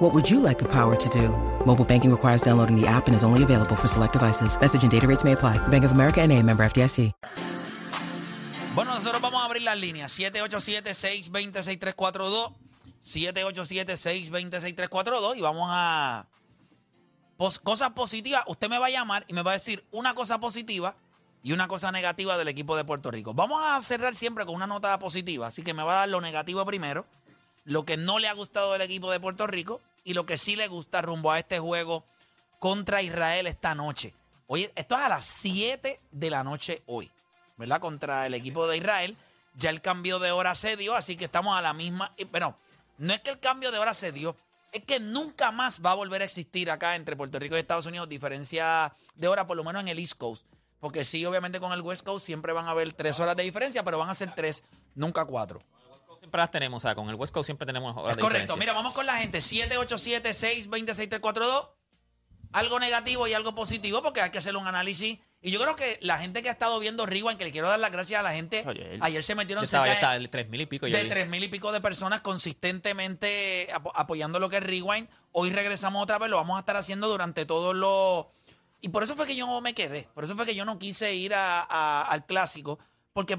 What 0.00 0.14
would 0.14 0.28
you 0.30 0.40
like 0.40 0.58
the 0.58 0.68
power 0.68 0.96
to 0.96 1.08
do? 1.10 1.28
Mobile 1.66 1.84
banking 1.84 2.10
requires 2.10 2.40
downloading 2.42 2.74
the 2.74 2.86
app 2.86 3.06
and 3.06 3.14
is 3.14 3.22
only 3.22 3.42
available 3.42 3.76
for 3.76 3.86
select 3.86 4.14
devices. 4.14 4.58
Message 4.58 4.82
and 4.82 4.90
data 4.90 5.06
rates 5.06 5.24
may 5.24 5.32
apply. 5.32 5.58
Bank 5.68 5.84
of 5.84 5.92
America 5.92 6.22
and 6.22 6.32
a 6.32 6.42
member 6.42 6.64
FDIC. 6.64 7.12
Bueno, 8.74 8.94
nosotros 8.94 9.20
vamos 9.20 9.42
a 9.42 9.44
abrir 9.44 9.62
las 9.62 9.76
líneas. 9.78 10.18
787-620-6342. 10.18 12.54
787-620-6342 13.04 15.36
y 15.36 15.40
vamos 15.42 15.68
a... 15.70 16.24
Pos- 17.36 17.58
cosas 17.58 17.90
positivas. 17.90 18.42
Usted 18.46 18.70
me 18.70 18.78
va 18.78 18.86
a 18.86 18.90
llamar 18.90 19.24
y 19.28 19.34
me 19.34 19.42
va 19.42 19.50
a 19.50 19.54
decir 19.54 19.84
una 19.92 20.14
cosa 20.14 20.38
positiva 20.40 20.96
y 21.42 21.52
una 21.52 21.68
cosa 21.68 21.92
negativa 21.92 22.38
del 22.38 22.48
equipo 22.48 22.74
de 22.76 22.84
Puerto 22.84 23.10
Rico. 23.10 23.34
Vamos 23.34 23.62
a 23.64 23.78
cerrar 23.82 24.14
siempre 24.14 24.46
con 24.46 24.54
una 24.54 24.66
nota 24.66 24.98
positiva, 24.98 25.46
así 25.48 25.62
que 25.62 25.74
me 25.74 25.82
va 25.82 25.92
a 25.94 25.98
dar 26.00 26.08
lo 26.08 26.20
negativo 26.22 26.64
primero, 26.66 27.04
lo 27.64 27.84
que 27.84 27.96
no 27.98 28.18
le 28.18 28.28
ha 28.28 28.32
gustado 28.34 28.72
del 28.72 28.80
equipo 28.82 29.10
de 29.10 29.20
Puerto 29.20 29.46
Rico 29.46 29.80
y 30.04 30.14
lo 30.14 30.26
que 30.26 30.38
sí 30.38 30.56
le 30.56 30.68
gusta 30.68 31.02
rumbo 31.02 31.30
a 31.32 31.38
este 31.38 31.58
juego 31.58 32.04
contra 32.58 33.02
Israel 33.02 33.46
esta 33.46 33.74
noche. 33.74 34.14
Oye, 34.46 34.72
esto 34.74 34.96
es 34.96 35.00
a 35.02 35.08
las 35.08 35.24
7 35.26 36.00
de 36.10 36.30
la 36.30 36.42
noche 36.44 36.82
hoy, 36.86 37.10
¿verdad? 37.56 37.80
Contra 37.80 38.26
el 38.26 38.34
equipo 38.34 38.66
de 38.66 38.76
Israel. 38.76 39.16
Ya 39.54 39.70
el 39.70 39.80
cambio 39.80 40.18
de 40.18 40.30
hora 40.32 40.54
se 40.54 40.76
dio, 40.76 40.94
así 40.94 41.16
que 41.16 41.24
estamos 41.24 41.56
a 41.56 41.62
la 41.62 41.72
misma. 41.72 42.12
y- 42.16 42.24
Bueno, 42.24 42.56
no 42.98 43.12
es 43.12 43.20
que 43.20 43.30
el 43.30 43.40
cambio 43.40 43.70
de 43.72 43.78
hora 43.78 43.94
se 43.94 44.12
dio, 44.12 44.36
es 44.72 44.84
que 44.84 45.00
nunca 45.00 45.50
más 45.50 45.80
va 45.84 45.92
a 45.92 45.94
volver 45.94 46.22
a 46.22 46.24
existir 46.24 46.70
acá 46.70 46.94
entre 46.96 47.16
Puerto 47.16 47.38
Rico 47.38 47.56
y 47.56 47.60
Estados 47.60 47.86
Unidos 47.86 48.08
diferencia 48.08 48.92
de 49.16 49.28
hora, 49.28 49.46
por 49.46 49.56
lo 49.56 49.64
menos 49.64 49.82
en 49.82 49.88
el 49.88 49.98
East 49.98 50.14
Coast. 50.16 50.44
Porque 50.80 51.04
sí, 51.04 51.24
obviamente 51.26 51.60
con 51.60 51.72
el 51.72 51.80
West 51.82 52.04
Coast 52.04 52.24
siempre 52.24 52.52
van 52.52 52.66
a 52.66 52.70
haber 52.70 52.92
tres 52.92 53.18
horas 53.20 53.36
de 53.36 53.42
diferencia, 53.42 53.82
pero 53.82 53.98
van 53.98 54.08
a 54.10 54.14
ser 54.14 54.32
tres, 54.34 54.62
nunca 54.94 55.24
cuatro. 55.24 55.60
Siempre 56.30 56.42
las 56.42 56.50
tenemos, 56.52 56.84
o 56.84 56.88
sea, 56.88 56.94
con 56.94 57.08
el 57.08 57.16
West 57.16 57.34
Coast 57.34 57.46
siempre 57.46 57.66
tenemos 57.66 57.96
horas 57.96 58.12
Es 58.12 58.16
de 58.16 58.22
correcto. 58.22 58.54
diferencia. 58.54 58.60
Mira, 58.60 58.72
vamos 58.72 58.94
con 58.94 59.04
la 59.04 59.16
gente. 59.18 59.40
787-620-6342. 59.40 61.68
Algo 62.52 62.80
negativo 62.80 63.28
y 63.28 63.32
algo 63.34 63.54
positivo 63.54 64.02
porque 64.02 64.20
hay 64.20 64.30
que 64.30 64.38
hacer 64.38 64.56
un 64.56 64.66
análisis. 64.66 65.18
Y 65.40 65.52
yo 65.52 65.60
creo 65.60 65.76
que 65.76 65.98
la 66.02 66.18
gente 66.18 66.42
que 66.42 66.48
ha 66.48 66.52
estado 66.52 66.78
viendo 66.80 67.06
Rewind, 67.06 67.38
que 67.38 67.44
le 67.44 67.52
quiero 67.52 67.68
dar 67.68 67.78
las 67.78 67.92
gracias 67.92 68.18
a 68.18 68.22
la 68.24 68.32
gente, 68.32 68.64
ayer 69.00 69.22
se 69.22 69.34
metieron 69.36 69.62
estaba, 69.64 69.86
cerca 69.86 70.10
de- 70.10 70.16
el 70.16 70.30
3000 70.30 70.60
y 70.62 70.66
pico. 70.66 70.86
de 70.86 71.04
tres 71.04 71.28
mil 71.28 71.44
y 71.44 71.48
pico 71.48 71.70
de 71.72 71.80
personas 71.80 72.20
consistentemente 72.22 73.68
apo- 73.72 73.92
apoyando 73.94 74.38
lo 74.40 74.48
que 74.48 74.56
es 74.58 74.62
Rewind. 74.64 75.08
Hoy 75.32 75.50
regresamos 75.50 76.02
otra 76.02 76.18
vez, 76.18 76.28
lo 76.28 76.36
vamos 76.36 76.56
a 76.56 76.60
estar 76.60 76.76
haciendo 76.76 77.06
durante 77.08 77.46
todos 77.46 77.74
los... 77.76 78.26
Y 78.80 78.88
por 78.88 79.04
eso 79.04 79.14
fue 79.14 79.26
que 79.28 79.36
yo 79.36 79.60
me 79.60 79.72
quedé, 79.74 80.08
por 80.14 80.24
eso 80.24 80.34
fue 80.34 80.44
que 80.44 80.54
yo 80.56 80.64
no 80.64 80.76
quise 80.78 81.14
ir 81.14 81.34
a- 81.34 81.62
a- 81.62 82.02
al 82.02 82.26
clásico, 82.26 82.80
porque 83.12 83.38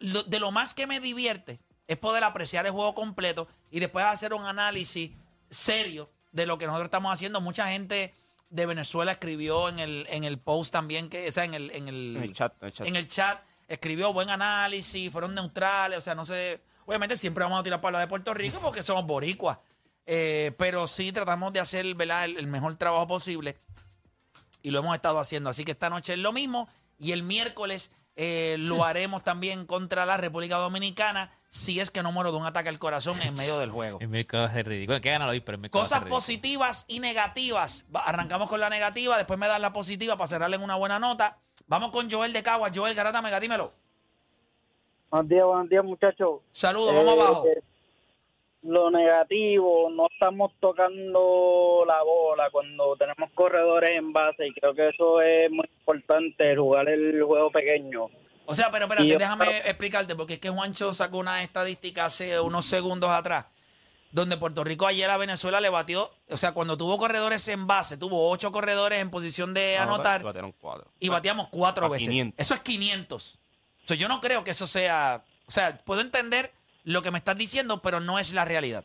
de 0.00 0.40
lo 0.40 0.50
más 0.50 0.74
que 0.74 0.86
me 0.88 0.98
divierte 1.00 1.60
es 1.88 1.96
poder 1.96 2.22
apreciar 2.22 2.66
el 2.66 2.72
juego 2.72 2.94
completo 2.94 3.48
y 3.70 3.80
después 3.80 4.04
hacer 4.04 4.34
un 4.34 4.44
análisis 4.44 5.10
serio 5.50 6.10
de 6.30 6.46
lo 6.46 6.58
que 6.58 6.66
nosotros 6.66 6.86
estamos 6.86 7.12
haciendo. 7.12 7.40
Mucha 7.40 7.68
gente 7.68 8.14
de 8.50 8.66
Venezuela 8.66 9.10
escribió 9.10 9.68
en 9.68 9.78
el, 9.78 10.06
en 10.10 10.24
el 10.24 10.38
post 10.38 10.70
también, 10.70 11.08
que, 11.08 11.28
o 11.28 11.32
sea, 11.32 11.44
en 11.44 11.54
el, 11.54 11.70
en 11.72 11.88
el, 11.88 12.16
En 12.16 12.22
el 12.22 12.32
chat, 12.34 12.54
en 12.62 12.66
el 12.66 12.72
chat. 12.72 12.86
en 12.86 12.96
el 12.96 13.08
chat, 13.08 13.42
escribió 13.66 14.12
buen 14.12 14.28
análisis, 14.30 15.10
fueron 15.10 15.34
neutrales, 15.34 15.98
o 15.98 16.02
sea, 16.02 16.14
no 16.14 16.24
sé. 16.24 16.62
Obviamente 16.84 17.16
siempre 17.16 17.42
vamos 17.42 17.60
a 17.60 17.62
tirar 17.62 17.80
para 17.80 17.92
la 17.92 18.00
de 18.00 18.06
Puerto 18.06 18.32
Rico 18.34 18.58
porque 18.62 18.82
somos 18.82 19.06
boricuas. 19.06 19.58
Eh, 20.06 20.52
pero 20.56 20.86
sí 20.86 21.12
tratamos 21.12 21.52
de 21.52 21.60
hacer 21.60 21.94
¿verdad? 21.94 22.24
El, 22.24 22.38
el 22.38 22.46
mejor 22.46 22.74
trabajo 22.76 23.06
posible 23.06 23.58
y 24.62 24.70
lo 24.70 24.80
hemos 24.80 24.94
estado 24.94 25.18
haciendo. 25.18 25.50
Así 25.50 25.64
que 25.64 25.72
esta 25.72 25.90
noche 25.90 26.14
es 26.14 26.18
lo 26.18 26.32
mismo 26.32 26.68
y 26.98 27.12
el 27.12 27.22
miércoles 27.22 27.90
eh, 28.16 28.56
lo 28.58 28.84
haremos 28.84 29.22
también 29.22 29.64
contra 29.64 30.04
la 30.04 30.16
República 30.16 30.56
Dominicana 30.56 31.30
si 31.50 31.80
es 31.80 31.90
que 31.90 32.02
no 32.02 32.12
muero 32.12 32.30
de 32.32 32.38
un 32.38 32.46
ataque 32.46 32.68
al 32.68 32.78
corazón 32.78 33.16
en 33.22 33.34
medio 33.36 33.58
del 33.58 33.70
juego. 33.70 33.98
Va 34.00 34.44
a 34.44 34.52
ser 34.52 34.66
ridículo. 34.68 35.00
Que 35.00 35.10
gana 35.10 35.26
hoy, 35.28 35.40
pero 35.40 35.58
Cosas 35.70 36.04
positivas 36.04 36.84
y 36.88 37.00
negativas. 37.00 37.86
Va- 37.94 38.00
Arrancamos 38.04 38.48
con 38.48 38.60
la 38.60 38.68
negativa, 38.70 39.16
después 39.16 39.38
me 39.38 39.48
das 39.48 39.60
la 39.60 39.72
positiva 39.72 40.16
para 40.16 40.28
cerrarle 40.28 40.56
en 40.56 40.62
una 40.62 40.76
buena 40.76 40.98
nota. 40.98 41.38
Vamos 41.66 41.90
con 41.90 42.10
Joel 42.10 42.32
de 42.32 42.42
Cagua. 42.42 42.70
Joel 42.74 42.94
Garata 42.94 43.22
Mega, 43.22 43.40
dímelo. 43.40 43.72
Buenos 45.10 45.28
días, 45.28 45.44
buenos 45.46 45.68
días, 45.70 45.84
muchachos. 45.84 46.40
Saludos, 46.52 46.94
vamos 46.94 47.14
Eh, 47.14 47.20
abajo. 47.20 47.44
Lo 48.62 48.90
negativo, 48.90 49.88
no 49.88 50.08
estamos 50.12 50.52
tocando 50.60 51.84
la 51.86 52.02
bola 52.02 52.50
cuando 52.50 52.96
tenemos 52.96 53.30
corredores 53.32 53.90
en 53.90 54.12
base 54.12 54.48
y 54.48 54.52
creo 54.52 54.74
que 54.74 54.88
eso 54.88 55.22
es 55.22 55.50
muy 55.50 55.64
importante, 55.78 56.56
jugar 56.56 56.88
el 56.88 57.22
juego 57.22 57.50
pequeño. 57.50 58.08
O 58.50 58.54
sea, 58.54 58.70
pero 58.70 58.86
espérate, 58.86 59.08
yo- 59.08 59.18
déjame 59.18 59.58
explicarte, 59.58 60.14
porque 60.16 60.34
es 60.34 60.38
que 60.40 60.48
Juancho 60.50 60.94
sacó 60.94 61.18
una 61.18 61.42
estadística 61.42 62.06
hace 62.06 62.40
unos 62.40 62.64
segundos 62.66 63.10
atrás, 63.10 63.44
donde 64.10 64.38
Puerto 64.38 64.64
Rico 64.64 64.86
ayer 64.86 65.08
a 65.10 65.18
Venezuela 65.18 65.60
le 65.60 65.68
batió, 65.68 66.10
o 66.30 66.36
sea, 66.38 66.52
cuando 66.52 66.76
tuvo 66.78 66.96
corredores 66.96 67.46
en 67.48 67.66
base, 67.66 67.98
tuvo 67.98 68.30
ocho 68.30 68.50
corredores 68.50 69.00
en 69.00 69.10
posición 69.10 69.52
de 69.52 69.76
anotar 69.76 70.22
cuatro. 70.22 70.90
y 70.98 71.08
bateamos 71.10 71.48
cuatro 71.48 71.84
A 71.84 71.88
veces. 71.90 72.08
500. 72.08 72.34
Eso 72.44 72.54
es 72.54 72.60
500. 72.60 73.38
O 73.84 73.86
sea, 73.88 73.96
yo 73.98 74.08
no 74.08 74.20
creo 74.22 74.44
que 74.44 74.52
eso 74.52 74.66
sea, 74.66 75.24
o 75.46 75.50
sea, 75.50 75.76
puedo 75.78 76.00
entender 76.00 76.52
lo 76.84 77.02
que 77.02 77.10
me 77.10 77.18
estás 77.18 77.36
diciendo, 77.36 77.82
pero 77.82 78.00
no 78.00 78.18
es 78.18 78.32
la 78.32 78.46
realidad. 78.46 78.84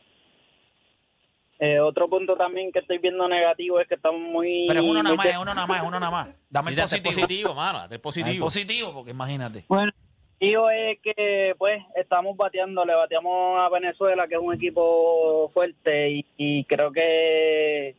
Eh, 1.58 1.78
otro 1.80 2.08
punto 2.08 2.36
también 2.36 2.72
que 2.72 2.80
estoy 2.80 2.98
viendo 2.98 3.28
negativo 3.28 3.78
es 3.80 3.86
que 3.86 3.94
estamos 3.94 4.20
muy... 4.20 4.66
Pero 4.68 4.80
es 4.80 4.86
uno 4.86 5.02
nada 5.02 5.16
más, 5.16 5.26
es 5.26 5.36
uno 5.36 5.54
nada 5.54 5.66
más, 5.66 5.76
es 5.78 5.82
uno 5.86 6.00
nada 6.00 6.10
más. 6.10 6.28
Dame 6.50 6.70
el 6.72 6.76
positivo. 6.76 7.10
positivo, 7.10 7.54
mano. 7.54 7.86
el 7.88 8.00
positivo. 8.00 8.46
positivo, 8.46 8.92
porque 8.92 9.12
imagínate. 9.12 9.64
Bueno, 9.68 9.92
digo 10.40 10.68
es 10.70 10.98
que 11.00 11.54
pues 11.58 11.82
estamos 11.94 12.36
bateando, 12.36 12.84
le 12.84 12.94
bateamos 12.94 13.62
a 13.62 13.68
Venezuela, 13.68 14.26
que 14.26 14.34
es 14.34 14.40
un 14.40 14.54
equipo 14.54 15.50
fuerte 15.54 16.10
y, 16.10 16.26
y 16.36 16.64
creo 16.64 16.90
que, 16.90 17.94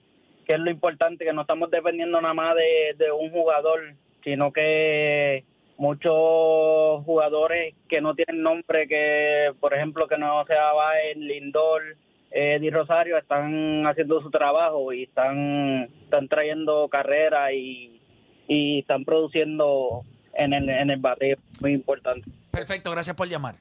que 0.46 0.54
es 0.54 0.60
lo 0.60 0.70
importante, 0.70 1.24
que 1.24 1.34
no 1.34 1.42
estamos 1.42 1.72
dependiendo 1.72 2.20
nada 2.20 2.34
más 2.34 2.56
de, 2.56 2.96
de 2.98 3.12
un 3.12 3.32
jugador, 3.32 3.96
sino 4.24 4.52
que 4.52 5.46
muchos 5.78 7.04
jugadores 7.06 7.74
que 7.88 8.02
no 8.02 8.16
tienen 8.16 8.44
nombre, 8.44 8.88
que 8.88 9.54
por 9.60 9.74
ejemplo 9.74 10.08
que 10.08 10.18
no 10.18 10.46
se 10.46 10.56
Baez, 10.56 11.18
Lindor, 11.18 11.98
Eddie 12.38 12.70
Rosario, 12.70 13.18
están 13.18 13.88
haciendo 13.88 14.22
su 14.22 14.30
trabajo 14.30 14.92
y 14.92 15.04
están, 15.04 15.84
están 16.04 16.28
trayendo 16.28 16.90
carrera 16.90 17.54
y, 17.54 18.02
y 18.48 18.80
están 18.80 19.06
produciendo 19.06 20.04
en 20.34 20.54
el, 20.54 20.70
en 20.70 20.90
el 20.90 21.00
bateo, 21.00 21.38
muy 21.62 21.72
importante. 21.74 22.30
Perfecto, 22.52 22.92
gracias 22.92 23.16
por 23.16 23.30
llamar. 23.30 23.56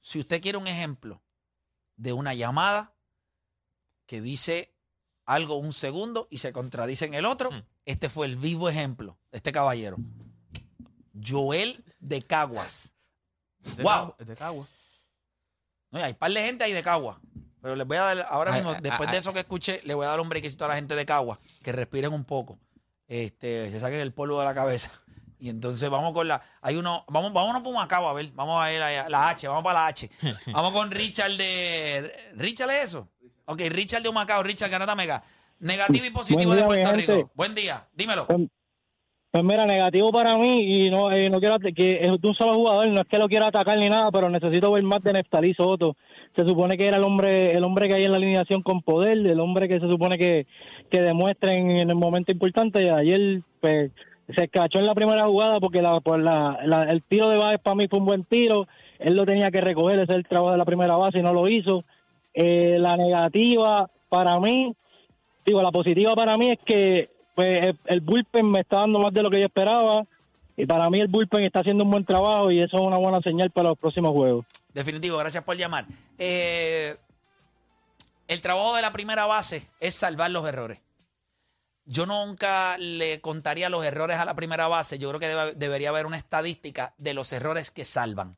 Si 0.00 0.18
usted 0.20 0.40
quiere 0.40 0.56
un 0.58 0.66
ejemplo 0.66 1.20
de 1.96 2.12
una 2.14 2.32
llamada 2.34 2.94
que 4.06 4.20
dice 4.22 4.72
algo 5.26 5.56
un 5.56 5.72
segundo 5.72 6.26
y 6.30 6.38
se 6.38 6.52
contradice 6.52 7.04
en 7.04 7.14
el 7.14 7.26
otro, 7.26 7.50
Hmm. 7.50 7.62
este 7.84 8.08
fue 8.08 8.26
el 8.26 8.36
vivo 8.36 8.68
ejemplo 8.70 9.18
de 9.30 9.36
este 9.36 9.52
caballero. 9.52 9.96
Joel 11.24 11.84
de 12.00 12.22
Caguas. 12.22 12.94
De 13.76 13.82
Wow. 13.82 14.14
De 14.18 14.34
Cagua. 14.34 14.66
No, 15.92 16.02
hay 16.02 16.14
par 16.14 16.32
de 16.32 16.42
gente 16.42 16.64
ahí 16.64 16.72
de 16.72 16.82
Cagua. 16.82 17.20
Pero 17.60 17.76
les 17.76 17.86
voy 17.86 17.96
a 17.96 18.02
dar, 18.02 18.26
ahora 18.28 18.52
Ay, 18.52 18.58
mismo, 18.60 18.72
ay, 18.72 18.80
después 18.82 19.08
ay, 19.08 19.12
de 19.12 19.16
ay. 19.18 19.20
eso 19.20 19.32
que 19.32 19.38
escuché, 19.40 19.80
le 19.84 19.94
voy 19.94 20.04
a 20.04 20.08
dar 20.08 20.20
un 20.20 20.28
brequecito 20.28 20.64
a 20.64 20.68
la 20.68 20.74
gente 20.74 20.96
de 20.96 21.06
Cagua, 21.06 21.38
que 21.62 21.70
respiren 21.70 22.12
un 22.12 22.24
poco. 22.24 22.58
Este, 23.06 23.70
se 23.70 23.78
saquen 23.78 24.00
el 24.00 24.12
polvo 24.12 24.40
de 24.40 24.46
la 24.46 24.54
cabeza. 24.54 24.90
Y 25.38 25.48
entonces 25.48 25.90
vamos 25.90 26.12
con 26.12 26.26
la. 26.28 26.40
Hay 26.60 26.76
uno. 26.76 27.04
Vamos, 27.08 27.32
vámonos 27.32 27.62
por 27.62 27.74
Macao 27.74 28.08
a 28.08 28.12
ver. 28.12 28.30
Vamos 28.32 28.62
a 28.62 28.68
ver 28.68 28.78
la, 28.78 29.08
la 29.08 29.28
H, 29.28 29.48
vamos 29.48 29.64
para 29.64 29.80
la 29.80 29.86
H. 29.88 30.08
Vamos 30.52 30.72
con 30.72 30.90
Richard 30.90 31.32
de. 31.32 32.32
¿Richard 32.36 32.70
es 32.70 32.84
eso? 32.84 33.08
Ok, 33.46 33.60
Richard 33.68 34.02
de 34.02 34.08
Humacao, 34.08 34.42
Richard 34.42 34.70
Canata 34.70 34.94
Mega. 34.94 35.22
Negativo 35.58 36.06
y 36.06 36.10
positivo 36.10 36.54
de 36.54 36.62
Puerto 36.62 36.92
Rico. 36.92 37.30
Buen 37.34 37.54
día, 37.54 37.88
dímelo. 37.92 38.26
Pues 39.32 39.44
mira, 39.44 39.64
negativo 39.64 40.12
para 40.12 40.36
mí 40.36 40.58
y 40.60 40.90
no 40.90 41.10
eh, 41.10 41.30
no 41.30 41.40
quiero 41.40 41.58
que 41.58 42.00
es 42.02 42.20
de 42.20 42.28
un 42.28 42.34
solo 42.34 42.52
jugador, 42.52 42.86
no 42.90 43.00
es 43.00 43.06
que 43.06 43.16
lo 43.16 43.28
quiera 43.28 43.46
atacar 43.46 43.78
ni 43.78 43.88
nada, 43.88 44.10
pero 44.12 44.28
necesito 44.28 44.70
ver 44.70 44.82
más 44.82 45.02
de 45.02 45.14
Neftalí 45.14 45.54
Soto. 45.54 45.96
Se 46.36 46.46
supone 46.46 46.76
que 46.76 46.86
era 46.86 46.98
el 46.98 47.02
hombre 47.02 47.52
el 47.52 47.64
hombre 47.64 47.88
que 47.88 47.94
hay 47.94 48.04
en 48.04 48.10
la 48.10 48.18
alineación 48.18 48.60
con 48.60 48.82
poder, 48.82 49.26
el 49.26 49.40
hombre 49.40 49.68
que 49.68 49.80
se 49.80 49.88
supone 49.88 50.18
que, 50.18 50.46
que 50.90 51.00
demuestra 51.00 51.54
en, 51.54 51.70
el 51.70 51.94
momento 51.94 52.30
importante. 52.30 52.90
Ayer 52.90 53.40
pues, 53.58 53.90
se 54.36 54.44
escachó 54.44 54.80
en 54.80 54.86
la 54.86 54.94
primera 54.94 55.24
jugada 55.24 55.60
porque 55.60 55.80
la, 55.80 56.00
por 56.00 56.20
la, 56.20 56.58
la- 56.66 56.92
el 56.92 57.02
tiro 57.02 57.30
de 57.30 57.38
Báez 57.38 57.58
para 57.62 57.76
mí 57.76 57.86
fue 57.88 58.00
un 58.00 58.04
buen 58.04 58.24
tiro. 58.24 58.68
Él 58.98 59.14
lo 59.16 59.24
tenía 59.24 59.50
que 59.50 59.62
recoger, 59.62 59.94
ese 59.98 60.12
es 60.12 60.16
el 60.16 60.26
trabajo 60.28 60.52
de 60.52 60.58
la 60.58 60.66
primera 60.66 60.96
base 60.96 61.20
y 61.20 61.22
no 61.22 61.32
lo 61.32 61.48
hizo. 61.48 61.84
Eh, 62.34 62.76
la 62.78 62.98
negativa 62.98 63.88
para 64.10 64.38
mí, 64.40 64.74
digo, 65.46 65.62
la 65.62 65.70
positiva 65.72 66.14
para 66.14 66.36
mí 66.36 66.50
es 66.50 66.58
que 66.66 67.08
pues, 67.34 67.66
el, 67.66 67.78
el 67.86 68.00
bullpen 68.00 68.50
me 68.50 68.60
está 68.60 68.78
dando 68.80 68.98
más 68.98 69.12
de 69.12 69.22
lo 69.22 69.30
que 69.30 69.40
yo 69.40 69.46
esperaba. 69.46 70.04
Y 70.56 70.66
para 70.66 70.90
mí 70.90 71.00
el 71.00 71.08
bullpen 71.08 71.44
está 71.44 71.60
haciendo 71.60 71.84
un 71.84 71.90
buen 71.90 72.04
trabajo 72.04 72.50
y 72.50 72.60
eso 72.60 72.76
es 72.76 72.82
una 72.82 72.98
buena 72.98 73.20
señal 73.22 73.50
para 73.50 73.70
los 73.70 73.78
próximos 73.78 74.12
juegos. 74.12 74.44
Definitivo, 74.74 75.16
gracias 75.16 75.42
por 75.44 75.56
llamar. 75.56 75.86
Eh, 76.18 76.96
el 78.28 78.42
trabajo 78.42 78.74
de 78.76 78.82
la 78.82 78.92
primera 78.92 79.26
base 79.26 79.66
es 79.80 79.94
salvar 79.94 80.30
los 80.30 80.46
errores. 80.46 80.78
Yo 81.84 82.06
nunca 82.06 82.78
le 82.78 83.20
contaría 83.20 83.68
los 83.68 83.84
errores 83.84 84.18
a 84.18 84.24
la 84.24 84.34
primera 84.34 84.68
base. 84.68 84.98
Yo 84.98 85.08
creo 85.08 85.20
que 85.20 85.28
debe- 85.28 85.54
debería 85.54 85.88
haber 85.88 86.06
una 86.06 86.16
estadística 86.16 86.94
de 86.98 87.12
los 87.14 87.32
errores 87.32 87.70
que 87.70 87.84
salvan. 87.84 88.36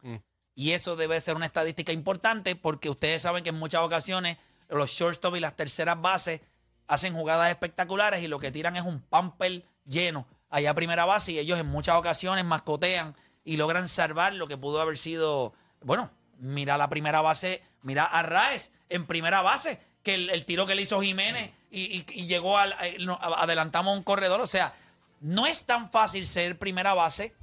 Y 0.55 0.71
eso 0.71 0.97
debe 0.97 1.21
ser 1.21 1.35
una 1.37 1.47
estadística 1.47 1.93
importante 1.93 2.57
porque 2.57 2.89
ustedes 2.89 3.23
saben 3.23 3.43
que 3.43 3.51
en 3.51 3.59
muchas 3.59 3.83
ocasiones 3.83 4.39
los 4.71 4.91
shortstop 4.91 5.37
y 5.37 5.41
las 5.41 5.57
terceras 5.57 6.01
bases 6.01 6.41
hacen 6.89 7.15
jugadas 7.15 7.51
espectaculares 7.51 8.23
y 8.23 8.29
lo 8.29 8.39
que 8.39 8.51
tiran 8.53 8.77
es 8.77 8.85
un 8.85 9.01
pamper 9.01 9.65
lleno 9.87 10.27
allá 10.51 10.71
a 10.71 10.75
primera 10.75 11.05
base 11.05 11.33
y 11.33 11.39
ellos 11.39 11.59
en 11.59 11.67
muchas 11.67 11.97
ocasiones 11.97 12.45
mascotean 12.45 13.17
y 13.45 13.57
logran 13.57 13.89
salvar 13.89 14.33
lo 14.35 14.47
que 14.49 14.57
pudo 14.57 14.81
haber 14.81 14.97
sido, 14.99 15.53
bueno, 15.83 16.11
mira 16.39 16.79
la 16.79 16.89
primera 16.89 17.21
base, 17.21 17.63
mira 17.83 18.05
a 18.05 18.23
Raes 18.23 18.71
en 18.89 19.07
primera 19.07 19.43
base, 19.43 19.81
que 20.03 20.15
el, 20.15 20.45
tiro 20.45 20.67
que 20.67 20.75
le 20.75 20.83
hizo 20.83 21.01
Jiménez 21.01 21.51
y, 21.71 21.81
y- 21.99 22.07
y 22.15 22.27
llegó 22.27 22.57
al, 22.59 22.73
eh, 22.83 22.97
adelantamos 23.37 23.97
un 23.97 24.03
corredor, 24.05 24.41
o 24.41 24.47
sea, 24.47 24.75
no 25.21 25.47
es 25.47 25.65
tan 25.67 25.91
fácil 25.91 26.27
ser 26.27 26.59
primera 26.59 26.93
base. 26.95 27.35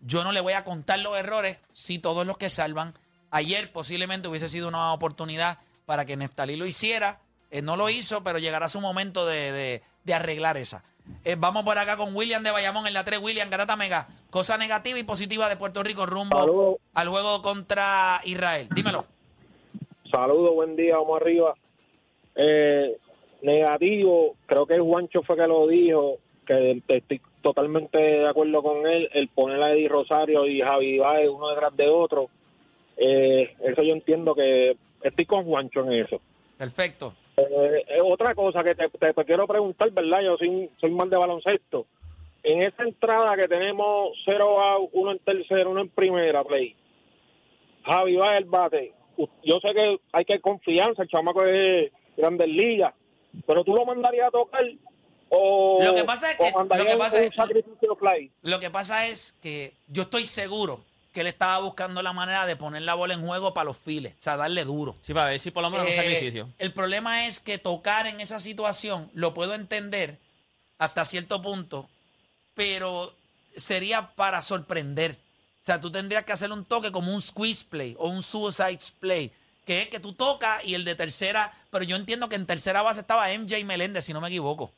Yo 0.00 0.24
no 0.24 0.32
le 0.32 0.40
voy 0.40 0.54
a 0.54 0.64
contar 0.64 0.98
los 0.98 1.16
errores 1.16 1.58
si 1.72 1.98
todos 1.98 2.26
los 2.26 2.38
que 2.38 2.50
salvan. 2.50 2.94
Ayer 3.30 3.70
posiblemente 3.72 4.28
hubiese 4.28 4.48
sido 4.48 4.66
una 4.66 4.92
oportunidad 4.92 5.58
para 5.86 6.04
que 6.06 6.16
Neftalí 6.16 6.56
lo 6.56 6.66
hiciera. 6.66 7.20
Eh, 7.52 7.62
no 7.62 7.76
lo 7.76 7.88
hizo, 7.90 8.24
pero 8.24 8.38
llegará 8.40 8.68
su 8.68 8.80
momento 8.80 9.26
de, 9.26 9.52
de- 9.52 9.82
de 10.04 10.14
arreglar 10.14 10.56
esa. 10.56 10.82
Eh, 11.24 11.36
vamos 11.38 11.64
por 11.64 11.76
acá 11.78 11.96
con 11.96 12.14
William 12.16 12.42
de 12.42 12.50
Bayamón 12.50 12.86
en 12.86 12.94
la 12.94 13.04
3. 13.04 13.20
William, 13.20 13.50
Garata 13.50 13.76
Mega. 13.76 14.08
Cosa 14.30 14.56
negativa 14.56 14.98
y 14.98 15.02
positiva 15.04 15.48
de 15.48 15.56
Puerto 15.56 15.82
Rico 15.82 16.06
rumbo 16.06 16.78
al 16.94 17.08
juego 17.08 17.42
contra 17.42 18.20
Israel. 18.24 18.68
Dímelo. 18.74 19.04
Saludos, 20.10 20.54
buen 20.54 20.76
día, 20.76 20.96
vamos 20.96 21.20
arriba. 21.20 21.54
Eh, 22.34 22.96
negativo, 23.42 24.36
creo 24.46 24.66
que 24.66 24.78
Juancho 24.78 25.22
fue 25.22 25.36
que 25.36 25.46
lo 25.46 25.66
dijo, 25.66 26.18
que 26.46 26.82
estoy 26.88 27.20
totalmente 27.42 27.98
de 27.98 28.28
acuerdo 28.28 28.62
con 28.62 28.86
él, 28.86 29.08
el 29.12 29.28
poner 29.28 29.62
a 29.62 29.72
Eddie 29.72 29.88
Rosario 29.88 30.46
y 30.46 30.60
Javi 30.60 30.98
Baez 30.98 31.28
uno 31.28 31.48
detrás 31.50 31.76
de 31.76 31.88
otro. 31.88 32.28
Eh, 32.96 33.54
eso 33.60 33.82
yo 33.82 33.92
entiendo 33.94 34.34
que 34.34 34.76
estoy 35.02 35.26
con 35.26 35.44
Juancho 35.44 35.80
en 35.80 35.92
eso. 36.04 36.20
Perfecto. 36.56 37.14
Eh, 37.50 37.84
eh, 37.88 37.98
otra 38.02 38.34
cosa 38.34 38.62
que 38.62 38.74
te, 38.74 38.88
te- 38.88 39.12
te 39.12 39.24
quiero 39.24 39.46
preguntar, 39.46 39.90
¿verdad? 39.90 40.20
Yo 40.22 40.36
soy, 40.36 40.70
soy 40.80 40.90
mal 40.90 41.08
de 41.10 41.16
baloncesto. 41.16 41.86
En 42.42 42.62
esa 42.62 42.82
entrada 42.82 43.36
que 43.36 43.48
tenemos 43.48 44.10
0 44.24 44.60
a 44.60 44.78
1 44.78 45.12
en 45.12 45.18
tercero, 45.20 45.70
uno 45.70 45.80
en 45.80 45.88
primera, 45.88 46.42
play. 46.44 46.74
Javi 47.84 48.16
va 48.16 48.36
el 48.36 48.44
bate. 48.44 48.92
Yo 49.44 49.58
sé 49.60 49.74
que 49.74 50.00
hay 50.12 50.24
que 50.24 50.40
confianza, 50.40 51.02
el 51.02 51.08
chamaco 51.08 51.44
es 51.44 51.92
Grandes 52.16 52.48
Ligas, 52.48 52.94
pero 53.46 53.62
tú 53.64 53.74
lo 53.74 53.84
mandarías 53.84 54.28
a 54.28 54.30
tocar 54.30 54.62
o, 55.28 55.78
Lo 55.82 55.94
que 55.94 56.04
pasa 56.04 56.30
es 56.30 56.36
que- 56.36 56.52
pasa 56.98 57.22
es-. 57.24 57.30
Lo 58.42 58.60
que 58.60 58.70
pasa 58.70 59.06
es 59.08 59.32
que 59.40 59.72
yo 59.88 60.02
estoy 60.02 60.24
seguro 60.24 60.80
que 61.12 61.20
él 61.20 61.26
estaba 61.26 61.58
buscando 61.58 62.00
la 62.02 62.12
manera 62.12 62.46
de 62.46 62.56
poner 62.56 62.82
la 62.82 62.94
bola 62.94 63.12
en 63.14 63.24
juego 63.26 63.52
para 63.54 63.66
los 63.66 63.76
files, 63.76 64.14
o 64.18 64.22
sea, 64.22 64.36
darle 64.36 64.64
duro. 64.64 64.94
Sí, 65.02 65.12
para 65.12 65.26
ver 65.30 65.38
si 65.40 65.50
por 65.50 65.62
lo 65.62 65.70
menos 65.70 65.86
un 65.86 65.92
Eh, 65.92 65.96
sacrificio. 65.96 66.48
El 66.58 66.72
problema 66.72 67.26
es 67.26 67.38
que 67.38 67.58
tocar 67.58 68.06
en 68.06 68.20
esa 68.20 68.40
situación 68.40 69.10
lo 69.12 69.34
puedo 69.34 69.54
entender 69.54 70.18
hasta 70.78 71.04
cierto 71.04 71.42
punto, 71.42 71.88
pero 72.54 73.14
sería 73.56 74.10
para 74.14 74.42
sorprender. 74.42 75.12
O 75.62 75.64
sea, 75.64 75.80
tú 75.80 75.92
tendrías 75.92 76.24
que 76.24 76.32
hacer 76.32 76.50
un 76.50 76.64
toque 76.64 76.90
como 76.90 77.14
un 77.14 77.20
squeeze 77.22 77.64
play 77.68 77.94
o 77.98 78.08
un 78.08 78.22
suicide 78.22 78.80
play, 78.98 79.30
que 79.64 79.82
es 79.82 79.88
que 79.88 80.00
tú 80.00 80.12
tocas 80.14 80.64
y 80.64 80.74
el 80.74 80.84
de 80.84 80.94
tercera, 80.94 81.52
pero 81.70 81.84
yo 81.84 81.94
entiendo 81.96 82.28
que 82.28 82.36
en 82.36 82.46
tercera 82.46 82.82
base 82.82 83.00
estaba 83.00 83.28
MJ 83.32 83.64
Meléndez, 83.64 84.04
si 84.04 84.12
no 84.12 84.20
me 84.20 84.28
equivoco. 84.28 84.72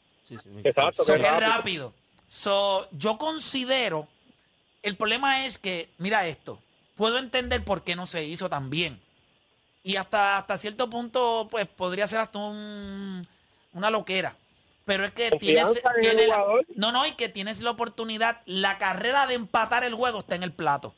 Exacto, 0.65 1.05
So, 1.05 1.15
que 1.15 1.21
que 1.21 1.27
es 1.27 1.33
rápido. 1.33 1.49
rápido. 1.57 1.95
So, 2.27 2.89
yo 2.93 3.17
considero. 3.19 4.09
El 4.85 4.97
problema 4.97 5.47
es 5.47 5.59
que, 5.59 5.89
mira 5.99 6.27
esto. 6.27 6.61
Puedo 6.97 7.19
entender 7.19 7.65
por 7.65 7.83
qué 7.83 7.97
no 7.97 8.07
se 8.07 8.25
hizo 8.25 8.49
tan 8.49 8.71
bien. 8.71 9.01
Y 9.83 9.97
hasta, 9.97 10.37
hasta 10.37 10.59
cierto 10.59 10.89
punto, 10.89 11.49
pues 11.51 11.67
podría 11.67 12.07
ser 12.07 12.21
hasta 12.21 12.39
un- 12.39 13.27
una 13.73 13.91
loquera. 13.91 14.37
Pero 14.85 15.05
es 15.05 15.11
que 15.11 15.31
tienes, 15.39 15.67
la- 16.29 16.45
no, 16.77 16.93
no, 16.93 17.07
y 17.07 17.13
que 17.13 17.29
tienes 17.31 17.61
la 17.61 17.71
oportunidad, 17.71 18.43
la 18.45 18.77
carrera 18.79 19.27
de 19.27 19.35
empatar 19.35 19.83
el 19.85 19.95
juego 19.95 20.21
está 20.21 20.35
en 20.35 20.43
el 20.43 20.53
plato. 20.53 20.95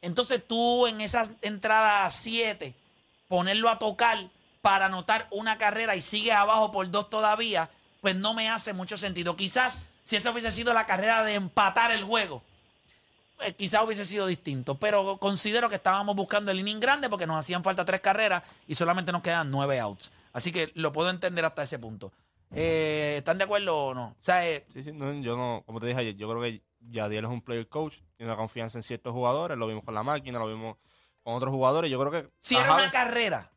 Entonces 0.00 0.40
tú 0.46 0.86
en 0.86 1.00
esas 1.00 1.32
entradas 1.42 2.14
7, 2.14 2.72
ponerlo 3.26 3.68
a 3.68 3.78
tocar 3.80 4.28
para 4.62 4.86
anotar 4.86 5.26
una 5.30 5.58
carrera 5.58 5.96
y 5.96 6.00
sigue 6.00 6.32
abajo 6.32 6.70
por 6.70 6.88
dos 6.90 7.10
todavía, 7.10 7.68
pues 8.00 8.14
no 8.14 8.32
me 8.34 8.48
hace 8.48 8.72
mucho 8.72 8.96
sentido. 8.96 9.34
Quizás 9.34 9.80
si 10.04 10.14
esa 10.14 10.30
hubiese 10.30 10.52
sido 10.52 10.72
la 10.72 10.86
carrera 10.86 11.24
de 11.24 11.34
empatar 11.34 11.90
el 11.90 12.04
juego, 12.04 12.42
pues 13.38 13.54
quizás 13.54 13.82
hubiese 13.84 14.04
sido 14.04 14.26
distinto. 14.26 14.74
Pero 14.74 15.16
considero 15.18 15.68
que 15.70 15.76
estábamos 15.76 16.14
buscando 16.14 16.50
el 16.50 16.60
inning 16.60 16.80
grande 16.80 17.08
porque 17.08 17.26
nos 17.26 17.38
hacían 17.38 17.62
falta 17.62 17.84
tres 17.84 18.00
carreras 18.02 18.42
y 18.66 18.74
solamente 18.74 19.10
nos 19.12 19.22
quedan 19.22 19.50
nueve 19.50 19.80
outs. 19.80 20.12
Así 20.34 20.52
que 20.52 20.70
lo 20.74 20.92
puedo 20.92 21.08
entender 21.08 21.44
hasta 21.44 21.62
ese 21.62 21.78
punto. 21.78 22.12
Eh, 22.52 23.16
¿Están 23.18 23.38
de 23.38 23.44
acuerdo 23.44 23.76
o 23.76 23.94
no? 23.94 24.06
O 24.08 24.16
sea, 24.20 24.46
eh, 24.48 24.66
Sí, 24.72 24.82
sí, 24.82 24.92
no, 24.92 25.12
yo 25.14 25.36
no, 25.36 25.62
como 25.66 25.80
te 25.80 25.86
dije 25.86 26.00
ayer, 26.00 26.16
yo 26.16 26.28
creo 26.28 26.42
que 26.42 26.62
Yadiel 26.80 27.24
es 27.24 27.30
un 27.30 27.40
player 27.42 27.68
coach, 27.68 27.96
tiene 28.16 28.32
una 28.32 28.36
confianza 28.38 28.78
en 28.78 28.82
ciertos 28.82 29.12
jugadores, 29.12 29.58
lo 29.58 29.66
vimos 29.66 29.84
con 29.84 29.94
la 29.94 30.02
máquina, 30.02 30.38
lo 30.38 30.46
vimos 30.46 30.76
con 31.22 31.34
otros 31.34 31.52
jugadores, 31.52 31.90
yo 31.90 31.98
creo 32.00 32.10
que... 32.10 32.30
si 32.40 32.56
era 32.56 32.66
Javi- 32.68 32.82
una 32.84 32.90
carrera, 32.90 33.50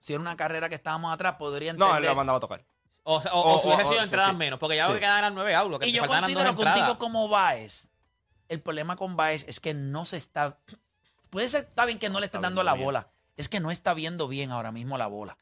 si 0.00 0.14
era 0.14 0.20
una 0.22 0.36
carrera 0.36 0.68
que 0.70 0.76
estábamos 0.76 1.12
atrás, 1.12 1.34
podría 1.38 1.72
entender. 1.72 1.90
No, 1.92 1.98
él 1.98 2.04
lo 2.06 2.14
mandaba 2.14 2.38
a 2.38 2.40
tocar. 2.40 2.64
O, 3.02 3.20
sea, 3.20 3.34
o, 3.34 3.40
o- 3.40 3.56
o 3.56 3.58
si 3.60 3.68
hubiese 3.68 3.84
sido 3.86 4.02
entradas 4.02 4.30
sí. 4.30 4.36
menos, 4.36 4.58
porque 4.58 4.76
ya 4.76 4.84
lo 4.84 4.88
Sí. 4.90 4.94
que 4.94 5.00
quedan 5.00 5.18
eran 5.18 5.34
nueve 5.34 5.52
que 5.80 5.88
Y 5.88 5.92
yo 5.92 6.06
considero 6.06 6.54
que 6.56 6.62
un 6.62 6.74
tipo 6.74 6.96
como 6.98 7.28
Baez, 7.28 7.90
el 8.48 8.60
problema 8.60 8.96
con 8.96 9.16
Baez 9.16 9.44
es 9.48 9.60
que 9.60 9.74
no 9.74 10.04
se 10.04 10.16
está. 10.16 10.58
Puede 11.30 11.48
ser, 11.48 11.64
está 11.68 11.84
bien 11.84 11.98
que 11.98 12.08
no 12.10 12.20
le 12.20 12.26
esté 12.26 12.38
Está 12.38 12.46
dando 12.48 12.62
la 12.62 12.74
bien. 12.74 12.84
bola. 12.84 13.08
Es 13.36 13.48
que 13.48 13.60
no 13.60 13.70
está 13.70 13.94
viendo 13.94 14.26
bien 14.28 14.50
ahora 14.50 14.72
mismo 14.72 14.98
la 14.98 15.06
bola. 15.06 15.36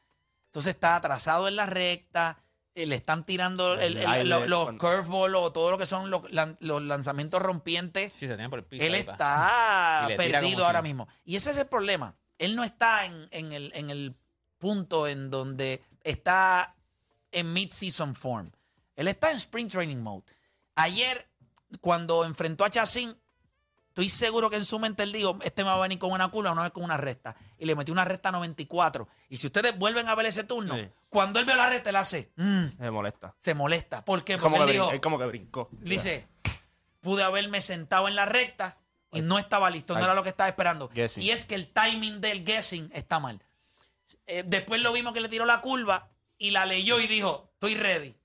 Entonces 0.47 0.75
está 0.75 0.95
atrasado 0.95 1.47
en 1.47 1.55
la 1.55 1.65
recta. 1.65 2.39
eh, 2.75 2.85
Le 2.85 2.95
están 2.95 3.25
tirando 3.25 3.73
el- 3.73 3.79
el- 3.79 3.97
El 3.97 4.03
lo- 4.29 4.35
aire, 4.35 4.47
los 4.49 4.63
cuando- 4.65 4.79
curveballs 4.87 5.35
o 5.35 5.51
todo 5.51 5.71
lo 5.71 5.79
que 5.79 5.87
son 5.87 6.11
los, 6.11 6.21
lan- 6.31 6.57
los 6.59 6.79
lanzamientos 6.83 7.41
rompientes. 7.41 8.13
Sí, 8.13 8.27
se 8.27 8.33
tenían 8.33 8.51
por 8.51 8.59
el 8.59 8.65
piso. 8.65 8.85
Él 8.85 8.93
está 8.93 10.07
perdido 10.15 10.63
ahora 10.63 10.81
si- 10.81 10.83
mismo. 10.83 11.07
Y 11.25 11.37
ese 11.37 11.49
es 11.49 11.57
el 11.57 11.65
problema. 11.65 12.15
Él 12.37 12.55
no 12.55 12.63
está 12.63 13.05
en, 13.05 13.27
en 13.31 13.51
el, 13.51 13.71
en 13.73 13.89
el 13.89 14.15
punto 14.59 15.07
en 15.07 15.31
donde 15.31 15.83
está 16.03 16.75
en 17.31 17.51
mid-season 17.51 18.13
form. 18.13 18.51
Él 18.95 19.07
está 19.07 19.31
en 19.31 19.37
sprint 19.37 19.71
training 19.71 19.97
mode. 19.97 20.23
Ayer, 20.75 21.27
cuando 21.81 22.25
enfrentó 22.25 22.65
a 22.65 22.69
Chacín, 22.69 23.15
estoy 23.89 24.09
seguro 24.09 24.49
que 24.49 24.55
en 24.57 24.65
su 24.65 24.77
mente 24.79 25.03
él 25.03 25.11
dijo, 25.11 25.37
este 25.41 25.63
me 25.63 25.69
va 25.69 25.75
a 25.77 25.81
venir 25.81 25.97
con 25.99 26.11
una 26.11 26.29
curva 26.29 26.53
no 26.53 26.65
es 26.65 26.71
con 26.71 26.83
una 26.83 26.97
recta. 26.97 27.35
Y 27.57 27.65
le 27.65 27.75
metió 27.75 27.91
una 27.93 28.05
recta 28.05 28.31
94. 28.31 29.07
Y 29.29 29.37
si 29.37 29.47
ustedes 29.47 29.77
vuelven 29.77 30.07
a 30.07 30.15
ver 30.15 30.27
ese 30.27 30.43
turno, 30.43 30.75
Sí. 30.75 30.87
cuando 31.09 31.39
él 31.39 31.45
ve 31.45 31.55
la 31.55 31.67
recta, 31.69 31.89
él 31.89 31.95
hace, 31.95 32.31
"Mm", 32.35 32.65
Se 32.79 32.91
molesta. 32.91 33.35
se 33.39 33.53
molesta. 33.55 34.05
¿Por 34.05 34.23
qué? 34.23 34.37
Porque 34.37 34.57
él 34.57 34.65
que 34.65 34.71
dijo, 34.73 34.91
él 34.91 35.01
como 35.01 35.17
que 35.17 35.25
brincó. 35.25 35.69
Dice, 35.71 36.27
pude 37.01 37.23
haberme 37.23 37.61
sentado 37.61 38.07
en 38.07 38.15
la 38.15 38.25
recta 38.25 38.77
y 39.11 39.21
no 39.21 39.39
estaba 39.39 39.69
listo, 39.69 39.93
no 39.93 39.99
Ay. 39.99 40.03
era 40.05 40.13
lo 40.15 40.23
que 40.23 40.29
estaba 40.29 40.49
esperando. 40.49 40.89
Guessing. 40.89 41.23
Y 41.23 41.31
es 41.31 41.45
que 41.45 41.55
el 41.55 41.71
timing 41.71 42.21
del 42.21 42.43
guessing 42.45 42.89
está 42.93 43.19
mal. 43.19 43.41
Eh, 44.25 44.43
después 44.45 44.81
lo 44.81 44.91
vimos 44.93 45.13
que 45.13 45.21
le 45.21 45.29
tiró 45.29 45.45
la 45.45 45.61
curva 45.61 46.09
y 46.37 46.51
la 46.51 46.65
leyó 46.65 46.99
y 46.99 47.07
dijo, 47.07 47.49
estoy 47.53 47.75
ready. 47.75 48.15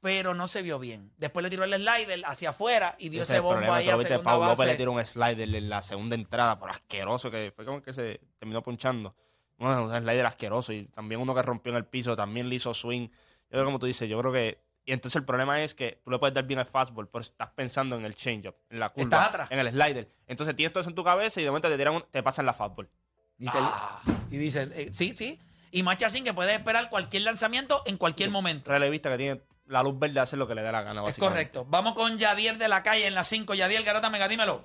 Pero 0.00 0.32
no 0.34 0.46
se 0.46 0.62
vio 0.62 0.78
bien. 0.78 1.12
Después 1.16 1.42
le 1.42 1.50
tiró 1.50 1.64
el 1.64 1.74
slider 1.74 2.22
hacia 2.24 2.50
afuera 2.50 2.94
y 2.98 3.08
dio 3.08 3.22
Ese 3.22 3.34
ese 3.34 3.40
bombo 3.40 3.72
ahí 3.72 3.88
a 3.88 3.96
segunda 3.96 4.22
Pau 4.22 4.40
López 4.44 4.58
le 4.60 4.64
base. 4.66 4.76
tiró 4.76 4.92
un 4.92 5.04
slider 5.04 5.54
en 5.54 5.68
la 5.68 5.82
segunda 5.82 6.14
entrada, 6.14 6.58
por 6.58 6.70
asqueroso, 6.70 7.30
que 7.30 7.52
fue 7.54 7.64
como 7.64 7.82
que 7.82 7.92
se 7.92 8.20
terminó 8.38 8.62
punchando. 8.62 9.16
Bueno, 9.56 9.84
un 9.86 10.00
slider 10.00 10.24
asqueroso 10.26 10.72
y 10.72 10.84
también 10.86 11.20
uno 11.20 11.34
que 11.34 11.42
rompió 11.42 11.72
en 11.72 11.78
el 11.78 11.84
piso, 11.84 12.14
también 12.14 12.48
le 12.48 12.54
hizo 12.54 12.72
swing. 12.74 13.08
Yo 13.08 13.16
creo 13.50 13.64
como 13.64 13.78
tú 13.80 13.86
dices, 13.86 14.08
yo 14.08 14.18
creo 14.20 14.32
que... 14.32 14.62
Y 14.84 14.92
entonces 14.92 15.16
el 15.16 15.24
problema 15.24 15.62
es 15.62 15.74
que 15.74 16.00
tú 16.04 16.10
le 16.12 16.18
puedes 16.18 16.32
dar 16.34 16.44
bien 16.44 16.60
al 16.60 16.66
fastball, 16.66 17.08
pero 17.08 17.20
estás 17.20 17.50
pensando 17.50 17.96
en 17.96 18.04
el 18.04 18.14
changeup, 18.14 18.54
en 18.70 18.78
la 18.78 18.88
curva, 18.90 19.24
atrás. 19.26 19.50
en 19.50 19.58
el 19.58 19.68
slider. 19.70 20.08
Entonces 20.28 20.54
tienes 20.54 20.72
todo 20.72 20.80
eso 20.82 20.90
en 20.90 20.94
tu 20.96 21.02
cabeza 21.04 21.40
y 21.40 21.44
de 21.44 21.50
momento 21.50 21.68
te 21.68 21.76
tiran 21.76 21.96
un- 21.96 22.04
te 22.10 22.22
pasan 22.22 22.46
la 22.46 22.54
fastball. 22.54 22.88
Y 23.36 23.46
te- 23.50 23.58
Ah, 23.60 24.00
y 24.30 24.36
dice, 24.38 24.68
eh, 24.74 24.90
sí, 24.94 25.12
sí. 25.12 25.38
Y 25.72 25.82
Machacín 25.82 26.24
que 26.24 26.32
puede 26.32 26.54
esperar 26.54 26.88
cualquier 26.88 27.24
lanzamiento 27.24 27.82
en 27.84 27.98
cualquier 27.98 28.30
momento. 28.30 28.70
relevista 28.70 29.10
que 29.10 29.18
tiene 29.18 29.40
la 29.68 29.82
luz 29.82 29.98
verde 29.98 30.20
hace 30.20 30.36
lo 30.36 30.46
que 30.48 30.54
le 30.54 30.62
dé 30.62 30.72
la 30.72 30.82
gana. 30.82 31.04
Es 31.06 31.18
correcto. 31.18 31.66
Vamos 31.68 31.94
con 31.94 32.18
Yadier 32.18 32.58
de 32.58 32.68
la 32.68 32.82
calle 32.82 33.06
en 33.06 33.14
la 33.14 33.24
5. 33.24 33.54
Yadier 33.54 33.82
Garata 33.82 34.10
Mega, 34.10 34.28
dímelo. 34.28 34.64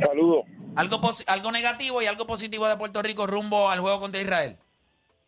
Saludos. 0.00 0.44
Algo, 0.76 1.00
algo 1.26 1.52
negativo 1.52 2.00
y 2.00 2.06
algo 2.06 2.26
positivo 2.26 2.66
de 2.68 2.76
Puerto 2.76 3.02
Rico 3.02 3.26
rumbo 3.26 3.68
al 3.68 3.80
juego 3.80 4.00
contra 4.00 4.20
Israel. 4.20 4.56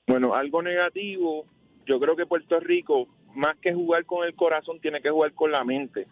Bueno, 0.07 0.35
algo 0.35 0.63
negativo, 0.63 1.45
yo 1.87 2.01
creo 2.01 2.17
que 2.17 2.27
Puerto 2.27 2.59
Rico, 2.61 3.07
más 3.35 3.55
que 3.61 3.75
jugar 3.75 4.05
con 4.07 4.27
el 4.27 4.35
corazón, 4.35 4.81
tiene 4.81 5.01
que 5.01 5.11
jugar 5.11 5.33
con 5.33 5.53
la 5.53 5.65
mente. 5.65 6.07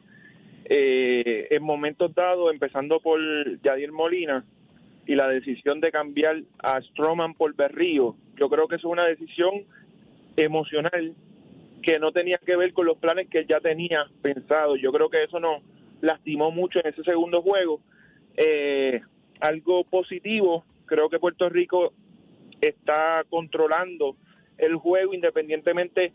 eh, 0.66 1.48
en 1.50 1.62
momentos 1.62 2.14
dados, 2.14 2.52
empezando 2.52 3.00
por 3.00 3.18
Yadier 3.62 3.90
Molina 3.90 4.44
y 5.06 5.14
la 5.14 5.26
decisión 5.26 5.80
de 5.80 5.90
cambiar 5.90 6.42
a 6.62 6.80
Stroman 6.82 7.34
por 7.34 7.54
Berrío, 7.54 8.14
yo 8.36 8.48
creo 8.48 8.68
que 8.68 8.76
eso 8.76 8.86
es 8.88 8.92
una 8.92 9.04
decisión 9.04 9.64
emocional 10.36 11.14
que 11.82 11.99
no 11.99 12.12
tenía 12.12 12.38
que 12.44 12.56
ver 12.56 12.72
con 12.72 12.87
los 12.87 12.99
planes 12.99 13.28
que 13.28 13.38
él 13.40 13.46
ya 13.49 13.60
tenía 13.60 14.06
pensado. 14.22 14.76
Yo 14.76 14.92
creo 14.92 15.08
que 15.08 15.25
eso 15.25 15.40
nos 15.40 15.62
lastimó 16.00 16.50
mucho 16.50 16.78
en 16.80 16.87
ese 16.92 17.02
segundo 17.04 17.42
juego. 17.42 17.80
Eh, 18.37 19.00
algo 19.40 19.84
positivo, 19.84 20.64
creo 20.87 21.08
que 21.08 21.18
Puerto 21.18 21.49
Rico 21.49 21.92
está 22.60 23.25
controlando 23.30 24.16
el 24.58 24.76
juego 24.76 25.14
independientemente 25.14 26.12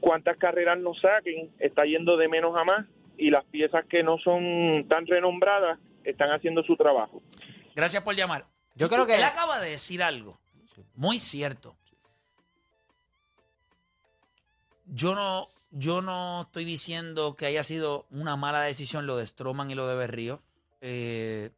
cuántas 0.00 0.36
carreras 0.36 0.78
nos 0.78 1.00
saquen, 1.00 1.50
está 1.60 1.84
yendo 1.84 2.16
de 2.16 2.28
menos 2.28 2.56
a 2.56 2.64
más 2.64 2.86
y 3.16 3.30
las 3.30 3.44
piezas 3.44 3.84
que 3.86 4.02
no 4.02 4.18
son 4.18 4.86
tan 4.88 5.06
renombradas 5.06 5.78
están 6.02 6.30
haciendo 6.30 6.64
su 6.64 6.76
trabajo. 6.76 7.22
Gracias 7.76 8.02
por 8.02 8.16
llamar. 8.16 8.46
Yo 8.74 8.88
creo 8.88 9.06
que- 9.06 9.14
Él 9.14 9.22
acaba 9.22 9.60
de 9.60 9.70
decir 9.70 10.02
algo 10.02 10.40
muy 10.94 11.18
cierto. 11.20 11.76
Yo 14.94 15.14
no, 15.14 15.48
yo 15.70 16.02
no 16.02 16.42
estoy 16.42 16.64
diciendo 16.64 17.34
que 17.36 17.46
haya 17.46 17.64
sido 17.64 18.06
una 18.10 18.36
mala 18.36 18.60
decisión 18.62 19.06
lo 19.06 19.16
de 19.16 19.26
Stroman 19.26 19.70
y 19.70 19.74
lo 19.74 19.86
de 19.88 19.94
Berrío. 19.96 20.42
Eh, 20.80 21.50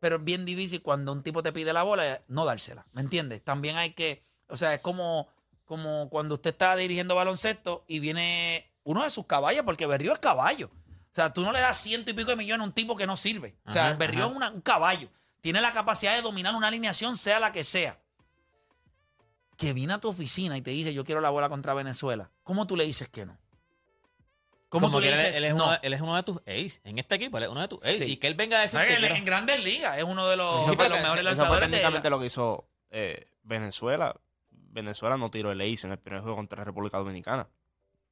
pero 0.00 0.16
es 0.16 0.24
bien 0.24 0.44
difícil 0.44 0.82
cuando 0.82 1.12
un 1.12 1.22
tipo 1.22 1.42
te 1.42 1.52
pide 1.52 1.72
la 1.72 1.82
bola, 1.82 2.22
no 2.28 2.44
dársela. 2.44 2.86
¿Me 2.92 3.00
entiendes? 3.02 3.42
También 3.42 3.76
hay 3.76 3.92
que. 3.92 4.22
O 4.48 4.56
sea, 4.56 4.74
es 4.74 4.80
como, 4.80 5.28
como 5.66 6.08
cuando 6.08 6.34
usted 6.36 6.50
está 6.50 6.74
dirigiendo 6.76 7.14
baloncesto 7.14 7.84
y 7.86 8.00
viene 8.00 8.70
uno 8.84 9.04
de 9.04 9.10
sus 9.10 9.26
caballos, 9.26 9.62
porque 9.64 9.86
Berrío 9.86 10.12
es 10.12 10.18
caballo. 10.18 10.70
O 11.12 11.14
sea, 11.14 11.32
tú 11.32 11.42
no 11.42 11.52
le 11.52 11.60
das 11.60 11.76
ciento 11.78 12.10
y 12.10 12.14
pico 12.14 12.30
de 12.30 12.36
millones 12.36 12.62
a 12.64 12.66
un 12.68 12.72
tipo 12.72 12.96
que 12.96 13.06
no 13.06 13.16
sirve. 13.16 13.56
O 13.66 13.72
sea, 13.72 13.88
Ajá, 13.88 13.96
Berrío 13.96 14.24
ajá. 14.24 14.30
es 14.30 14.36
una- 14.36 14.50
un 14.50 14.60
caballo. 14.60 15.08
Tiene 15.40 15.60
la 15.60 15.72
capacidad 15.72 16.14
de 16.14 16.22
dominar 16.22 16.54
una 16.54 16.68
alineación, 16.68 17.16
sea 17.16 17.40
la 17.40 17.50
que 17.52 17.64
sea. 17.64 17.98
Que 19.60 19.72
viene 19.74 19.92
a 19.92 19.98
tu 19.98 20.08
oficina 20.08 20.56
y 20.56 20.62
te 20.62 20.70
dice, 20.70 20.92
yo 20.94 21.04
quiero 21.04 21.20
la 21.20 21.30
bola 21.30 21.48
contra 21.48 21.74
Venezuela. 21.74 22.30
¿Cómo 22.42 22.66
tú 22.66 22.76
le 22.76 22.84
dices 22.84 23.08
que 23.08 23.26
no? 23.26 23.36
¿Cómo 24.68 24.86
Como 24.86 24.96
tú 24.98 25.00
le 25.00 25.10
que 25.10 25.16
dices 25.16 25.34
él, 25.36 25.44
es 25.44 25.54
no? 25.54 25.64
uno, 25.66 25.76
él 25.82 25.92
es 25.92 26.00
uno 26.00 26.14
de 26.14 26.22
tus 26.22 26.36
ace. 26.46 26.80
En 26.84 26.98
este 26.98 27.16
equipo, 27.16 27.38
él 27.38 27.44
es 27.44 27.50
uno 27.50 27.60
de 27.60 27.66
tus 27.68 27.82
ace. 27.84 27.98
Sí. 27.98 28.12
Y 28.12 28.16
que 28.18 28.28
él 28.28 28.34
venga 28.34 28.58
a 28.58 28.60
decir 28.62 28.78
que 28.80 28.92
Él 28.94 29.00
quiero- 29.00 29.14
en 29.16 29.24
grandes 29.24 29.62
ligas 29.64 29.98
es 29.98 30.04
uno 30.04 30.28
de 30.28 30.36
los, 30.36 30.60
Eso 30.62 30.70
de 30.70 30.76
fue- 30.76 30.88
los 30.88 30.98
mejores 31.00 31.08
eso 31.08 31.12
fue 31.18 31.24
lanzadores 31.24 31.60
de 31.68 31.72
técnicamente 31.72 32.08
la- 32.08 32.16
lo 32.16 32.20
que 32.20 32.26
hizo 32.26 32.68
eh, 32.90 33.26
Venezuela. 33.42 34.14
Venezuela 34.50 35.16
no 35.16 35.28
tiró 35.30 35.50
el 35.50 35.60
ace 35.60 35.86
en 35.88 35.92
el 35.92 35.98
primer 35.98 36.22
juego 36.22 36.36
contra 36.36 36.58
la 36.58 36.64
República 36.64 36.98
Dominicana. 36.98 37.48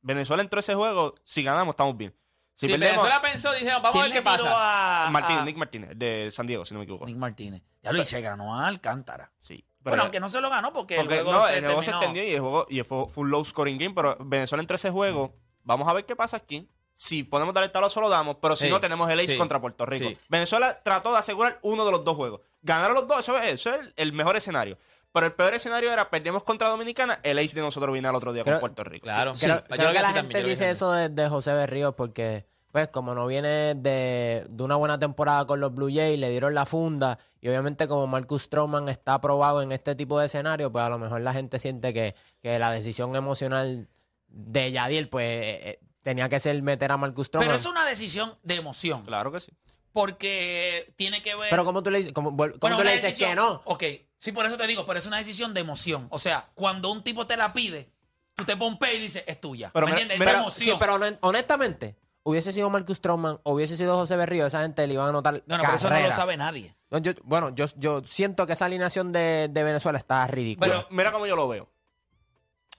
Venezuela 0.02 0.42
entró 0.42 0.58
a 0.58 0.60
ese 0.60 0.74
juego, 0.74 1.14
si 1.22 1.42
ganamos 1.44 1.72
estamos 1.74 1.96
bien. 1.96 2.12
Si 2.54 2.66
Si 2.66 2.72
perdemos, 2.72 3.04
Venezuela 3.04 3.22
pensó, 3.22 3.52
dijeron, 3.52 3.80
vamos 3.82 3.94
a 3.94 4.00
¿Quién 4.02 4.12
ver 4.12 4.12
qué 4.20 4.22
pasa. 4.24 5.06
a- 5.06 5.10
Martínez, 5.10 5.42
a- 5.42 5.44
Nick 5.44 5.56
Martínez, 5.56 5.90
de 5.94 6.28
San 6.32 6.46
Diego, 6.48 6.64
si 6.64 6.74
no 6.74 6.78
me 6.80 6.84
equivoco. 6.84 7.06
Nick 7.06 7.16
Martínez. 7.16 7.62
Ya 7.84 7.92
lo 7.92 8.02
hice, 8.02 8.20
ganó 8.20 8.56
a 8.58 8.66
Alcántara. 8.66 9.30
Sí. 9.38 9.64
Bueno, 9.88 10.02
aunque 10.04 10.20
no 10.20 10.28
se 10.28 10.40
lo 10.40 10.50
ganó 10.50 10.72
porque, 10.72 10.96
Porque 10.96 11.14
luego 11.16 11.32
no, 11.32 11.42
se 11.46 11.58
el 11.58 11.64
juego 11.64 11.82
se 11.82 11.90
extendió 11.90 12.22
y 12.24 12.30
el 12.32 12.40
juego 12.40 12.66
y 12.68 12.82
fue, 12.82 13.08
fue 13.08 13.24
un 13.24 13.30
low 13.30 13.44
scoring 13.44 13.78
game, 13.78 13.94
pero 13.94 14.16
Venezuela 14.20 14.60
entre 14.62 14.76
ese 14.76 14.90
juego, 14.90 15.34
vamos 15.64 15.88
a 15.88 15.92
ver 15.92 16.04
qué 16.06 16.14
pasa 16.16 16.36
aquí. 16.36 16.68
Si 16.94 17.22
podemos 17.22 17.54
dar 17.54 17.62
el 17.62 17.70
talo, 17.70 17.88
solo 17.90 18.08
damos, 18.08 18.36
pero 18.42 18.56
si 18.56 18.64
Sí, 18.66 18.70
no, 18.72 18.80
tenemos 18.80 19.08
el 19.08 19.20
ace 19.20 19.32
sí, 19.32 19.36
contra 19.38 19.60
Puerto 19.60 19.86
Rico. 19.86 20.08
sí. 20.08 20.18
Venezuela 20.28 20.80
trató 20.82 21.12
de 21.12 21.18
asegurar 21.18 21.58
uno 21.62 21.84
de 21.84 21.92
los 21.92 22.02
dos 22.04 22.16
juegos. 22.16 22.40
Ganaron 22.62 22.96
los 22.96 23.06
dos, 23.06 23.20
eso 23.20 23.38
es, 23.38 23.52
eso 23.54 23.70
es 23.72 23.78
el, 23.80 23.92
el 23.96 24.12
mejor 24.12 24.36
escenario. 24.36 24.76
Pero 25.12 25.26
el 25.26 25.32
peor 25.32 25.54
escenario 25.54 25.92
era 25.92 26.10
perdemos 26.10 26.42
contra 26.42 26.68
Dominicana, 26.68 27.20
el 27.22 27.38
ace 27.38 27.54
de 27.54 27.60
nosotros 27.62 27.92
viene 27.92 28.08
al 28.08 28.14
otro 28.16 28.32
día 28.32 28.42
Creo- 28.42 28.56
con 28.56 28.60
Puerto 28.60 28.82
Rico. 28.84 29.04
Claro. 29.04 29.32
Creo, 29.38 29.56
Sí, 29.56 29.62
yo 29.62 29.64
creo 29.68 29.86
lo 29.86 29.92
que 29.92 30.00
la 30.00 30.08
así 30.08 30.14
también, 30.14 30.24
gente 30.24 30.42
vi 30.42 30.50
dice 30.50 30.58
también. 30.64 30.70
eso 30.72 30.92
de, 30.92 31.08
de 31.08 31.28
José 31.28 31.52
Berríos 31.54 31.94
porque, 31.94 32.46
pues, 32.72 32.88
como 32.88 33.14
no 33.14 33.26
viene 33.26 33.74
de, 33.74 34.46
de 34.48 34.62
una 34.62 34.76
buena 34.76 34.98
temporada 34.98 35.46
con 35.46 35.60
los 35.60 35.74
Blue 35.74 35.90
Jays, 35.92 36.18
le 36.18 36.30
dieron 36.30 36.54
la 36.54 36.66
funda 36.66 37.18
y 37.40 37.48
obviamente 37.48 37.88
como 37.88 38.06
Marcus 38.06 38.42
Stroman 38.42 38.88
está 38.88 39.14
aprobado 39.14 39.62
en 39.62 39.72
este 39.72 39.94
tipo 39.94 40.18
de 40.18 40.26
escenario, 40.26 40.70
pues 40.70 40.84
a 40.84 40.88
lo 40.90 40.98
mejor 40.98 41.20
la 41.22 41.32
gente 41.32 41.58
siente 41.58 41.92
que, 41.94 42.14
que 42.42 42.58
la 42.58 42.70
decisión 42.70 43.14
emocional 43.16 43.88
de 44.28 44.72
Yadiel, 44.72 45.08
pues, 45.08 45.24
eh, 45.24 45.60
eh, 45.70 45.80
tenía 46.02 46.28
que 46.28 46.38
ser 46.40 46.60
meter 46.62 46.92
a 46.92 46.96
Marcus 46.96 47.28
Stroman. 47.28 47.46
Pero 47.48 47.56
es 47.58 47.64
una 47.66 47.84
decisión 47.84 48.36
de 48.42 48.56
emoción. 48.56 49.04
Claro 49.04 49.32
que 49.32 49.40
sí. 49.40 49.52
Porque 49.92 50.92
tiene 50.96 51.22
que 51.22 51.34
ver. 51.34 51.48
Pero 51.50 51.64
¿cómo 51.64 51.82
tú 51.82 51.90
le 51.90 51.98
dices, 51.98 52.12
cómo, 52.12 52.30
cómo 52.36 52.52
Bueno, 52.60 52.76
tú 52.78 52.84
le 52.84 52.92
dices 52.92 53.02
decisión- 53.10 53.30
que 53.30 53.36
no? 53.36 53.62
Ok, 53.64 53.84
sí, 54.16 54.32
por 54.32 54.46
eso 54.46 54.56
te 54.56 54.66
digo, 54.66 54.84
pero 54.86 54.98
es 54.98 55.06
una 55.06 55.16
decisión 55.18 55.54
de 55.54 55.60
emoción. 55.60 56.06
O 56.10 56.18
sea, 56.18 56.50
cuando 56.54 56.92
un 56.92 57.02
tipo 57.02 57.26
te 57.26 57.36
la 57.36 57.52
pide, 57.52 57.90
tú 58.34 58.44
te 58.44 58.56
pompeas 58.56 58.94
y 58.94 58.98
dices, 58.98 59.24
es 59.26 59.40
tuya. 59.40 59.70
Pero 59.72 59.86
¿Me 59.86 59.92
entiendes? 59.92 60.18
mira- 60.18 60.30
es 60.30 60.36
de 60.36 60.38
Pero, 60.38 60.48
emoción. 60.48 60.64
sí, 60.66 60.76
pero 60.78 60.94
hon- 60.94 61.18
honestamente, 61.22 61.96
hubiese 62.22 62.52
sido 62.52 62.68
Marcus 62.70 62.98
Stroman 62.98 63.38
o 63.42 63.52
hubiese 63.54 63.76
sido 63.76 63.96
José 63.96 64.16
Berrío, 64.16 64.46
esa 64.46 64.62
gente 64.62 64.86
le 64.86 64.94
iban 64.94 65.06
a 65.06 65.08
anotar 65.10 65.42
no, 65.46 65.56
no, 65.56 65.62
pero 65.62 65.74
eso 65.76 65.88
no 65.90 66.00
lo 66.00 66.12
sabe 66.12 66.36
nadie. 66.36 66.74
No, 66.90 66.98
yo- 66.98 67.12
bueno, 67.24 67.54
yo, 67.54 67.66
yo 67.76 68.02
siento 68.04 68.46
que 68.46 68.52
esa 68.54 68.66
alineación 68.66 69.12
de, 69.12 69.48
de 69.50 69.64
Venezuela 69.64 69.98
está 69.98 70.26
ridícula. 70.26 70.66
Pero 70.66 70.86
mira 70.90 71.12
cómo 71.12 71.26
yo 71.26 71.36
lo 71.36 71.48
veo. 71.48 71.68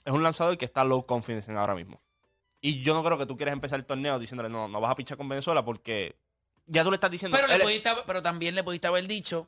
Es 0.06 0.14
un 0.14 0.24
lanzador 0.24 0.58
que 0.58 0.66
está 0.66 0.84
low 0.84 1.06
confidence 1.06 1.52
en 1.52 1.58
ahora 1.58 1.76
mismo. 1.76 2.02
Y 2.62 2.82
yo 2.84 2.94
no 2.94 3.04
creo 3.04 3.18
que 3.18 3.26
tú 3.26 3.36
quieras 3.38 3.54
empezar 3.54 3.80
el 3.80 3.86
torneo 3.86 4.20
diciéndole, 4.20 4.50
no, 4.50 4.68
no 4.68 4.82
vas 4.82 4.92
a 4.92 4.96
pichar 4.96 5.18
con 5.18 5.30
Venezuela 5.30 5.64
porque 5.64 6.16
ya 6.66 6.84
tú 6.84 6.92
le 6.92 6.96
estás 6.96 7.12
diciendo. 7.12 7.38
Pero, 7.40 7.48
le 7.56 7.64
pudiste 7.64 7.90
haber- 7.90 8.04
pero 8.06 8.22
también 8.22 8.54
le 8.56 8.64
pudiste 8.64 8.88
haber 8.88 9.08
dicho, 9.08 9.48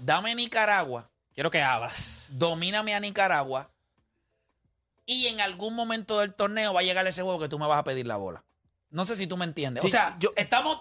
dame 0.00 0.34
Nicaragua, 0.34 1.10
Quiero 1.34 1.50
que 1.50 1.62
abras. 1.62 2.28
domíname 2.32 2.94
a 2.94 3.00
Nicaragua 3.00 3.70
y 5.06 5.26
en 5.26 5.40
algún 5.40 5.74
momento 5.74 6.20
del 6.20 6.34
torneo 6.34 6.72
va 6.72 6.80
a 6.80 6.82
llegar 6.84 7.06
ese 7.06 7.22
juego 7.22 7.38
que 7.40 7.48
tú 7.48 7.58
me 7.58 7.66
vas 7.66 7.78
a 7.78 7.84
pedir 7.84 8.06
la 8.06 8.16
bola. 8.16 8.44
No 8.90 9.04
sé 9.04 9.16
si 9.16 9.26
tú 9.26 9.36
me 9.36 9.44
entiendes. 9.44 9.84
o 9.84 9.88
sea, 9.88 10.16
yo- 10.18 10.32
estamos 10.36 10.80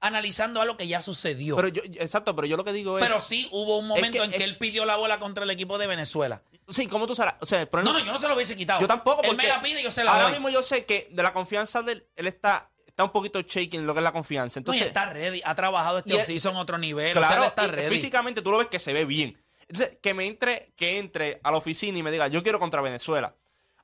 analizando 0.00 0.60
algo 0.60 0.76
que 0.76 0.86
ya 0.86 1.00
sucedió. 1.00 1.56
pero 1.56 1.72
Pero, 1.72 1.86
yo, 1.86 2.00
exacto, 2.02 2.34
pero 2.36 2.46
yo 2.46 2.56
lo 2.56 2.64
que 2.64 2.72
digo 2.72 2.98
es. 2.98 3.24
sí 3.24 3.48
hubo 3.52 3.78
un 3.78 3.88
momento 3.88 4.18
que- 4.18 4.24
en 4.24 4.30
que 4.30 4.36
es- 4.36 4.42
él 4.42 4.58
pidió 4.58 4.84
la 4.84 4.96
bola 4.96 5.18
contra 5.18 5.44
el 5.44 5.50
equipo 5.50 5.78
de 5.78 5.86
Venezuela. 5.86 6.42
Sí, 6.68 6.86
¿cómo 6.86 7.06
tú 7.06 7.14
sabes? 7.14 7.34
O 7.40 7.46
sea, 7.46 7.66
No, 7.72 7.82
no, 7.84 7.98
yo 8.00 8.12
no 8.12 8.18
se 8.18 8.28
lo 8.28 8.34
hubiese 8.34 8.54
quitado. 8.56 8.80
Yo 8.80 8.86
tampoco, 8.86 9.22
Él 9.22 9.28
porque 9.28 9.42
me 9.42 9.48
la 9.48 9.62
pide 9.62 9.80
y 9.80 9.84
yo 9.84 9.90
se 9.90 10.04
la 10.04 10.12
ahora 10.12 10.24
doy. 10.24 10.32
mismo 10.32 10.48
yo 10.50 10.62
sé 10.62 10.84
que 10.84 11.08
de 11.10 11.22
la 11.22 11.32
confianza 11.32 11.82
de 11.82 11.92
él, 11.92 12.06
él 12.16 12.26
está, 12.26 12.70
está 12.86 13.04
un 13.04 13.10
poquito 13.10 13.40
shaking 13.40 13.80
en 13.80 13.86
lo 13.86 13.94
que 13.94 14.00
es 14.00 14.04
la 14.04 14.12
confianza. 14.12 14.60
No, 14.60 14.62
y 14.62 14.76
Entonces, 14.78 14.86
está 14.88 15.06
ready. 15.06 15.40
Ha 15.44 15.54
trabajado 15.54 15.98
este 15.98 16.14
él- 16.14 16.20
offseason 16.20 16.56
a 16.56 16.60
otro 16.60 16.76
nivel. 16.78 17.10
o 17.10 17.20
sea, 17.20 17.22
claro, 17.28 17.42
él 17.44 17.48
está 17.48 17.66
ready. 17.66 17.88
físicamente 17.94 18.42
tú 18.42 18.50
lo 18.50 18.58
ves 18.58 18.68
que 18.68 18.78
se 18.78 18.92
ve 18.92 19.04
bien. 19.06 19.40
Entonces, 19.68 19.96
que 20.02 20.12
me 20.12 20.26
entre, 20.26 20.72
que 20.76 20.98
entre 20.98 21.40
a 21.42 21.50
la 21.50 21.56
oficina 21.56 21.96
y 21.98 22.02
me 22.02 22.10
diga, 22.10 22.28
yo 22.28 22.42
quiero 22.42 22.58
contra 22.60 22.82
Venezuela. 22.82 23.34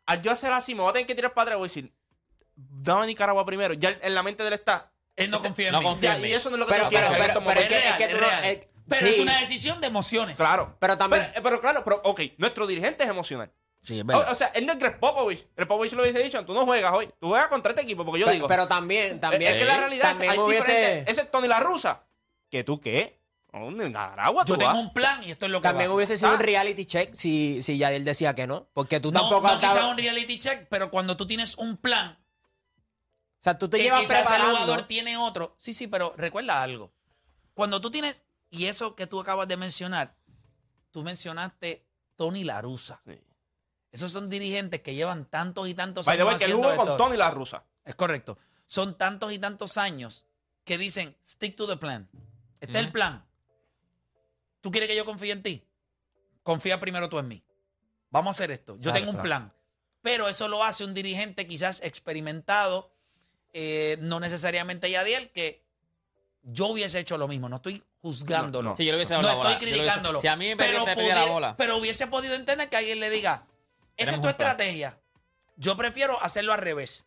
Al 0.06 0.20
yo 0.22 0.30
hacer 0.32 0.52
así, 0.52 0.74
me 0.74 0.82
voy 0.82 0.90
a 0.90 0.92
tener 0.92 1.06
que 1.06 1.14
tirar 1.14 1.32
para 1.32 1.42
atrás 1.44 1.56
y 1.56 1.58
voy 1.58 1.66
a 1.66 1.68
decir, 1.68 1.92
dame 2.70 3.02
a 3.02 3.06
Nicaragua 3.06 3.44
primero. 3.46 3.74
Ya 3.74 3.96
en 4.00 4.14
la 4.14 4.22
mente 4.22 4.42
de 4.42 4.48
él 4.48 4.54
está. 4.54 4.90
Él 5.16 5.30
no 5.30 5.42
confía 5.42 5.66
en 5.68 5.72
No 5.72 5.80
mí. 5.80 5.84
confía 5.86 6.10
Ya, 6.10 6.16
en 6.16 6.22
mí. 6.22 6.28
y 6.28 6.32
eso 6.32 6.48
no 6.50 6.56
es 6.56 6.60
lo 6.60 6.66
que 6.66 6.72
Pero- 6.72 6.84
yo 6.84 6.88
quiero 6.90 7.08
pero- 7.10 7.24
Es 7.24 7.34
momentos. 7.40 7.62
es 7.64 7.68
que- 7.68 7.74
real, 7.78 7.90
es 7.92 7.96
que 7.96 8.04
es 8.04 8.10
tú 8.10 8.16
no- 8.20 8.26
real. 8.26 8.44
eh, 8.44 8.68
Pero 8.88 9.06
sí. 9.06 9.12
es 9.14 9.20
una 9.20 9.40
decisión 9.40 9.80
de 9.80 9.86
emociones. 9.86 10.36
Claro. 10.36 10.76
Pero 10.80 10.96
también- 10.98 11.28
Pero, 11.32 11.42
pero 11.42 11.60
claro, 11.60 11.84
pero, 11.84 12.00
ok, 12.04 12.20
nuestro 12.38 12.66
dirigente 12.66 13.04
es 13.04 13.10
emocional. 13.10 13.52
Sí, 13.82 13.96
es 13.98 14.02
O, 14.02 14.06
verdad. 14.06 14.30
o 14.30 14.34
sea, 14.34 14.48
él 14.48 14.66
no 14.66 14.72
es 14.72 14.78
Greg 14.78 14.98
Popovich. 14.98 15.46
Greg 15.56 15.68
Popovich 15.68 15.92
lo 15.92 16.02
hubiese 16.02 16.22
dicho, 16.22 16.44
tú 16.44 16.52
no 16.54 16.64
juegas 16.66 16.92
hoy. 16.92 17.08
Tú 17.18 17.28
juegas 17.28 17.48
contra 17.48 17.70
este 17.70 17.82
equipo, 17.82 18.04
porque 18.04 18.20
yo 18.20 18.28
digo. 18.30 18.46
pero 18.48 18.66
también, 18.66 19.20
también. 19.20 19.52
es 19.54 19.58
que 19.58 19.64
la 19.64 19.76
realidad 19.78 20.06
es 20.10 20.18
también 20.18 20.32
hay 20.32 20.38
hubiese, 20.38 20.70
diferentes. 20.72 21.08
Ese 21.12 21.20
es 21.22 21.30
Tony 21.30 21.48
La 21.48 21.60
Rusa. 21.60 22.02
¿Que 22.50 22.64
tú 22.64 22.80
qué? 22.80 23.20
¿Dónde? 23.52 23.84
¿En 23.84 23.88
Nicaragua 23.92 24.44
yo 24.46 24.54
tú 24.54 24.58
tengo 24.58 24.72
vas? 24.72 24.80
un 24.80 24.92
plan 24.92 25.22
y 25.24 25.30
esto 25.32 25.46
es 25.46 25.52
lo 25.52 25.60
que 25.60 25.68
también 25.68 25.90
va. 25.90 25.94
hubiese 25.94 26.16
sido 26.16 26.30
Ah. 26.30 26.34
un 26.34 26.40
reality 26.40 26.84
check 26.84 27.14
si, 27.14 27.62
si 27.62 27.78
Yadiel 27.78 28.04
decía 28.04 28.34
que 28.34 28.46
no. 28.46 28.68
Porque 28.74 29.00
tú 29.00 29.10
No, 29.12 29.20
tampoco 29.20 29.42
no 29.48 29.54
has 29.54 29.60
dado- 29.60 29.74
quizás 29.74 29.90
un 29.90 29.96
reality 29.98 30.38
check, 30.38 30.66
pero 30.68 30.90
cuando 30.90 31.16
tú 31.16 31.26
tienes 31.26 31.56
un 31.56 31.76
plan 31.76 32.18
O 33.40 33.42
sea, 33.42 33.58
tú 33.58 33.68
te 33.68 33.78
que 33.78 33.84
llevas 33.84 34.00
quizás 34.00 34.18
el 34.18 34.22
preparando. 34.22 34.52
jugador 34.52 34.82
tiene 34.82 35.16
otro. 35.16 35.56
Sí, 35.58 35.72
sí, 35.72 35.86
pero 35.86 36.14
recuerda 36.16 36.62
algo. 36.62 36.92
Cuando 37.54 37.80
tú 37.80 37.90
tienes, 37.90 38.22
y 38.50 38.66
eso 38.66 38.94
que 38.94 39.06
tú 39.06 39.18
acabas 39.18 39.48
de 39.48 39.56
mencionar, 39.56 40.14
tú 40.90 41.02
mencionaste 41.02 41.86
Tony 42.16 42.44
Larusa. 42.44 43.00
Sí. 43.06 43.18
Esos 43.92 44.12
son 44.12 44.30
dirigentes 44.30 44.80
que 44.80 44.94
llevan 44.94 45.24
tantos 45.24 45.68
y 45.68 45.74
tantos 45.74 46.06
By 46.06 46.20
años 46.20 46.38
que 46.38 46.44
él 46.44 46.52
jugó 46.52 46.76
con 46.76 46.88
esto. 46.88 46.96
Tony 46.96 47.16
La 47.16 47.30
Rusa. 47.30 47.64
Es 47.84 47.94
correcto. 47.94 48.38
Son 48.66 48.96
tantos 48.96 49.32
y 49.32 49.38
tantos 49.38 49.78
años 49.78 50.26
que 50.64 50.78
dicen, 50.78 51.16
stick 51.24 51.56
to 51.56 51.66
the 51.66 51.76
plan. 51.76 52.08
Este 52.60 52.78
es 52.78 52.84
el 52.84 52.92
plan. 52.92 53.26
¿Tú 54.60 54.70
quieres 54.70 54.88
que 54.88 54.94
yo 54.94 55.04
confíe 55.04 55.32
en 55.32 55.42
ti? 55.42 55.66
Confía 56.42 56.78
primero 56.78 57.08
tú 57.08 57.18
en 57.18 57.26
mí. 57.26 57.42
Vamos 58.10 58.28
a 58.28 58.30
hacer 58.32 58.50
esto. 58.50 58.76
Yo 58.78 58.92
tengo 58.92 59.10
un 59.10 59.20
plan. 59.20 59.52
Pero 60.02 60.28
eso 60.28 60.46
lo 60.46 60.62
hace 60.62 60.84
un 60.84 60.94
dirigente 60.94 61.46
quizás 61.46 61.82
experimentado, 61.82 62.92
eh, 63.52 63.96
no 64.00 64.20
necesariamente 64.20 64.90
Yadiel, 64.90 65.30
que 65.30 65.62
yo 66.42 66.66
hubiese 66.68 66.98
hecho 66.98 67.18
lo 67.18 67.28
mismo. 67.28 67.48
No 67.48 67.56
estoy 67.56 67.82
juzgándolo. 68.02 68.70
No, 68.70 68.76
Sí, 68.76 68.84
yo 68.84 68.92
le 68.92 68.96
hubiese 68.98 69.14
dado 69.14 69.22
No 69.22 69.28
la 69.28 69.34
bola. 69.34 69.50
estoy 69.52 69.66
hubiese- 69.68 69.78
criticándolo. 69.78 70.20
Si 70.20 70.26
a 70.28 70.36
mí 70.36 70.46
me 70.48 70.56
pero, 70.56 70.84
la 70.86 71.24
bola. 71.26 71.56
pero 71.56 71.76
hubiese 71.76 72.06
podido 72.06 72.34
entender 72.34 72.68
que 72.68 72.76
alguien 72.76 73.00
le 73.00 73.10
diga, 73.10 73.44
esa 73.96 74.10
es 74.12 74.16
tu 74.16 74.22
plan. 74.22 74.30
estrategia. 74.32 74.98
Yo 75.56 75.76
prefiero 75.76 76.22
hacerlo 76.22 76.52
al 76.54 76.60
revés. 76.60 77.04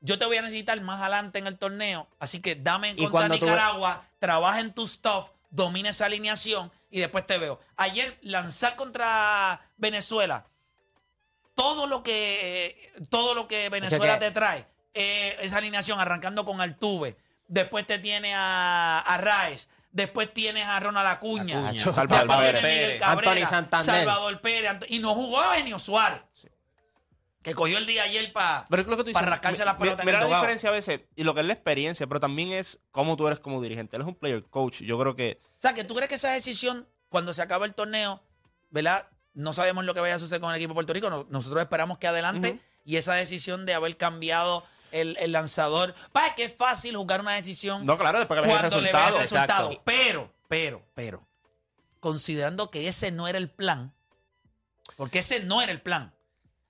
Yo 0.00 0.18
te 0.18 0.26
voy 0.26 0.36
a 0.36 0.42
necesitar 0.42 0.78
más 0.82 1.00
adelante 1.00 1.38
en 1.38 1.46
el 1.46 1.56
torneo, 1.58 2.06
así 2.18 2.40
que 2.40 2.54
dame 2.54 2.90
en 2.90 2.96
contra 3.08 3.28
tú 3.38 3.46
Nicaragua, 3.46 4.04
trabaja 4.18 4.60
en 4.60 4.74
tu 4.74 4.86
stuff, 4.86 5.30
domina 5.50 5.88
esa 5.90 6.04
alineación 6.04 6.70
y 6.90 7.00
después 7.00 7.26
te 7.26 7.38
veo. 7.38 7.58
Ayer 7.76 8.18
lanzar 8.20 8.76
contra 8.76 9.60
Venezuela, 9.78 10.46
todo 11.54 11.86
lo 11.86 12.02
que 12.02 12.92
todo 13.08 13.34
lo 13.34 13.48
que 13.48 13.68
Venezuela 13.70 14.18
que- 14.18 14.26
te 14.26 14.30
trae 14.32 14.66
eh, 14.96 15.36
esa 15.40 15.58
alineación 15.58 16.00
arrancando 16.00 16.44
con 16.44 16.60
Altuve. 16.60 17.16
Después 17.48 17.86
te 17.86 17.98
tiene 18.00 18.34
a, 18.34 18.98
a 19.00 19.16
Raes. 19.18 19.68
Después 19.92 20.32
tienes 20.34 20.66
a 20.66 20.80
Ronald 20.80 21.06
Acuña. 21.08 21.68
Acuña. 21.68 21.80
Salvador 21.92 22.26
viene 22.42 22.60
Pérez. 22.60 22.62
Miguel 22.84 22.98
Cabrera, 23.00 23.30
Anthony 23.32 23.46
Santander. 23.46 23.86
Salvador 23.94 24.40
Pérez. 24.40 24.72
Y 24.88 24.98
no 24.98 25.14
jugó 25.14 25.42
Eugenio 25.44 25.78
Suárez. 25.78 26.22
Que 27.42 27.54
cogió 27.54 27.78
el 27.78 27.86
día 27.86 28.02
ayer 28.02 28.32
para 28.32 28.66
rascarse 28.68 29.64
las 29.64 29.76
pelotas 29.76 30.04
Mira 30.04 30.18
el 30.20 30.28
la 30.28 30.36
diferencia 30.36 30.68
a 30.68 30.72
veces, 30.72 31.02
y 31.14 31.22
lo 31.22 31.32
que 31.32 31.40
es 31.42 31.46
la 31.46 31.52
experiencia, 31.52 32.06
pero 32.08 32.18
también 32.18 32.50
es 32.50 32.80
cómo 32.90 33.16
tú 33.16 33.28
eres 33.28 33.38
como 33.38 33.62
dirigente. 33.62 33.94
Él 33.94 34.02
es 34.02 34.08
un 34.08 34.16
player 34.16 34.42
coach. 34.50 34.80
Yo 34.82 34.98
creo 34.98 35.14
que 35.14 35.38
O 35.42 35.60
sea, 35.60 35.72
que 35.72 35.84
tú 35.84 35.94
crees 35.94 36.08
que 36.08 36.16
esa 36.16 36.32
decisión, 36.32 36.88
cuando 37.08 37.32
se 37.32 37.42
acaba 37.42 37.64
el 37.64 37.74
torneo, 37.74 38.20
¿verdad? 38.70 39.06
No 39.32 39.52
sabemos 39.52 39.84
lo 39.84 39.94
que 39.94 40.00
vaya 40.00 40.16
a 40.16 40.18
suceder 40.18 40.40
con 40.40 40.50
el 40.50 40.56
equipo 40.56 40.70
de 40.72 40.74
Puerto 40.74 40.92
Rico. 40.92 41.08
No- 41.08 41.26
Nosotros 41.30 41.62
esperamos 41.62 41.98
que 41.98 42.08
adelante. 42.08 42.58
Y 42.84 42.96
esa 42.96 43.14
decisión 43.14 43.64
de 43.64 43.74
haber 43.74 43.96
cambiado 43.96 44.64
el, 44.92 45.16
el 45.18 45.32
lanzador. 45.32 45.94
Para 46.12 46.34
que 46.34 46.44
es 46.44 46.54
fácil 46.56 46.96
jugar 46.96 47.20
una 47.20 47.34
decisión 47.34 47.84
No, 47.86 47.96
claro, 47.98 48.18
después 48.18 48.40
que 48.40 48.46
el 48.46 48.58
cuando 48.58 48.80
le 48.80 48.92
veas 48.92 49.08
el 49.08 49.16
resultado. 49.18 49.66
Exacto. 49.70 49.82
Pero, 49.84 50.32
pero, 50.48 50.82
pero, 50.94 51.26
considerando 52.00 52.70
que 52.70 52.88
ese 52.88 53.10
no 53.10 53.28
era 53.28 53.38
el 53.38 53.50
plan, 53.50 53.92
porque 54.96 55.20
ese 55.20 55.40
no 55.40 55.62
era 55.62 55.72
el 55.72 55.80
plan. 55.82 56.12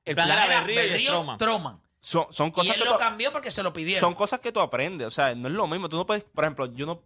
El 0.04 0.14
plan 0.14 0.28
plan, 0.28 0.46
era 0.50 0.61
Berrío 0.61 0.96
y 0.96 1.00
Stroman. 1.00 1.37
Stroman. 1.37 1.80
son, 2.00 2.26
son 2.30 2.49
Y 2.49 2.52
cosas 2.52 2.75
él 2.76 2.82
que 2.82 2.88
lo 2.88 2.92
tú- 2.94 2.99
cambió 2.99 3.32
porque 3.32 3.50
se 3.50 3.62
lo 3.62 3.73
pidieron. 3.73 4.00
son 4.00 4.14
cosas 4.14 4.40
que 4.40 4.52
tú 4.52 4.61
aprendes. 4.61 5.06
O 5.08 5.11
sea, 5.11 5.35
no 5.35 5.49
es 5.49 5.54
lo 5.54 5.66
mismo. 5.66 5.88
Tú 5.88 5.96
no 5.96 6.06
puedes, 6.06 6.25
por 6.25 6.44
ejemplo, 6.44 6.66
yo 6.66 6.87
no 6.87 7.02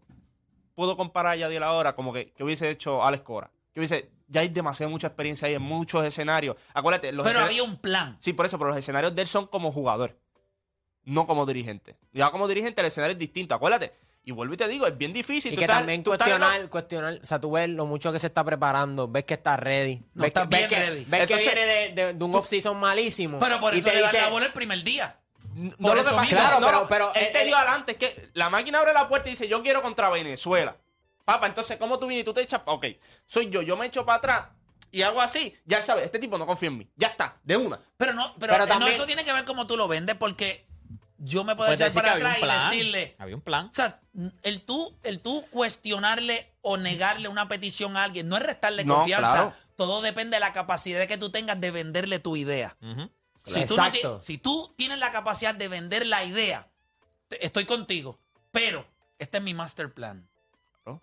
puedo 0.75 0.97
comparar 0.97 1.33
a 1.33 1.37
Yadiel 1.37 1.63
ahora 1.63 1.95
como 1.95 2.13
que, 2.13 2.31
que 2.33 2.45
hubiese 2.45 2.69
hecho 2.71 3.05
Alex 3.05 3.23
Cora. 3.25 3.51
Que 3.73 3.81
hubiese, 3.81 4.11
ya 4.29 4.43
hay 4.43 4.49
demasiada 4.49 4.91
mucha 4.91 5.07
experiencia 5.07 5.49
ahí 5.49 5.55
en 5.55 5.63
muchos 5.63 6.05
escenarios. 6.05 6.57
Acuérdate, 6.75 7.11
los 7.13 7.25
pero 7.27 7.39
escenarios- 7.41 7.61
había 7.61 7.63
un 7.63 7.77
plan. 7.81 8.17
Sí, 8.19 8.33
por 8.35 8.45
eso, 8.47 8.59
pero 8.59 8.69
los 8.71 8.79
escenarios 8.79 9.15
de 9.15 9.23
él 9.23 9.29
son 9.29 9.47
como 9.47 9.73
jugador, 9.73 10.19
no 11.05 11.27
como 11.27 11.47
dirigente. 11.47 11.97
Ya 12.13 12.31
como 12.31 12.47
dirigente 12.49 12.81
el 12.81 12.87
escenario 12.89 13.13
es 13.13 13.19
distinto, 13.19 13.55
acuérdate. 13.55 13.93
Y 14.23 14.33
vuelvo 14.33 14.53
y 14.53 14.57
te 14.59 14.69
digo, 14.69 14.87
es 14.87 14.97
bien 14.99 15.13
difícil. 15.13 15.53
Y 15.53 15.55
tú 15.55 15.61
que 15.61 15.65
estás- 15.65 15.79
también 15.79 16.03
tú 16.03 16.13
estás 16.13 16.29
cuestionar, 16.29 16.69
cuestionar, 16.69 17.19
o 17.23 17.27
sea, 17.27 17.41
tú 17.41 17.53
ves 17.53 17.69
lo 17.71 17.87
mucho 17.87 18.13
que 18.13 18.19
se 18.19 18.27
está 18.27 18.45
preparando, 18.45 19.09
ves 19.09 19.25
que 19.25 19.35
está 19.35 19.57
ready, 19.57 19.97
No, 20.15 20.23
ves, 20.23 20.27
está 20.29 20.43
que, 20.43 20.49
ves 20.49 20.59
bien 20.59 20.69
que- 20.69 20.77
ready. 20.91 21.05
ves 21.07 21.19
que 21.19 21.23
Entonces- 21.35 21.55
viene 21.55 21.67
de, 21.73 21.89
de- 22.07 22.15
de 22.15 22.25
un 22.25 22.35
off-season 22.35 22.77
malísimo. 22.79 23.39
Pero 23.39 23.59
por 23.61 23.75
y 23.75 23.79
eso 23.79 23.89
te 23.89 23.95
le 23.97 24.03
dice- 24.03 24.21
la 24.21 24.29
bola 24.29 24.47
el 24.47 24.53
primer 24.53 24.85
día. 24.85 25.17
No, 25.55 25.71
Por 25.79 25.95
lo 25.97 26.01
eso 26.03 26.11
que 26.11 26.17
pasa-. 26.17 26.29
Claro, 26.29 26.61
no, 26.61 26.67
pero- 26.67 26.87
pero 26.89 27.15
él 27.15 27.33
te 27.33 27.45
dio 27.45 27.57
adelante, 27.57 27.93
es 27.93 27.99
que 27.99 28.29
la 28.35 28.51
máquina 28.51 28.79
abre 28.81 28.93
la 28.93 29.09
puerta 29.09 29.29
y 29.29 29.33
dice, 29.33 29.49
yo 29.49 29.63
quiero 29.63 29.81
contra 29.83 30.11
Venezuela. 30.11 30.77
Papá, 31.25 31.47
entonces, 31.47 31.77
¿cómo 31.79 31.99
tú 31.99 32.07
vienes 32.07 32.23
y 32.23 32.25
tú 32.25 32.35
te 32.35 32.43
echas? 32.43 32.61
Ok, 32.67 32.87
soy 33.27 33.49
yo, 33.51 33.63
yo 33.63 33.77
me 33.77 33.87
echo 33.87 34.05
para 34.05 34.19
atrás 34.19 34.45
y 34.93 35.03
hago 35.03 35.21
así. 35.21 35.55
Ya 35.65 35.79
él 35.79 35.83
sabe, 35.83 36.05
este 36.05 36.19
tipo 36.19 36.37
no 36.39 36.47
confía 36.47 36.69
en 36.69 36.79
mí. 36.79 36.89
Ya 36.97 37.09
está, 37.09 37.37
de 37.43 37.57
una. 37.57 37.81
Pero 37.97 38.13
no, 38.13 38.35
pero, 38.39 38.53
Pero 38.53 38.67
no, 38.67 38.69
también- 38.69 38.93
eso 38.95 39.07
tiene 39.07 39.25
que 39.25 39.33
ver 39.33 39.45
cómo 39.45 39.67
tú 39.67 39.77
lo 39.77 39.89
vendes, 39.89 40.15
porque 40.17 40.67
yo 41.23 41.45
me 41.45 41.55
puedo 41.55 41.69
Puedes 41.69 41.81
echar 41.81 41.89
decir 41.89 42.03
que 42.03 42.09
para 42.09 42.13
había 42.15 42.27
un 42.27 42.31
atrás 42.33 42.43
y 42.43 42.45
plan. 42.45 42.71
decirle. 42.71 43.17
Había 43.19 43.35
un 43.37 43.43
plan. 43.43 43.67
O 43.67 43.75
sea, 43.75 44.01
el 44.43 44.63
tú, 44.63 44.97
el 45.03 45.21
tú 45.21 45.45
cuestionarle 45.51 46.53
o 46.63 46.77
negarle 46.77 47.29
una 47.29 47.47
petición 47.49 47.97
a 47.97 48.05
alguien 48.05 48.29
no 48.29 48.37
es 48.37 48.43
restarle 48.43 48.85
No, 48.85 48.97
confianza. 48.97 49.31
claro. 49.33 49.55
Todo 49.77 50.03
depende 50.03 50.37
de 50.37 50.41
la 50.41 50.53
capacidad 50.53 51.07
que 51.07 51.17
tú 51.19 51.31
tengas 51.31 51.61
de 51.61 51.71
venderle 51.71 52.19
tu 52.19 52.37
idea. 52.37 52.77
Si 53.45 53.65
tú, 53.67 53.77
no 53.77 54.21
si 54.21 54.37
tú 54.39 54.75
tienes 54.77 54.99
la 54.99 55.11
capacidad 55.11 55.55
de 55.55 55.69
vender 55.69 56.07
la 56.07 56.25
idea, 56.25 56.69
te- 57.29 57.45
estoy 57.45 57.65
contigo. 57.65 58.19
Pero 58.51 58.87
este 59.19 59.39
es 59.39 59.43
mi 59.45 59.55
master 59.55 59.89
plan. 59.95 60.29
Claro. 60.83 61.01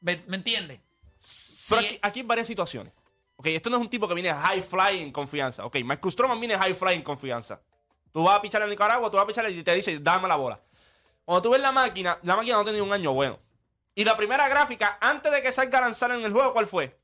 ¿Me, 0.00 0.22
me 0.26 0.36
entiendes? 0.36 0.78
Pero 0.78 1.00
Si- 1.18 1.74
aquí, 1.74 1.98
aquí 2.02 2.20
hay 2.20 2.26
varias 2.26 2.46
situaciones. 2.46 2.92
Ok, 3.36 3.46
esto 3.48 3.68
no 3.68 3.76
es 3.76 3.82
un 3.82 3.88
tipo 3.90 4.06
que 4.08 4.14
viene 4.14 4.32
high 4.32 4.62
fly 4.62 5.00
en 5.02 5.10
confianza. 5.12 5.64
Ok, 5.66 5.76
Marcus 5.84 6.12
Stroman 6.14 6.38
viene 6.38 6.56
high 6.56 6.72
fly 6.74 6.94
en 6.94 7.02
confianza. 7.02 7.60
Tú 8.14 8.22
vas 8.22 8.36
a 8.36 8.40
pichar 8.40 8.62
a 8.62 8.68
Nicaragua, 8.68 9.10
tú 9.10 9.16
vas 9.16 9.24
a 9.24 9.26
pichar 9.26 9.50
y 9.50 9.60
te 9.64 9.74
dice, 9.74 9.98
dame 9.98 10.28
la 10.28 10.36
bola. 10.36 10.60
Cuando 11.24 11.42
tú 11.42 11.50
ves 11.50 11.60
la 11.60 11.72
máquina, 11.72 12.16
la 12.22 12.36
máquina 12.36 12.54
no 12.54 12.60
ha 12.60 12.64
tenido 12.64 12.84
un 12.84 12.92
año 12.92 13.12
bueno. 13.12 13.36
Y 13.92 14.04
la 14.04 14.16
primera 14.16 14.48
gráfica, 14.48 14.98
antes 15.00 15.32
de 15.32 15.42
que 15.42 15.50
salga 15.50 15.78
a 15.78 15.80
lanzar 15.80 16.12
en 16.12 16.24
el 16.24 16.32
juego, 16.32 16.52
¿cuál 16.52 16.68
fue? 16.68 16.96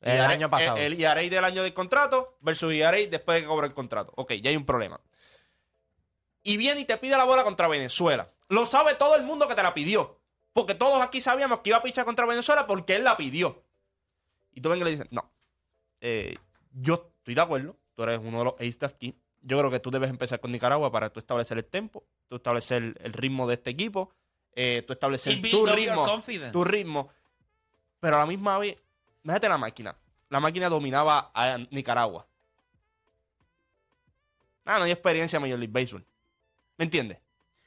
El 0.00 0.22
año 0.22 0.48
pasado. 0.48 0.78
El, 0.78 0.94
el 0.94 1.04
ERA 1.04 1.20
del 1.20 1.44
año 1.44 1.62
del 1.62 1.74
contrato 1.74 2.38
versus 2.40 2.72
ERA 2.72 2.96
después 2.96 3.36
de 3.36 3.42
que 3.42 3.46
cobra 3.46 3.66
el 3.66 3.74
contrato. 3.74 4.14
Ok, 4.16 4.32
ya 4.40 4.48
hay 4.48 4.56
un 4.56 4.64
problema. 4.64 4.98
Y 6.42 6.56
viene 6.56 6.80
y 6.80 6.86
te 6.86 6.96
pide 6.96 7.14
la 7.18 7.24
bola 7.24 7.44
contra 7.44 7.68
Venezuela. 7.68 8.26
Lo 8.48 8.64
sabe 8.64 8.94
todo 8.94 9.16
el 9.16 9.22
mundo 9.22 9.46
que 9.46 9.54
te 9.54 9.62
la 9.62 9.74
pidió. 9.74 10.18
Porque 10.54 10.74
todos 10.74 11.02
aquí 11.02 11.20
sabíamos 11.20 11.60
que 11.60 11.70
iba 11.70 11.76
a 11.76 11.82
pichar 11.82 12.06
contra 12.06 12.24
Venezuela 12.24 12.66
porque 12.66 12.94
él 12.94 13.04
la 13.04 13.18
pidió. 13.18 13.62
Y 14.52 14.62
tú 14.62 14.70
ven 14.70 14.78
que 14.78 14.86
le 14.86 14.92
dices, 14.92 15.08
no, 15.10 15.30
eh, 16.00 16.38
yo 16.72 17.12
estoy 17.18 17.34
de 17.34 17.40
acuerdo, 17.42 17.76
tú 17.94 18.04
eres 18.04 18.20
uno 18.22 18.38
de 18.38 18.44
los 18.44 18.54
aces 18.54 18.82
aquí. 18.84 19.14
Yo 19.46 19.58
creo 19.58 19.70
que 19.70 19.78
tú 19.78 19.90
debes 19.90 20.08
empezar 20.08 20.40
con 20.40 20.50
Nicaragua 20.50 20.90
para 20.90 21.10
tú 21.10 21.20
establecer 21.20 21.58
el 21.58 21.66
tempo, 21.66 22.02
tú 22.28 22.36
establecer 22.36 22.94
el, 22.98 23.12
ritmo 23.12 23.46
de 23.46 23.54
este 23.54 23.70
equipo, 23.70 24.10
eh, 24.54 24.82
tú 24.86 24.94
establecer 24.94 25.40
tu 25.50 25.66
ritmo, 25.66 26.22
tu 26.50 26.64
ritmo. 26.64 27.10
Pero 28.00 28.16
a 28.16 28.20
la 28.20 28.26
misma 28.26 28.58
vez, 28.58 28.78
déjate 29.22 29.48
la 29.48 29.58
máquina. 29.58 29.96
La 30.30 30.40
máquina 30.40 30.70
dominaba 30.70 31.30
a 31.34 31.58
Nicaragua. 31.70 32.26
Ah, 34.64 34.78
no 34.78 34.84
hay 34.84 34.92
experiencia 34.92 35.36
en 35.36 35.42
Major 35.42 35.58
League 35.58 35.72
Baseball. 35.72 36.04
¿Me 36.78 36.86
entiendes? 36.86 37.18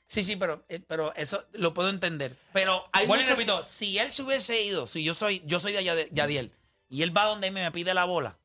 Sí, 0.07 0.23
sí, 0.23 0.35
pero, 0.35 0.63
eh, 0.69 0.79
pero 0.79 1.13
eso 1.15 1.45
lo 1.53 1.73
puedo 1.73 1.89
entender. 1.89 2.35
Pero, 2.53 2.85
Hay 2.91 3.05
bueno, 3.05 3.21
muchas- 3.21 3.37
repito, 3.37 3.61
si 3.61 3.99
él 3.99 4.09
se 4.09 4.23
hubiese 4.23 4.63
ido, 4.63 4.87
si 4.87 5.03
yo 5.03 5.13
soy, 5.13 5.43
yo 5.45 5.59
soy 5.59 5.73
de 5.73 5.83
Yadiel, 6.11 6.51
y 6.89 7.03
él 7.03 7.15
va 7.15 7.25
donde 7.25 7.51
me, 7.51 7.61
me 7.61 7.71
pide 7.71 7.93
la 7.93 8.05
bola, 8.05 8.39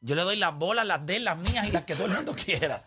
yo 0.00 0.14
le 0.14 0.22
doy 0.22 0.36
las 0.36 0.54
bolas, 0.54 0.86
las 0.86 1.04
de 1.04 1.16
él, 1.16 1.24
las 1.24 1.38
mías 1.38 1.66
y 1.66 1.72
las 1.72 1.84
que 1.84 1.94
todo 1.94 2.06
el 2.06 2.12
mundo 2.12 2.34
quiera. 2.44 2.84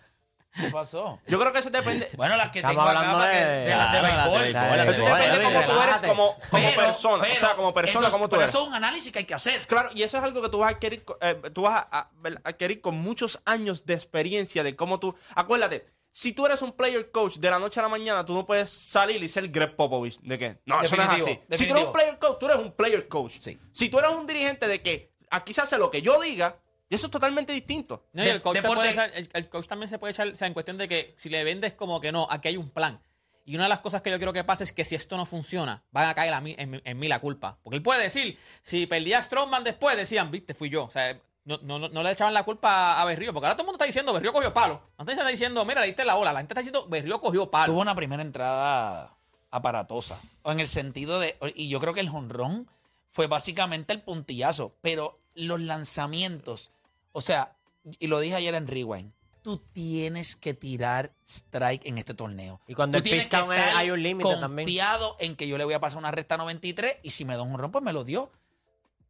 ¿Qué 0.54 0.69
pasó? 0.69 1.17
Yo 1.28 1.39
creo 1.39 1.54
que 1.54 1.60
eso 1.60 1.69
depende. 1.69 2.10
Bueno, 2.17 2.36
las 2.36 2.50
que 2.52 2.60
Estamos 2.60 2.76
tengo 2.84 2.89
hablando 2.89 3.19
de- 3.19 3.36
de, 3.36 3.69
las 3.69 3.91
de 3.93 4.02
las 4.02 4.26
de 4.26 4.39
béisbol. 4.39 4.41
béisbol, 4.41 4.80
Eso 4.89 5.06
depende 5.06 5.38
de 5.38 5.43
cómo 5.45 5.62
tú 5.65 5.82
eres 5.82 6.02
como, 6.02 6.36
como 6.50 6.67
Pero- 6.69 6.82
persona. 6.82 7.24
o 7.24 7.36
sea, 7.38 7.56
como 7.56 7.74
persona, 7.74 8.10
como 8.10 8.26
tú 8.26 8.32
pero 8.32 8.41
eres. 8.41 8.50
eso 8.56 8.62
es 8.63 8.67
un 8.67 8.74
análisis 8.74 9.12
que 9.13 9.19
hay 9.19 9.26
que 9.26 9.34
hacer. 9.34 9.65
Claro, 9.65 9.89
y 9.95 10.04
eso 10.04 10.17
es 10.17 10.24
algo 10.24 10.41
que 10.41 10.50
tú 10.50 10.58
vas 10.58 10.74
a 10.74 10.76
adquirir, 10.76 11.06
eh, 11.21 11.41
tú 11.54 11.62
vas 11.62 11.86
a, 11.89 12.00
a- 12.00 12.00
a 12.02 12.50
adquirir 12.50 12.82
con 12.82 12.95
muchos 12.95 13.39
años 13.45 13.86
de 13.86 13.93
experiencia 13.93 14.62
de 14.62 14.76
cómo 14.76 15.00
tú. 15.00 15.15
Acuérdate, 15.36 15.86
si 16.12 16.34
tú 16.34 16.45
eres 16.45 16.62
un 16.62 16.74
player 16.74 17.10
coach 17.12 17.38
de 17.38 17.50
la 17.50 17.58
noche 17.58 17.80
a 17.80 17.84
la 17.84 17.89
mañana, 17.89 18.26
tú 18.26 18.34
no 18.34 18.45
puedes 18.45 18.69
salir 18.69 19.24
y 19.24 19.30
ser 19.30 19.47
Greg 19.47 19.78
Popovich. 19.78 20.19
¿De 20.19 20.38
qué? 20.38 20.60
No, 20.65 20.82
eso 20.82 20.97
no 20.97 21.04
es 21.04 21.10
Definitivo, 21.12 21.28
así. 21.30 21.34
Si 21.34 21.38
tú 21.38 21.45
eres 21.47 21.60
definitivo. 21.60 21.88
un 21.88 21.93
player 21.93 22.19
coach, 22.19 22.38
tú 22.39 22.45
eres 22.47 22.58
un 22.58 22.71
player 22.74 23.08
coach. 23.08 23.38
Sí. 23.39 23.58
Si 23.71 23.88
tú 23.88 24.00
eres 24.00 24.12
un 24.12 24.28
dirigente 24.28 24.67
de 24.67 24.82
que 24.82 25.13
aquí 25.30 25.54
se 25.54 25.62
hace 25.62 25.78
lo 25.78 25.89
que 25.89 26.02
yo 26.02 26.19
diga, 26.19 26.58
y 26.91 26.95
eso 26.95 27.08
es 27.08 27.12
totalmente 27.12 27.54
distinto. 27.54 28.06
No, 28.13 28.21
y 28.21 28.25
De- 28.25 28.32
el, 28.34 28.41
coach 28.41 28.58
te 28.58 28.62
deporte- 28.62 28.75
puede 28.82 28.91
echar- 28.91 29.12
el, 29.15 29.30
el 29.34 29.49
coach 29.49 29.65
también 29.65 29.88
se 29.89 29.97
puede 29.97 30.12
echar, 30.12 30.27
o 30.27 30.36
sea, 30.36 30.45
en 30.47 30.54
cuestión 30.54 30.77
de 30.77 30.88
que 30.88 31.15
si 31.17 31.30
le 31.30 31.43
vendes 31.43 31.73
como 31.73 31.99
que 32.01 32.12
no, 32.12 32.27
aquí 32.30 32.49
hay 32.49 32.58
un 32.58 32.69
plan. 32.69 33.01
Y 33.45 33.56
una 33.56 33.63
de 33.63 33.69
las 33.69 33.80
cosas 33.80 34.01
que 34.01 34.12
yo 34.12 34.17
quiero 34.17 34.34
que 34.34 34.43
pase 34.43 34.63
es 34.65 34.71
que 34.73 34.86
si 34.86 34.93
esto 34.95 35.17
no 35.17 35.25
funciona, 35.25 35.84
van 35.91 36.08
a 36.08 36.13
caer 36.13 36.34
a 36.34 36.41
mí, 36.41 36.54
en, 36.60 36.69
mí- 36.69 36.82
en 36.84 36.99
mí 36.99 37.08
la 37.08 37.19
culpa. 37.19 37.58
Porque 37.63 37.77
él 37.77 37.82
puede 37.82 38.04
decir, 38.04 38.38
si 38.62 38.86
perdía 38.86 39.17
a 39.17 39.21
Strongman 39.23 39.63
después, 39.63 39.97
decían, 39.97 40.30
viste, 40.30 40.54
fui 40.54 40.69
yo. 40.69 40.84
O 40.84 40.91
sea, 40.91 41.17
no, 41.45 41.58
no, 41.63 41.80
no- 41.80 42.04
le 42.04 42.12
echaban 42.12 42.36
la 42.36 42.43
culpa 42.43 43.01
a 43.01 43.06
Berrío. 43.06 43.34
Porque 43.34 43.47
ahora 43.47 43.56
todo 43.56 43.63
el 43.63 43.67
mundo 43.67 43.77
está 43.77 43.86
diciendo, 43.86 44.13
Berrío 44.13 44.32
cogió 44.32 44.54
palo. 44.54 44.82
Antes 44.97 45.17
está 45.17 45.27
diciendo, 45.27 45.65
mira, 45.65 45.82
le 45.82 45.88
diste 45.88 46.06
la 46.06 46.13
bola. 46.13 46.34
La 46.34 46.39
gente 46.39 46.54
está 46.54 46.60
diciendo, 46.62 46.88
Berrío 46.88 47.19
cogió 47.19 47.49
palo. 47.49 47.73
Tuvo 47.73 47.82
una 47.82 47.95
primera 47.95 48.21
entrada 48.21 49.17
aparatosa. 49.49 50.19
O 50.43 50.51
en 50.51 50.60
el 50.60 50.67
sentido 50.67 51.19
de. 51.19 51.38
Y 51.56 51.67
yo 51.67 51.80
creo 51.80 51.93
que 51.95 51.99
el 52.01 52.10
jonrón 52.10 52.69
fue 53.10 53.25
básicamente 53.27 53.91
el 53.91 54.01
puntillazo. 54.01 54.75
Pero 54.82 55.19
los 55.34 55.60
lanzamientos. 55.60 56.69
O 57.12 57.21
sea, 57.21 57.58
y 58.00 58.08
lo 58.08 58.19
dije 58.19 58.36
ayer 58.36 58.54
en 58.56 58.67
Rewind. 58.67 59.13
Tú 59.41 59.58
tienes 59.58 60.36
que 60.36 60.54
tirar 60.54 61.13
strike 61.28 61.86
en 61.88 61.97
este 61.97 62.13
torneo. 62.13 62.62
Y 62.67 62.76
cuando 62.76 63.02
Tú 63.02 63.10
el 63.12 63.19
pitch 63.19 63.34
hay 63.34 63.89
un 63.89 64.04
límite 64.04 64.30
también. 64.39 64.67
Confiado 64.67 65.15
en 65.19 65.36
que 65.36 65.47
yo 65.47 65.58
le 65.58 65.63
voy 65.65 65.74
a 65.74 65.80
pasar 65.80 65.97
una 65.97 66.12
recta 66.12 66.38
93 66.38 66.97
y 67.02 67.10
si 67.10 67.26
me 67.26 67.36
da 67.36 67.41
un 67.41 67.50
jonrón, 67.52 67.71
pues 67.71 67.84
me 67.84 67.91
lo 67.91 68.04
dio. 68.04 68.32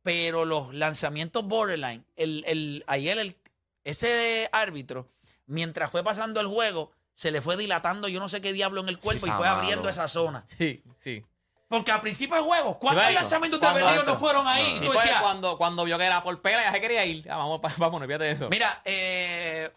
Pero 0.03 0.45
los 0.45 0.73
lanzamientos 0.73 1.45
borderline, 1.45 2.05
el, 2.15 2.43
el, 2.47 2.83
ayer 2.87 3.17
el, 3.19 3.35
ese 3.83 4.49
árbitro, 4.51 5.09
mientras 5.47 5.91
fue 5.91 6.01
pasando 6.03 6.39
el 6.39 6.47
juego, 6.47 6.91
se 7.13 7.29
le 7.29 7.41
fue 7.41 7.57
dilatando 7.57 8.07
yo 8.07 8.19
no 8.19 8.29
sé 8.29 8.41
qué 8.41 8.51
diablo 8.53 8.81
en 8.81 8.89
el 8.89 8.97
cuerpo 8.99 9.27
y 9.27 9.29
Ah, 9.29 9.37
fue 9.37 9.45
malo. 9.47 9.59
abriendo 9.59 9.89
esa 9.89 10.07
zona. 10.07 10.43
Sí, 10.47 10.81
sí. 10.97 11.23
Porque 11.71 11.89
al 11.91 12.01
principio 12.01 12.35
del 12.35 12.43
juego, 12.43 12.77
¿cuántos 12.77 13.05
Sí, 13.07 13.13
lanzamientos 13.13 13.59
de 13.61 13.65
cuando- 13.65 13.85
Berrío 13.85 14.03
no 14.03 14.15
fueron 14.19 14.45
ahí? 14.47 14.65
Sí, 14.65 14.71
Y 14.75 14.79
tú 14.81 14.85
pues, 14.87 14.97
decías, 15.03 15.21
cuando, 15.21 15.57
cuando 15.57 15.83
vio 15.85 15.97
que 15.97 16.03
era 16.03 16.21
por 16.21 16.39
pera, 16.41 16.63
ya 16.65 16.71
se 16.73 16.81
quería 16.81 17.05
ir. 17.05 17.23
Ya, 17.23 17.37
vamos, 17.37 17.59
pa- 17.61 17.71
vámonos, 17.77 18.07
fíjate 18.07 18.25
de 18.25 18.31
eso. 18.31 18.49
Mira, 18.49 18.81
eh, 18.85 19.71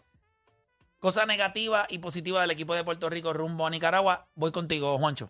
cosa 0.99 1.25
negativa 1.25 1.85
y 1.89 1.99
positiva 1.99 2.41
del 2.41 2.51
equipo 2.51 2.75
de 2.75 2.83
Puerto 2.83 3.09
Rico 3.09 3.31
rumbo 3.33 3.65
a 3.65 3.69
Nicaragua. 3.69 4.27
Voy 4.35 4.51
contigo, 4.51 4.97
Juancho. 4.99 5.29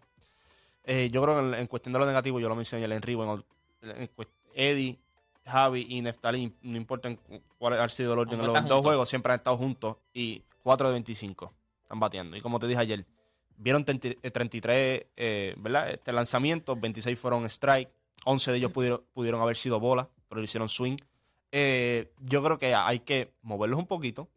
Eh, 0.86 1.10
yo 1.12 1.22
creo 1.22 1.36
que 1.36 1.42
en, 1.42 1.54
en 1.54 1.68
cuestión 1.68 1.94
de 1.94 2.00
lo 2.00 2.06
negativo, 2.06 2.40
yo 2.40 2.50
lo 2.50 2.56
mencioné 2.56 2.84
ayer 2.86 2.96
en 2.98 3.02
Rivo, 3.04 3.46
en, 3.82 3.90
en 4.02 4.10
cuest- 4.16 4.30
Eddie, 4.56 4.98
Javi 5.46 5.86
y 5.90 6.02
Neftalí, 6.02 6.52
no 6.64 6.78
importa 6.78 7.10
en 7.10 7.18
cu- 7.18 7.42
cuál 7.60 7.80
ha 7.80 7.90
sido 7.90 8.14
el 8.14 8.20
orden, 8.20 8.34
Aunque 8.34 8.42
en 8.46 8.48
los 8.48 8.56
están 8.58 8.68
dos 8.70 8.78
juntos. 8.78 8.90
juegos 8.90 9.10
siempre 9.10 9.34
han 9.34 9.38
estado 9.38 9.58
juntos 9.58 9.98
y 10.14 10.42
4 10.64 10.88
de 10.88 10.94
25 10.94 11.54
están 11.84 12.00
bateando. 12.00 12.36
Y 12.38 12.42
como 12.42 12.58
te 12.60 12.66
dije 12.68 12.82
ayer, 12.82 13.06
vieron 13.58 13.86
30 13.86 14.08
eh, 14.22 14.32
33 14.32 15.06
eh, 15.16 15.56
¿verdad? 15.58 15.92
Este, 15.92 16.12
lanzamientos, 16.12 16.80
26 16.80 17.18
fueron 17.18 17.46
strike, 17.46 17.90
11 18.26 18.52
de 18.52 18.58
ellos 18.58 18.72
pudieron, 18.72 19.04
pudieron 19.14 19.42
haber 19.42 19.56
sido 19.56 19.80
bolas, 19.80 20.08
pero 20.28 20.42
lo 20.42 20.46
hicieron 20.46 20.70
swing. 20.70 20.98
Eh, 21.52 22.12
yo 22.20 22.44
creo 22.44 22.58
que 22.58 22.76
hay 22.76 23.00
que 23.00 23.34
moverlos 23.42 23.80
un 23.80 23.88
poquito, 23.88 24.28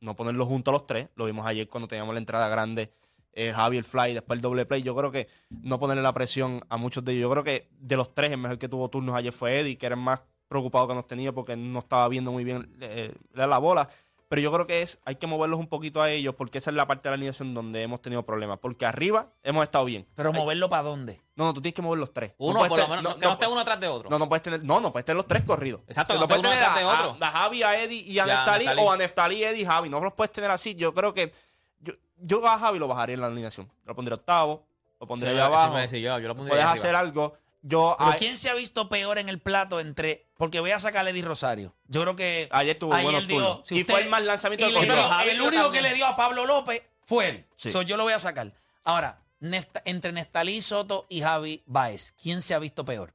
no 0.00 0.16
ponerlos 0.16 0.48
juntos 0.48 0.72
a 0.72 0.76
los 0.76 0.86
tres. 0.86 1.08
Lo 1.14 1.26
vimos 1.26 1.46
ayer 1.46 1.68
cuando 1.68 1.88
teníamos 1.88 2.14
la 2.14 2.18
entrada 2.18 2.48
grande, 2.48 2.92
eh, 3.32 3.52
Javi 3.52 3.76
el 3.76 3.84
fly, 3.84 4.14
después 4.14 4.38
el 4.38 4.40
doble 4.40 4.64
play. 4.64 4.82
Yo 4.82 4.96
creo 4.96 5.12
que 5.12 5.28
no 5.50 5.78
ponerle 5.78 6.02
la 6.02 6.14
presión 6.14 6.62
a 6.68 6.78
muchos 6.78 7.04
de 7.04 7.12
ellos. 7.12 7.22
Yo 7.22 7.30
creo 7.30 7.44
que 7.44 7.68
de 7.78 7.96
los 7.96 8.14
tres, 8.14 8.32
el 8.32 8.38
mejor 8.38 8.58
que 8.58 8.68
tuvo 8.68 8.88
turnos 8.88 9.14
ayer 9.14 9.32
fue 9.32 9.60
Eddie, 9.60 9.76
que 9.76 9.86
era 9.86 9.96
el 9.96 10.00
más 10.00 10.22
preocupado 10.48 10.88
que 10.88 10.94
nos 10.94 11.06
tenía 11.06 11.32
porque 11.32 11.56
no 11.56 11.80
estaba 11.80 12.08
viendo 12.08 12.32
muy 12.32 12.44
bien 12.44 12.74
eh, 12.80 13.12
la 13.34 13.58
bola. 13.58 13.88
Pero 14.28 14.42
yo 14.42 14.52
creo 14.52 14.66
que 14.66 14.82
es, 14.82 14.98
hay 15.04 15.14
que 15.16 15.28
moverlos 15.28 15.60
un 15.60 15.68
poquito 15.68 16.02
a 16.02 16.10
ellos 16.10 16.34
porque 16.34 16.58
esa 16.58 16.70
es 16.70 16.76
la 16.76 16.86
parte 16.88 17.02
de 17.08 17.10
la 17.10 17.14
alineación 17.14 17.54
donde 17.54 17.82
hemos 17.82 18.02
tenido 18.02 18.24
problemas. 18.24 18.58
Porque 18.58 18.84
arriba 18.84 19.28
hemos 19.44 19.62
estado 19.62 19.84
bien. 19.84 20.04
Pero 20.16 20.30
Hay- 20.30 20.34
moverlo 20.34 20.68
para 20.68 20.82
dónde? 20.82 21.20
no, 21.36 21.44
no, 21.44 21.54
tú 21.54 21.62
tienes 21.62 21.76
que 21.76 21.82
mover 21.82 22.00
los 22.00 22.12
tres. 22.12 22.32
No 22.40 22.46
Uno, 22.46 22.66
por 22.66 22.76
lo 22.78 22.88
menos, 22.88 23.04
no- 23.04 23.18
que 23.18 23.24
no, 23.26 23.32
esté 23.34 23.46
uno 23.46 23.60
atrás 23.60 23.78
de 23.78 23.86
otro. 23.86 24.10
no, 24.10 24.18
no 24.18 24.28
puedes 24.28 24.42
tener, 24.42 24.64
no, 24.64 24.80
no 24.80 24.90
puedes 24.90 25.04
tener 25.04 25.16
los 25.16 25.26
tres 25.28 25.44
corridos. 25.44 25.82
Exacto, 25.86 26.14
no 26.18 26.26
puedes 26.26 26.40
uno 26.40 26.48
tener 26.50 26.64
detrás 26.64 26.78
de 26.78 26.84
otro. 26.84 27.16
a- 27.20 27.28
a 27.28 27.30
Javi, 27.30 27.62
a 27.62 27.80
Eddie 27.80 28.00
y 28.02 28.18
a 28.18 28.26
Ya, 28.26 28.34
Neftali, 28.38 28.64
Neftali. 28.64 28.82
o 28.86 28.90
a 28.92 28.96
Neftali, 28.96 29.44
Eddie 29.44 29.62
y 29.62 29.64
Javi. 29.64 29.88
No 29.88 30.00
los 30.00 30.12
puedes 30.14 30.32
tener 30.32 30.50
así. 30.50 30.74
Yo 30.74 30.92
creo 30.92 31.14
que 31.14 31.30
yo, 31.78 31.92
yo 32.16 32.44
a 32.48 32.58
Javi 32.58 32.78
lo 32.80 32.88
bajaría 32.88 33.14
en 33.14 33.20
la 33.20 33.28
alineación. 33.28 33.70
Lo 33.84 33.94
pondría 33.94 34.16
octavo, 34.16 34.66
lo 35.00 35.06
pondría 35.06 35.30
Sí, 35.32 35.36
allá 35.38 35.46
abajo. 35.46 35.78
yo, 35.78 36.18
yo 36.18 36.18
lo 36.28 36.34
pondría 36.34 36.50
Puedes 36.52 36.64
arriba. 36.64 36.72
hacer 36.72 36.96
algo. 36.96 37.34
Yo 37.68 37.96
Pero 37.98 38.12
¿quién 38.16 38.36
se 38.36 38.48
ha 38.48 38.54
visto 38.54 38.88
peor 38.88 39.18
en 39.18 39.28
el 39.28 39.40
plato 39.40 39.80
entre... 39.80 40.26
Porque 40.36 40.60
voy 40.60 40.70
a 40.70 40.78
sacar 40.78 41.04
a 41.04 41.10
Eddie 41.10 41.22
Rosario. 41.22 41.74
Yo 41.88 42.02
creo 42.02 42.14
que... 42.14 42.48
ayer 42.52 42.78
tuvo 42.78 42.96
buenos 43.02 43.26
turnos. 43.26 43.60
si 43.64 43.76
y 43.76 43.80
usted- 43.80 43.92
fue 43.92 44.02
el 44.04 44.08
más 44.08 44.22
lanzamiento 44.22 44.66
de 44.66 44.72
dio- 44.72 44.80
Javi 45.08 45.30
el 45.30 45.36
dio 45.38 45.48
único 45.48 45.62
también. 45.64 45.82
que 45.84 45.88
le 45.90 45.94
dio 45.96 46.06
a 46.06 46.14
Pablo 46.14 46.46
López 46.46 46.82
fue 47.04 47.28
él. 47.28 47.46
Sí. 47.56 47.72
So, 47.72 47.82
yo 47.82 47.96
lo 47.96 48.04
voy 48.04 48.12
a 48.12 48.18
sacar. 48.20 48.52
Ahora, 48.84 49.20
Nesta- 49.40 49.82
entre 49.84 50.12
Nestalí 50.12 50.62
Soto 50.62 51.06
y 51.08 51.20
Javi 51.22 51.62
Baez, 51.66 52.14
¿quién 52.22 52.40
se 52.40 52.54
ha 52.54 52.58
visto 52.58 52.84
peor? 52.84 53.12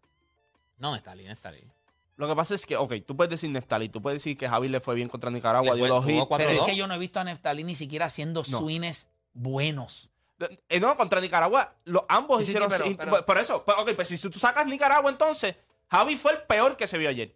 No, 0.78 0.96
está 0.96 1.12
ahí. 1.12 1.26
Lo 2.18 2.28
que 2.28 2.36
pasa 2.36 2.54
es 2.54 2.66
que, 2.68 2.76
ok, 2.78 2.94
tú 3.08 3.16
puedes 3.18 3.32
decir 3.32 3.50
Neftali, 3.50 3.90
tú 3.90 4.02
puedes 4.04 4.18
decir 4.22 4.38
que 4.38 4.48
Javi 4.48 4.68
le 4.70 4.80
fue 4.82 4.94
bien 4.94 5.10
contra 5.10 5.32
Nicaragua, 5.32 5.72
Le 5.72 5.78
dio 5.78 5.86
fue- 5.86 5.90
dos 5.90 6.06
tuvo 6.06 6.14
hits. 6.20 6.26
cuatro 6.28 6.48
Pero 6.48 6.60
es 6.60 6.70
que 6.70 6.76
yo 6.76 6.86
no 6.88 6.94
he 6.94 6.98
visto 7.00 7.20
a 7.20 7.24
Neftalí 7.24 7.64
ni 7.64 7.74
siquiera 7.74 8.06
haciendo 8.06 8.44
No. 8.50 8.60
swings 8.60 9.10
buenos. 9.34 10.11
Eh, 10.70 10.80
no, 10.80 10.96
contra 10.98 11.20
Nicaragua, 11.22 11.76
los, 11.86 12.04
ambos 12.10 12.40
Sí, 12.40 12.46
sí, 12.46 12.52
sí, 12.52 12.58
hicieron. 12.58 12.70
pero- 12.72 12.86
sí, 12.86 12.96
pero- 12.98 13.26
por 13.26 13.38
eso, 13.38 13.64
pues, 13.66 13.78
ok, 13.78 13.92
pues 13.96 14.08
si 14.08 14.30
tú 14.30 14.40
sacas 14.40 14.66
Nicaragua, 14.66 15.10
entonces, 15.12 15.56
Javi 15.90 16.18
fue 16.18 16.32
el 16.34 16.42
peor 16.44 16.78
que 16.78 16.88
se 16.88 16.98
vio 16.98 17.10
ayer. 17.10 17.36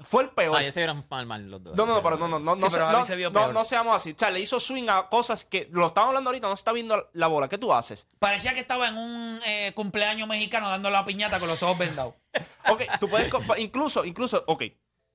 Fue 0.00 0.24
el 0.24 0.28
peor. 0.30 0.54
Ayer 0.58 0.70
se 0.70 0.80
vieron 0.80 1.06
mal, 1.08 1.24
mal 1.24 1.50
los 1.50 1.62
dos. 1.64 1.74
No, 1.74 1.86
no, 1.86 1.94
no, 1.94 2.02
pero 2.02 2.18
no, 2.18 2.28
no, 2.28 2.38
no, 2.38 2.54
Sí, 2.56 2.60
no, 2.60 2.66
pero 2.68 2.70
se- 2.70 2.78
Javi 2.90 2.98
no, 2.98 3.04
se 3.06 3.16
vio 3.16 3.30
no, 3.30 3.40
peor. 3.40 3.54
no 3.54 3.64
seamos 3.64 3.96
así. 3.96 4.10
O 4.12 4.18
sea, 4.18 4.30
le 4.30 4.38
hizo 4.40 4.60
swing 4.60 4.88
a 4.90 5.08
cosas 5.08 5.46
que 5.46 5.66
lo 5.72 5.86
estamos 5.86 6.08
hablando 6.08 6.28
ahorita, 6.28 6.46
no 6.46 6.54
se 6.54 6.60
está 6.60 6.72
viendo 6.72 7.08
la 7.14 7.26
bola. 7.28 7.48
¿Qué 7.48 7.56
tú 7.56 7.72
haces? 7.72 8.06
Parecía 8.18 8.52
que 8.52 8.60
estaba 8.60 8.86
en 8.88 8.98
un 8.98 9.40
eh, 9.46 9.72
cumpleaños 9.74 10.28
mexicano 10.28 10.68
dando 10.68 10.90
la 10.90 11.06
piñata 11.06 11.38
con 11.40 11.48
los 11.48 11.62
ojos 11.62 11.78
vendados. 11.78 12.14
Ok, 12.68 12.82
tú 13.00 13.08
puedes, 13.08 13.32
incluso, 13.56 14.04
incluso, 14.04 14.44
ok, 14.46 14.64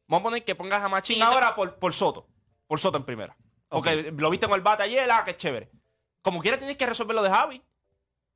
vamos 0.08 0.22
a 0.22 0.24
poner 0.24 0.44
que 0.44 0.56
pongas 0.56 0.82
a 0.82 0.90
Machín 0.90 1.22
ahora 1.22 1.54
por, 1.56 1.76
por 1.76 1.94
Soto, 1.94 2.28
por 2.66 2.80
Soto 2.80 2.98
en 2.98 3.04
primera. 3.04 3.38
Ok, 3.70 3.88
lo 4.18 4.30
viste 4.32 4.48
con 4.48 4.56
el 4.56 4.62
bate 4.62 4.82
ayer, 4.84 5.08
ah, 5.12 5.24
qué 5.24 5.38
chévere. 5.38 5.70
Como 6.22 6.40
quiera 6.42 6.58
tienes 6.58 6.78
que 6.78 6.86
resolver 6.86 7.16
lo 7.16 7.24
de 7.24 7.30
Javi. 7.30 7.62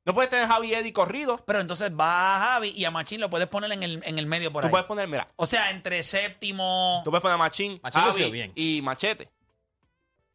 No 0.04 0.14
puedes 0.14 0.30
tener 0.30 0.46
Javi 0.46 0.68
y 0.68 0.74
Eddie 0.74 0.92
corrido. 0.92 1.42
Pero 1.46 1.60
entonces 1.60 1.90
va 1.90 2.36
a 2.36 2.38
Javi 2.38 2.68
y 2.70 2.84
a 2.84 2.90
Machín 2.90 3.20
lo 3.20 3.28
puedes 3.30 3.48
poner 3.48 3.72
en 3.72 3.82
el, 3.82 4.02
en 4.04 4.18
el 4.18 4.26
medio 4.26 4.52
por 4.52 4.62
Tú 4.62 4.66
ahí. 4.68 4.70
puedes 4.70 4.86
poner, 4.86 5.08
mira, 5.08 5.26
O 5.36 5.46
sea, 5.46 5.70
entre 5.70 6.02
séptimo... 6.02 7.00
tú 7.04 7.10
puedes 7.10 7.22
poner 7.22 7.34
a 7.34 7.38
Machín, 7.38 7.80
Machín 7.82 8.00
lo 8.02 8.08
Javi 8.12 8.22
hizo 8.22 8.30
bien. 8.30 8.52
y 8.54 8.80
Machete. 8.82 9.30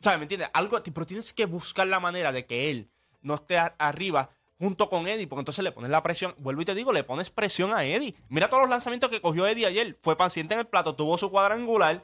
¿Sabes? 0.02 0.20
¿Me 0.20 0.24
entiendes? 0.24 0.50
Algo, 0.54 0.82
pero 0.84 1.06
tienes 1.06 1.32
que 1.34 1.46
buscar 1.46 1.88
la 1.88 2.00
manera 2.00 2.32
de 2.32 2.46
que 2.46 2.72
él 2.72 2.90
no 3.22 3.36
esté 3.36 3.58
a- 3.60 3.76
arriba 3.78 4.32
junto 4.60 4.90
con 4.90 5.08
Eddie, 5.08 5.28
porque 5.28 5.42
entonces 5.42 5.64
le 5.64 5.72
pones 5.72 5.90
la 5.90 6.04
presión. 6.04 6.36
Vuelvo 6.38 6.62
y 6.62 6.66
te 6.66 6.76
digo, 6.76 6.92
le 6.92 7.04
pones 7.04 7.30
presión 7.30 7.74
a 7.74 7.84
Eddie. 7.86 8.16
Mira 8.30 8.50
todos 8.50 8.62
los 8.62 8.70
lanzamientos 8.70 9.10
que 9.10 9.22
cogió 9.22 9.48
Eddie 9.48 9.66
ayer. 9.68 9.96
Fue 10.02 10.18
paciente 10.18 10.54
en 10.54 10.60
el 10.62 10.68
plato, 10.68 10.96
tuvo 10.96 11.18
su 11.18 11.32
cuadrangular. 11.32 12.04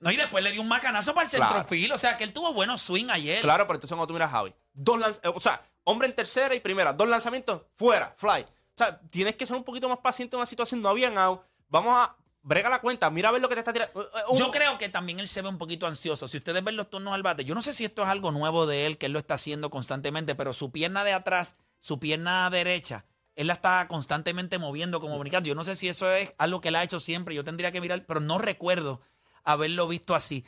No, 0.00 0.10
y 0.10 0.16
después 0.16 0.44
le 0.44 0.52
dio 0.52 0.60
un 0.60 0.68
macanazo 0.68 1.14
para 1.14 1.24
el 1.26 1.30
Claro. 1.30 1.54
centrofil. 1.54 1.92
O 1.92 1.98
sea, 1.98 2.16
que 2.16 2.24
él 2.24 2.32
tuvo 2.32 2.52
buenos 2.52 2.82
swing 2.82 3.06
ayer. 3.10 3.40
Claro, 3.40 3.66
pero 3.66 3.76
entonces 3.76 3.94
cuando 3.94 4.06
tú 4.06 4.12
miras 4.14 4.28
a 4.28 4.32
Javi, 4.32 4.54
dos 4.74 4.98
lanz- 4.98 5.20
eh, 5.22 5.32
o 5.34 5.40
sea, 5.40 5.62
hombre 5.84 6.08
en 6.08 6.14
tercera 6.14 6.54
y 6.54 6.60
primera, 6.60 6.92
dos 6.92 7.08
lanzamientos, 7.08 7.62
fuera, 7.74 8.12
fly. 8.16 8.42
O 8.42 8.76
sea, 8.78 9.00
tienes 9.10 9.36
que 9.36 9.46
ser 9.46 9.56
un 9.56 9.64
poquito 9.64 9.88
más 9.88 9.98
paciente 9.98 10.36
en 10.36 10.40
una 10.40 10.46
situación, 10.46 10.82
no 10.82 10.90
habían 10.90 11.16
out. 11.16 11.40
Vamos 11.68 11.94
a 11.96 12.14
brega 12.42 12.68
la 12.70 12.80
cuenta, 12.80 13.10
mira 13.10 13.30
a 13.30 13.32
ver 13.32 13.40
lo 13.40 13.48
que 13.48 13.54
te 13.56 13.60
está 13.60 13.72
tirando. 13.72 14.00
Eh, 14.02 14.06
eh, 14.14 14.20
un- 14.28 14.36
Yo 14.36 14.50
creo 14.52 14.76
que 14.78 14.88
también 14.88 15.18
él 15.18 15.26
se 15.28 15.42
ve 15.42 15.48
un 15.48 15.58
poquito 15.58 15.86
ansioso. 15.86 16.28
Si 16.28 16.36
ustedes 16.36 16.62
ven 16.62 16.76
los 16.76 16.88
turnos 16.90 17.12
al 17.14 17.22
bate, 17.22 17.44
yo 17.44 17.54
no 17.56 17.62
sé 17.62 17.72
si 17.74 17.84
esto 17.84 18.02
es 18.02 18.08
algo 18.08 18.30
nuevo 18.32 18.66
de 18.66 18.86
él, 18.86 18.98
que 18.98 19.06
él 19.06 19.12
lo 19.12 19.18
está 19.18 19.34
haciendo 19.34 19.70
constantemente, 19.70 20.34
pero 20.36 20.52
su 20.52 20.70
pierna 20.70 21.02
de 21.04 21.14
atrás, 21.14 21.56
su 21.80 21.98
pierna 21.98 22.48
derecha, 22.50 23.04
él 23.34 23.48
la 23.48 23.54
está 23.54 23.88
constantemente 23.88 24.58
moviendo 24.58 25.00
como 25.00 25.18
brincando. 25.18 25.48
Yo 25.48 25.54
no 25.56 25.64
sé 25.64 25.74
si 25.74 25.88
eso 25.88 26.10
es 26.12 26.34
algo 26.38 26.60
que 26.60 26.68
él 26.68 26.76
ha 26.76 26.82
hecho 26.84 27.00
siempre. 27.00 27.34
Yo 27.34 27.42
tendría 27.44 27.72
que 27.72 27.80
mirar, 27.80 28.04
pero 28.06 28.20
no 28.20 28.38
recuerdo 28.38 29.00
haberlo 29.46 29.88
visto 29.88 30.14
así. 30.14 30.44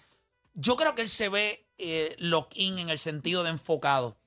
Yo 0.53 0.77
creo 0.77 0.95
que 0.95 1.03
él 1.03 1.09
se 1.09 1.31
ve 1.31 1.67
eh, 1.79 2.15
lock-in 2.19 2.79
en 2.79 2.91
el 2.91 2.99
sentido 2.99 3.43
de 3.45 3.51
enfocado. 3.51 4.19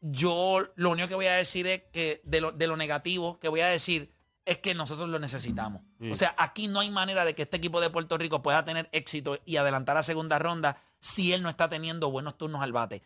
Yo 0.00 0.66
lo 0.76 0.90
único 0.90 1.08
que 1.08 1.14
voy 1.14 1.26
a 1.26 1.34
decir 1.34 1.66
es 1.66 1.82
que 1.92 2.22
de 2.24 2.40
lo, 2.40 2.52
de 2.52 2.66
lo 2.66 2.76
negativo 2.76 3.38
que 3.38 3.48
voy 3.48 3.60
a 3.60 3.66
decir 3.66 4.12
es 4.44 4.58
que 4.58 4.74
nosotros 4.74 5.08
lo 5.08 5.18
necesitamos. 5.18 5.82
Sí. 6.00 6.10
O 6.10 6.14
sea, 6.14 6.34
aquí 6.38 6.66
no 6.68 6.80
hay 6.80 6.90
manera 6.90 7.24
de 7.24 7.34
que 7.34 7.42
este 7.42 7.58
equipo 7.58 7.80
de 7.80 7.90
Puerto 7.90 8.18
Rico 8.18 8.42
pueda 8.42 8.64
tener 8.64 8.88
éxito 8.92 9.38
y 9.44 9.56
adelantar 9.56 9.96
a 9.96 10.02
segunda 10.02 10.38
ronda 10.38 10.78
si 10.98 11.32
él 11.32 11.42
no 11.42 11.48
está 11.48 11.68
teniendo 11.68 12.10
buenos 12.10 12.38
turnos 12.38 12.62
al 12.62 12.72
bate. 12.72 13.02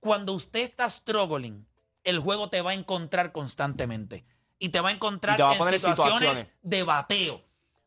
Cuando 0.00 0.32
usted 0.32 0.60
está 0.60 0.88
struggling, 0.88 1.66
el 2.04 2.18
juego 2.18 2.50
te 2.50 2.60
va 2.60 2.72
a 2.72 2.74
encontrar 2.74 3.32
constantemente. 3.32 4.24
Y 4.58 4.68
te 4.68 4.80
va 4.80 4.90
a 4.90 4.92
encontrar 4.92 5.40
va 5.40 5.50
a 5.50 5.52
en 5.52 5.58
situaciones, 5.80 6.14
situaciones. 6.14 6.48
de 6.62 6.82
bateo. 6.82 7.42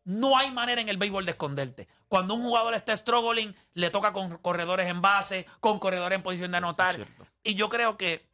No 0.08 0.38
hay 0.38 0.52
manera 0.52 0.80
en 0.80 0.88
el 0.88 0.96
béisbol 0.96 1.26
de 1.26 1.32
esconderte. 1.32 1.90
Cuando 2.08 2.34
un 2.34 2.42
jugador 2.42 2.74
está 2.74 2.96
struggling, 2.96 3.54
le 3.74 3.90
toca 3.90 4.14
con 4.14 4.38
corredores 4.38 4.88
en 4.88 5.02
base, 5.02 5.46
con 5.60 5.80
corredores 5.80 6.16
en 6.16 6.24
posición 6.24 6.52
de 6.52 6.58
anotar. 6.58 6.96
Y 7.44 7.56
yo 7.56 7.68
creo 7.68 7.98
que 7.98 8.26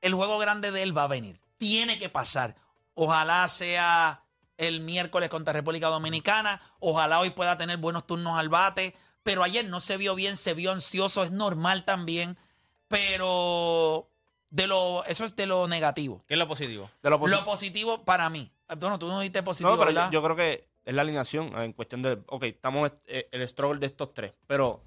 el 0.00 0.14
juego 0.14 0.38
grande 0.38 0.72
de 0.72 0.82
él 0.82 0.98
va 0.98 1.04
a 1.04 1.06
venir. 1.06 1.40
Tiene 1.58 2.00
que 2.00 2.08
pasar. 2.08 2.56
Ojalá 2.94 3.46
sea 3.46 4.24
el 4.56 4.80
miércoles 4.80 5.30
contra 5.30 5.52
República 5.52 5.86
Dominicana. 5.86 6.60
Ojalá 6.80 7.20
hoy 7.20 7.30
pueda 7.30 7.56
tener 7.56 7.76
buenos 7.76 8.04
turnos 8.04 8.36
al 8.36 8.48
bate. 8.48 8.96
Pero 9.22 9.44
ayer 9.44 9.64
no 9.66 9.78
se 9.78 9.96
vio 9.96 10.16
bien, 10.16 10.36
se 10.36 10.54
vio 10.54 10.72
ansioso. 10.72 11.22
Es 11.22 11.30
normal 11.30 11.84
también. 11.84 12.36
Pero 12.88 14.10
de 14.50 14.66
lo, 14.66 15.04
eso 15.04 15.24
es 15.24 15.36
de 15.36 15.46
lo 15.46 15.68
negativo. 15.68 16.24
¿Qué 16.26 16.34
es 16.34 16.38
lo 16.38 16.48
positivo? 16.48 16.90
de 17.00 17.10
lo 17.10 17.24
Lo 17.28 17.44
positivo 17.44 18.04
para 18.04 18.28
mí. 18.28 18.50
Bueno, 18.78 18.98
tú 18.98 19.06
no 19.06 19.20
dijiste 19.20 19.42
positivo, 19.42 19.70
No, 19.70 19.78
pero 19.78 19.90
yo, 19.90 19.94
¿verdad? 19.94 20.10
yo 20.10 20.22
creo 20.22 20.36
que 20.36 20.66
es 20.84 20.94
la 20.94 21.02
alineación 21.02 21.56
en 21.60 21.72
cuestión 21.72 22.02
de. 22.02 22.18
Ok, 22.26 22.44
estamos 22.44 22.90
eh, 23.06 23.28
el 23.30 23.46
struggle 23.48 23.78
de 23.78 23.86
estos 23.86 24.14
tres, 24.14 24.32
pero 24.46 24.82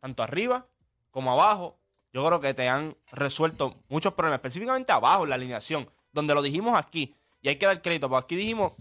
tanto 0.00 0.22
arriba 0.22 0.66
como 1.10 1.32
abajo, 1.32 1.78
yo 2.12 2.26
creo 2.26 2.40
que 2.40 2.54
te 2.54 2.68
han 2.68 2.96
resuelto 3.12 3.76
muchos 3.88 4.14
problemas, 4.14 4.38
específicamente 4.38 4.92
abajo 4.92 5.24
en 5.24 5.30
la 5.30 5.34
alineación, 5.36 5.88
donde 6.12 6.34
lo 6.34 6.42
dijimos 6.42 6.76
aquí, 6.76 7.14
y 7.40 7.48
hay 7.48 7.56
que 7.56 7.66
dar 7.66 7.80
crédito, 7.82 8.08
porque 8.08 8.24
aquí 8.24 8.36
dijimos, 8.36 8.72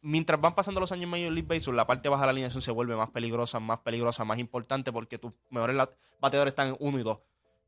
mientras 0.00 0.40
van 0.40 0.54
pasando 0.54 0.80
los 0.80 0.90
años 0.92 1.04
en 1.04 1.10
Major 1.10 1.32
League 1.32 1.48
Baseball, 1.48 1.76
la 1.76 1.86
parte 1.86 2.08
baja 2.08 2.22
de 2.22 2.26
la 2.26 2.30
alineación 2.30 2.62
se 2.62 2.70
vuelve 2.70 2.96
más 2.96 3.10
peligrosa, 3.10 3.60
más 3.60 3.80
peligrosa, 3.80 4.24
más 4.24 4.38
importante, 4.38 4.92
porque 4.92 5.18
tus 5.18 5.32
mejores 5.50 5.76
bateadores 6.20 6.52
están 6.52 6.68
en 6.68 6.76
uno 6.80 6.98
y 6.98 7.02
dos. 7.02 7.18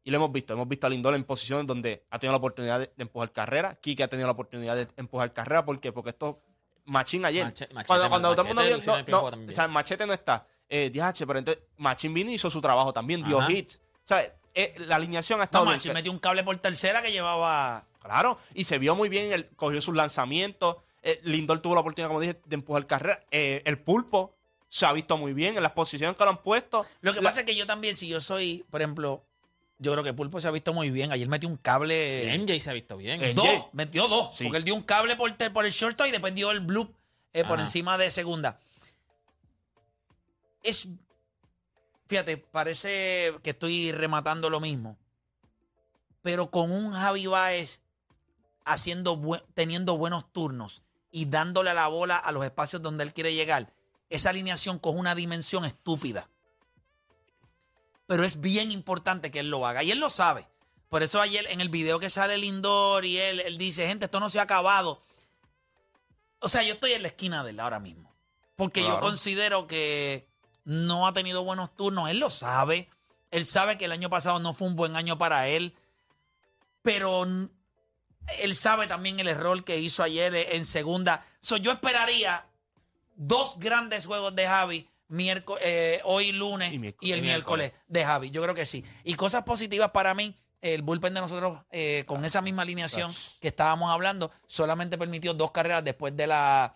Y 0.04 0.10
lo 0.10 0.16
hemos 0.18 0.32
visto, 0.32 0.52
hemos 0.52 0.68
visto 0.68 0.86
a 0.86 0.90
Lindor 0.90 1.14
en 1.14 1.24
posiciones 1.24 1.66
donde 1.66 2.04
ha 2.10 2.18
tenido 2.18 2.32
la 2.32 2.36
oportunidad 2.38 2.78
de, 2.78 2.86
de 2.94 3.02
empujar 3.02 3.32
carrera, 3.32 3.74
Kike 3.80 4.02
ha 4.04 4.08
tenido 4.08 4.26
la 4.28 4.32
oportunidad 4.32 4.76
de 4.76 4.86
empujar 4.96 5.32
carrera, 5.32 5.64
¿por 5.64 5.80
qué? 5.80 5.92
Porque 5.92 6.10
esto, 6.10 6.40
Machín 6.84 7.24
ayer, 7.24 7.46
Mache- 7.46 7.68
Machete, 7.72 7.86
cuando, 7.86 8.08
cuando 8.10 8.30
todo 8.32 8.42
el 8.42 8.46
mundo 8.48 8.62
Machete 8.62 8.80
vio- 9.10 9.10
no, 9.10 9.30
no, 9.30 9.48
o 9.48 9.52
sea, 9.52 9.66
Machete 9.68 10.06
no 10.06 10.12
está, 10.12 10.46
eh, 10.68 10.90
DH, 10.90 11.26
pero 11.26 11.38
entonces 11.38 11.64
Machín 11.78 12.12
vino 12.12 12.30
y 12.30 12.34
hizo 12.34 12.50
su 12.50 12.60
trabajo 12.60 12.92
también, 12.92 13.24
dio 13.24 13.40
Ajá. 13.40 13.50
hits, 13.50 13.80
sea, 14.04 14.30
eh, 14.54 14.74
la 14.78 14.96
alineación 14.96 15.38
ha 15.38 15.42
No, 15.42 15.44
estado 15.44 15.64
bien. 15.64 15.76
Machi 15.76 15.90
metió 15.92 16.12
un 16.12 16.18
cable 16.18 16.44
por 16.44 16.56
tercera 16.58 17.00
que 17.02 17.10
llevaba. 17.10 17.86
Claro, 18.02 18.38
y 18.52 18.64
se 18.64 18.76
vio 18.78 18.94
muy 18.94 19.08
bien, 19.08 19.32
él 19.32 19.48
cogió 19.56 19.80
sus 19.80 19.94
lanzamientos. 19.96 20.76
eh, 21.06 21.20
Lindor 21.24 21.60
tuvo 21.60 21.74
la 21.74 21.80
oportunidad, 21.80 22.08
como 22.08 22.20
dije, 22.20 22.40
de 22.46 22.54
empujar 22.54 22.86
carrera. 22.86 23.20
Eh, 23.30 23.62
el 23.64 23.78
pulpo 23.78 24.34
se 24.68 24.86
ha 24.86 24.92
visto 24.92 25.16
muy 25.18 25.32
bien 25.34 25.56
en 25.56 25.62
las 25.62 25.72
posiciones 25.72 26.16
que 26.16 26.24
lo 26.24 26.30
han 26.30 26.36
puesto. 26.38 26.84
Lo 27.02 27.12
que 27.12 27.20
La- 27.20 27.28
pasa 27.28 27.40
es 27.40 27.46
que 27.46 27.54
yo 27.56 27.66
también, 27.66 27.94
si 27.96 28.08
yo 28.08 28.20
soy, 28.20 28.64
por 28.70 28.80
ejemplo, 28.82 29.22
yo 29.78 29.92
creo 29.92 30.04
que 30.04 30.12
Pulpo 30.12 30.40
se 30.40 30.48
ha 30.48 30.50
visto 30.50 30.72
muy 30.72 30.90
bien. 30.90 31.12
Ayer 31.12 31.28
metió 31.28 31.48
un 31.48 31.56
cable. 31.56 32.36
NJ 32.38 32.60
se 32.60 32.70
ha 32.70 32.72
visto 32.72 32.96
bien. 32.96 33.34
Dos, 33.34 33.48
metió 33.72 34.08
dos. 34.08 34.34
Sí. 34.34 34.44
Porque 34.44 34.58
él 34.58 34.64
dio 34.64 34.74
un 34.74 34.82
cable 34.82 35.16
por, 35.16 35.30
el 35.30 35.72
shortstop 35.72 36.06
y 36.06 36.10
después 36.10 36.34
dio 36.34 36.50
el 36.50 36.60
blue 36.60 36.92
eh, 37.32 37.44
por 37.44 37.60
encima 37.60 37.98
de 37.98 38.10
segunda. 38.10 38.60
Es. 40.62 40.88
Fíjate, 42.06 42.36
parece 42.36 43.32
que 43.42 43.50
estoy 43.50 43.92
rematando 43.92 44.50
lo 44.50 44.60
mismo. 44.60 44.96
Pero 46.22 46.50
con 46.50 46.70
un 46.70 46.92
Javi 46.92 47.26
Baez 47.26 47.80
haciendo 48.64 49.20
teniendo 49.54 49.98
buenos 49.98 50.32
turnos 50.32 50.82
y 51.10 51.26
dándole 51.26 51.74
la 51.74 51.88
bola 51.88 52.16
a 52.16 52.32
los 52.32 52.44
espacios 52.44 52.80
donde 52.80 53.04
él 53.04 53.12
quiere 53.12 53.34
llegar, 53.34 53.72
esa 54.08 54.30
alineación 54.30 54.78
coge 54.78 54.98
una 54.98 55.14
dimensión 55.14 55.64
estúpida. 55.64 56.28
Pero 58.06 58.24
es 58.24 58.40
bien 58.40 58.70
importante 58.70 59.30
que 59.30 59.40
él 59.40 59.50
lo 59.50 59.66
haga. 59.66 59.82
Y 59.82 59.90
él 59.90 59.98
lo 59.98 60.10
sabe. 60.10 60.46
Por 60.88 61.02
eso 61.02 61.20
ayer 61.20 61.46
en 61.50 61.60
el 61.60 61.68
video 61.68 61.98
que 61.98 62.10
sale 62.10 62.38
Lindor 62.38 63.04
y 63.04 63.18
él, 63.18 63.40
él 63.40 63.58
dice, 63.58 63.86
gente, 63.86 64.04
esto 64.04 64.20
no 64.20 64.30
se 64.30 64.38
ha 64.38 64.42
acabado. 64.42 65.02
O 66.38 66.48
sea, 66.48 66.62
yo 66.62 66.74
estoy 66.74 66.92
en 66.92 67.02
la 67.02 67.08
esquina 67.08 67.42
de 67.42 67.50
él 67.50 67.60
ahora 67.60 67.80
mismo. 67.80 68.14
Porque 68.56 68.82
yo 68.82 69.00
considero 69.00 69.66
que 69.66 70.28
no 70.64 71.06
ha 71.06 71.12
tenido 71.12 71.42
buenos 71.42 71.74
turnos. 71.74 72.10
Él 72.10 72.20
lo 72.20 72.30
sabe. 72.30 72.88
Él 73.30 73.46
sabe 73.46 73.78
que 73.78 73.86
el 73.86 73.92
año 73.92 74.10
pasado 74.10 74.38
no 74.38 74.54
fue 74.54 74.68
un 74.68 74.76
buen 74.76 74.94
año 74.94 75.18
para 75.18 75.48
él. 75.48 75.74
Pero 76.82 77.26
él 78.38 78.54
sabe 78.54 78.86
también 78.86 79.18
el 79.18 79.28
error 79.28 79.64
que 79.64 79.80
hizo 79.80 80.02
ayer 80.02 80.34
en 80.34 80.66
segunda. 80.66 81.24
So, 81.40 81.56
yo 81.56 81.72
esperaría 81.72 82.46
dos 83.16 83.58
grandes 83.58 84.06
juegos 84.06 84.34
de 84.34 84.46
Javi 84.46 84.88
miérco- 85.08 85.58
eh, 85.60 86.00
hoy 86.04 86.32
lunes 86.32 86.72
Y 86.72 86.76
y, 86.76 86.78
miércoles. 86.78 87.12
el 87.12 87.18
Y 87.18 87.22
miércoles 87.22 87.72
de 87.88 88.04
Javi. 88.04 88.30
Yo 88.30 88.42
creo 88.42 88.54
que 88.54 88.66
sí. 88.66 88.84
Y 89.04 89.14
cosas 89.14 89.42
positivas 89.44 89.90
para 89.90 90.14
mí. 90.14 90.36
El 90.60 90.80
bullpen 90.80 91.12
de 91.12 91.20
nosotros, 91.20 91.58
eh, 91.70 92.04
con 92.06 92.24
esa 92.24 92.40
misma 92.40 92.62
alineación 92.62 93.12
que 93.40 93.48
estábamos 93.48 93.90
hablando, 93.90 94.30
solamente 94.46 94.96
permitió 94.96 95.34
dos 95.34 95.50
carreras 95.50 95.84
después 95.84 96.16
de 96.16 96.26
la, 96.26 96.74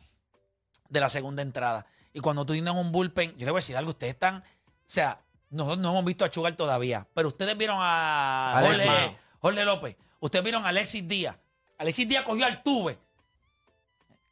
de 0.90 1.00
la 1.00 1.08
segunda 1.08 1.40
entrada. 1.40 1.86
Y 2.12 2.20
cuando 2.20 2.44
tú 2.44 2.52
tienes 2.52 2.74
un 2.74 2.92
bullpen, 2.92 3.30
yo 3.38 3.46
le 3.46 3.50
voy 3.50 3.58
a 3.58 3.62
decir 3.62 3.78
algo, 3.78 3.90
ustedes 3.92 4.12
están, 4.12 4.36
o 4.42 4.44
sea, 4.86 5.22
nosotros 5.48 5.78
no 5.78 5.88
hemos 5.92 6.04
visto 6.04 6.26
a 6.26 6.30
Chugal 6.30 6.54
todavía, 6.54 7.06
pero 7.14 7.28
ustedes 7.28 7.56
vieron 7.56 7.78
a. 7.80 8.60
Jorge, 8.62 9.16
Jorge 9.38 9.64
López, 9.64 9.96
ustedes 10.20 10.42
vieron 10.44 10.66
a 10.66 10.68
Alexis 10.68 11.08
Díaz. 11.08 11.36
Alexis 11.78 12.06
Díaz 12.06 12.24
cogió 12.24 12.44
al 12.44 12.62
tuve. 12.62 12.98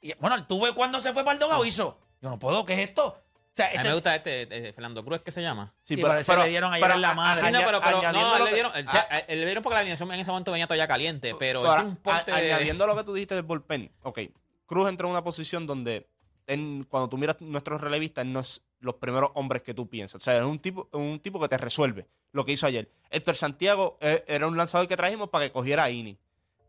Y, 0.02 0.12
bueno, 0.20 0.34
al 0.36 0.46
tuve 0.46 0.74
cuando 0.74 1.00
se 1.00 1.14
fue 1.14 1.24
para 1.24 1.32
el 1.32 1.38
dogado 1.38 1.64
hizo, 1.64 1.98
yo 2.20 2.28
no 2.28 2.38
puedo, 2.38 2.66
¿qué 2.66 2.74
es 2.74 2.80
esto? 2.90 3.22
O 3.56 3.58
sea, 3.58 3.66
A 3.66 3.70
mí 3.70 3.76
este- 3.76 3.88
me 3.88 3.94
gusta 3.94 4.14
este, 4.16 4.68
eh, 4.68 4.72
Fernando 4.74 5.02
Cruz, 5.02 5.20
¿qué 5.24 5.30
se 5.30 5.40
llama? 5.40 5.72
Sí, 5.80 5.96
parece 5.96 6.30
que 6.30 6.38
le 6.42 6.48
dieron 6.48 6.74
ayer 6.74 6.90
en 6.90 7.00
la 7.00 7.14
madre. 7.14 7.40
Sí, 7.40 7.46
no, 7.50 7.58
pero, 7.64 7.80
pero 7.80 7.98
añadiendo 7.98 8.30
no, 8.30 8.38
lo 8.38 8.44
le 8.44 8.50
que- 8.50 8.54
dieron, 8.54 8.72
el, 8.76 8.86
ah, 8.88 9.22
le 9.28 9.44
dieron 9.46 9.62
porque 9.62 9.74
la 9.74 9.80
alineación 9.80 10.12
en 10.12 10.20
ese 10.20 10.30
momento 10.30 10.52
venía 10.52 10.66
todavía 10.66 10.86
caliente, 10.86 11.34
pero 11.38 11.60
él 11.60 11.66
Ahora, 11.66 11.80
tiene 11.80 11.90
un 11.90 11.96
porte 11.96 12.32
a- 12.32 12.36
de- 12.36 12.52
añadiendo 12.52 12.86
lo 12.86 12.94
que 12.94 13.04
tú 13.04 13.14
dijiste 13.14 13.34
del 13.34 13.44
bullpen, 13.44 13.90
ok, 14.02 14.18
Cruz 14.66 14.88
entró 14.90 15.08
en 15.08 15.12
una 15.12 15.24
posición 15.24 15.66
donde 15.66 16.06
en- 16.46 16.84
cuando 16.84 17.08
tú 17.08 17.16
miras 17.16 17.40
nuestros 17.40 17.80
relevistas, 17.80 18.26
no 18.26 18.40
es 18.40 18.62
los 18.80 18.96
primeros 18.96 19.30
hombres 19.34 19.62
que 19.62 19.72
tú 19.72 19.88
piensas. 19.88 20.20
O 20.20 20.24
sea, 20.24 20.36
es 20.36 20.42
un 20.44 20.58
tipo, 20.58 20.88
un 20.92 21.18
tipo 21.18 21.40
que 21.40 21.48
te 21.48 21.56
resuelve 21.56 22.06
lo 22.32 22.44
que 22.44 22.52
hizo 22.52 22.66
ayer. 22.66 22.90
Héctor 23.10 23.36
Santiago 23.36 23.96
eh, 24.02 24.22
era 24.28 24.46
un 24.46 24.56
lanzador 24.58 24.86
que 24.86 24.96
trajimos 24.98 25.30
para 25.30 25.46
que 25.46 25.50
cogiera 25.52 25.84
a 25.84 25.90
inning 25.90 26.18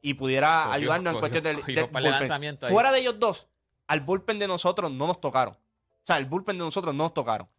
y 0.02 0.14
pudiera 0.14 0.64
Cogió- 0.64 0.72
ayudarnos 0.74 1.12
en 1.12 1.16
cogió- 1.16 1.20
cuestión 1.20 1.44
del, 1.44 1.56
cogió 1.60 1.76
del 1.76 1.84
un 1.84 1.92
par 1.92 2.02
de 2.04 2.10
bullpen. 2.10 2.20
lanzamientos 2.30 2.68
ahí. 2.70 2.74
Fuera 2.74 2.92
de 2.94 3.00
ellos 3.00 3.20
dos, 3.20 3.48
al 3.88 4.00
bullpen 4.00 4.40
de 4.40 4.48
nosotros 4.48 4.90
no 4.90 5.06
nos 5.06 5.20
tocaron. 5.20 5.58
O 6.08 6.14
sea, 6.14 6.18
el 6.20 6.26
bullpen 6.26 6.58
de 6.58 6.64
nosotros 6.64 6.96
no 6.96 7.04
nos 7.04 7.14
tocaron. 7.14 7.50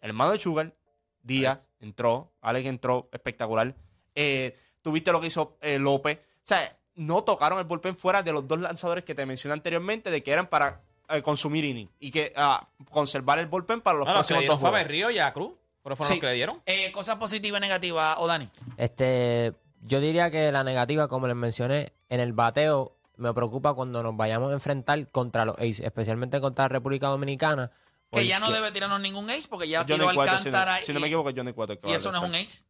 El 0.00 0.08
hermano 0.10 0.32
de 0.32 0.40
Sugar, 0.40 0.74
Díaz, 1.22 1.70
entró, 1.78 2.32
Alex 2.40 2.66
entró, 2.66 3.08
espectacular. 3.12 3.76
Eh, 4.16 4.58
Tuviste 4.82 5.12
lo 5.12 5.20
que 5.20 5.28
hizo 5.28 5.56
eh, 5.60 5.78
López. 5.78 6.18
O 6.18 6.40
sea, 6.42 6.76
no 6.96 7.22
tocaron 7.22 7.60
el 7.60 7.66
bullpen 7.66 7.94
fuera 7.94 8.24
de 8.24 8.32
los 8.32 8.48
dos 8.48 8.58
lanzadores 8.58 9.04
que 9.04 9.14
te 9.14 9.24
mencioné 9.24 9.52
anteriormente, 9.52 10.10
de 10.10 10.20
que 10.20 10.32
eran 10.32 10.48
para 10.48 10.80
eh, 11.10 11.22
consumir 11.22 11.64
inning 11.64 11.88
y 12.00 12.10
que 12.10 12.32
ah, 12.34 12.66
conservar 12.90 13.38
el 13.38 13.46
bullpen 13.46 13.82
para 13.82 13.98
los 13.98 14.08
No, 14.08 14.14
los 14.14 14.26
que 14.26 14.34
le 14.34 14.40
próximos 14.46 14.60
dos 14.62 14.70
fue. 14.70 14.80
Berrío 14.82 15.10
y 15.12 15.20
a 15.20 15.32
Cruz. 15.32 15.52
Pero 15.84 15.94
fueron 15.94 16.08
Sí. 16.08 16.14
los 16.14 16.20
que 16.22 16.26
le 16.26 16.32
dieron. 16.34 16.60
eh, 16.66 16.90
cosas 16.90 17.18
positivas 17.18 17.60
y 17.60 17.62
negativas, 17.62 18.16
o 18.18 18.26
Dani. 18.26 18.48
Este, 18.78 19.52
yo 19.82 20.00
diría 20.00 20.28
que 20.32 20.50
la 20.50 20.64
negativa, 20.64 21.06
como 21.06 21.28
les 21.28 21.36
mencioné, 21.36 21.92
en 22.08 22.18
el 22.18 22.32
bateo 22.32 22.96
me 23.20 23.32
preocupa 23.34 23.74
cuando 23.74 24.02
nos 24.02 24.16
vayamos 24.16 24.50
a 24.50 24.54
enfrentar 24.54 25.06
contra 25.10 25.44
los 25.44 25.56
Ace, 25.58 25.84
especialmente 25.84 26.40
contra 26.40 26.64
la 26.64 26.68
República 26.68 27.08
Dominicana. 27.08 27.70
Que 28.10 28.26
ya 28.26 28.40
no 28.40 28.50
debe 28.50 28.72
tirarnos 28.72 29.00
ningún 29.00 29.30
ace 29.30 29.46
porque 29.48 29.68
ya 29.68 29.86
tiró 29.86 30.04
Cueto, 30.12 30.20
si 30.38 30.50
no- 30.50 30.56
Alcántara. 30.58 30.82
si 30.82 30.92
no, 30.92 30.98
y, 30.98 31.02
me 31.02 31.06
equivoco, 31.08 31.30
Johnny 31.36 31.52
Cueto. 31.52 31.74
y 31.88 31.92
eso 31.92 32.10
no 32.10 32.18
es 32.18 32.24
un 32.24 32.34
ace. 32.34 32.64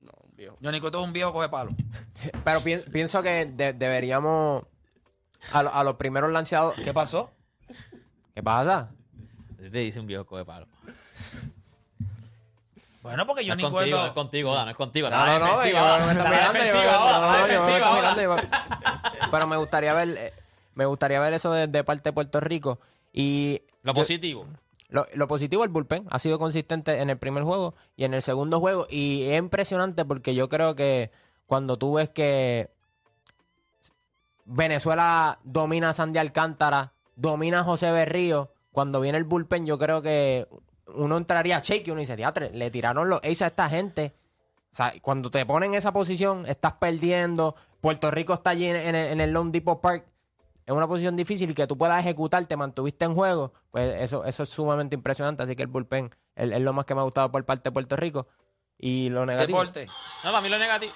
No, 0.00 0.12
viejo. 0.32 0.56
Johnny 0.62 0.80
Cueto 0.80 1.00
es 1.00 1.04
un 1.04 1.12
viejo 1.12 1.32
coge 1.34 1.48
palo. 1.50 1.70
Pero 2.44 2.60
pi- 2.62 2.76
pienso 2.90 3.22
que 3.22 3.44
de- 3.44 3.74
deberíamos 3.74 4.64
a, 5.52 5.62
lo- 5.62 5.74
a 5.74 5.84
los 5.84 5.96
primeros 5.96 6.30
lanzadores. 6.32 6.82
¿Qué 6.82 6.94
pasó? 6.94 7.30
¿Qué 8.34 8.42
pasa? 8.42 8.88
Te 9.58 9.68
dice 9.80 10.00
un 10.00 10.06
viejo 10.06 10.36
de 10.36 10.44
palo. 10.46 10.66
Bueno, 13.02 13.26
porque 13.26 13.44
No 13.44 13.50
Johnny 13.52 13.62
no 13.62 13.68
es 13.68 13.72
Cueto. 13.90 14.14
contigo, 14.14 14.50
Oda, 14.50 14.64
no 14.64 14.70
es 14.70 14.76
contigo. 14.76 15.08
No, 15.10 15.16
no, 15.26 15.38
no, 15.38 15.46
no, 15.46 15.62
Pero 19.30 19.46
me 19.46 19.56
gustaría 19.56 19.92
ver, 19.94 20.08
eh, 20.18 20.32
me 20.74 20.86
gustaría 20.86 21.20
ver 21.20 21.32
eso 21.32 21.52
de, 21.52 21.66
de 21.66 21.84
parte 21.84 22.08
de 22.10 22.12
Puerto 22.12 22.40
Rico. 22.40 22.78
Y 23.12 23.62
Lo 23.82 23.92
yo- 23.92 24.00
positivo. 24.00 24.46
Lo, 24.88 25.04
lo 25.14 25.26
positivo, 25.26 25.64
el 25.64 25.70
bullpen 25.70 26.06
ha 26.10 26.18
sido 26.20 26.38
consistente 26.38 27.00
en 27.00 27.10
el 27.10 27.18
primer 27.18 27.42
juego 27.42 27.74
y 27.96 28.04
en 28.04 28.14
el 28.14 28.22
segundo 28.22 28.60
juego. 28.60 28.86
Y 28.88 29.24
es 29.24 29.38
impresionante 29.38 30.04
porque 30.04 30.34
yo 30.34 30.48
creo 30.48 30.76
que 30.76 31.10
cuando 31.46 31.76
tú 31.76 31.94
ves 31.94 32.08
que 32.10 32.70
Venezuela 34.44 35.38
domina 35.42 35.90
a 35.90 35.92
Sandy 35.92 36.18
Alcántara, 36.18 36.92
domina 37.16 37.60
a 37.60 37.64
José 37.64 37.90
Berrío, 37.90 38.52
cuando 38.70 39.00
viene 39.00 39.18
el 39.18 39.24
bullpen, 39.24 39.66
yo 39.66 39.76
creo 39.78 40.02
que 40.02 40.46
uno 40.94 41.16
entraría 41.16 41.56
a 41.56 41.60
shake 41.60 41.88
y 41.88 41.90
uno 41.90 42.00
dice, 42.00 42.14
"Diatre, 42.14 42.50
le 42.50 42.70
tiraron 42.70 43.08
los 43.08 43.20
ace 43.24 43.42
a 43.44 43.48
esta 43.48 43.68
gente. 43.68 44.14
O 44.72 44.76
sea, 44.76 44.92
cuando 45.02 45.30
te 45.32 45.44
ponen 45.46 45.70
en 45.72 45.78
esa 45.78 45.92
posición, 45.92 46.46
estás 46.46 46.74
perdiendo. 46.74 47.56
Puerto 47.80 48.10
Rico 48.10 48.34
está 48.34 48.50
allí 48.50 48.66
en, 48.66 48.76
en 48.76 48.94
el, 48.94 49.20
en 49.20 49.32
Lone 49.32 49.50
Depot 49.50 49.80
Park 49.80 50.06
es 50.66 50.74
una 50.74 50.88
posición 50.88 51.14
difícil 51.14 51.54
que 51.54 51.68
tú 51.68 51.78
puedas 51.78 52.00
ejecutar, 52.00 52.44
te 52.44 52.56
mantuviste 52.56 53.04
en 53.04 53.14
juego, 53.14 53.52
pues 53.70 54.02
eso, 54.02 54.24
eso 54.24 54.42
es 54.42 54.48
sumamente 54.48 54.96
impresionante. 54.96 55.44
Así 55.44 55.54
que 55.54 55.62
el 55.62 55.68
bullpen 55.68 56.12
es, 56.34 56.60
lo 56.60 56.72
más 56.72 56.84
que 56.84 56.94
me 56.94 57.00
ha 57.00 57.04
gustado 57.04 57.30
por 57.30 57.44
parte 57.44 57.68
de 57.68 57.72
Puerto 57.72 57.96
Rico. 57.96 58.26
Y 58.76 59.08
lo 59.08 59.24
negativo. 59.24 59.60
Deporte. 59.60 59.86
No, 60.24 60.32
para 60.32 60.40
mí 60.40 60.48
lo 60.48 60.58
negativo. 60.58 60.92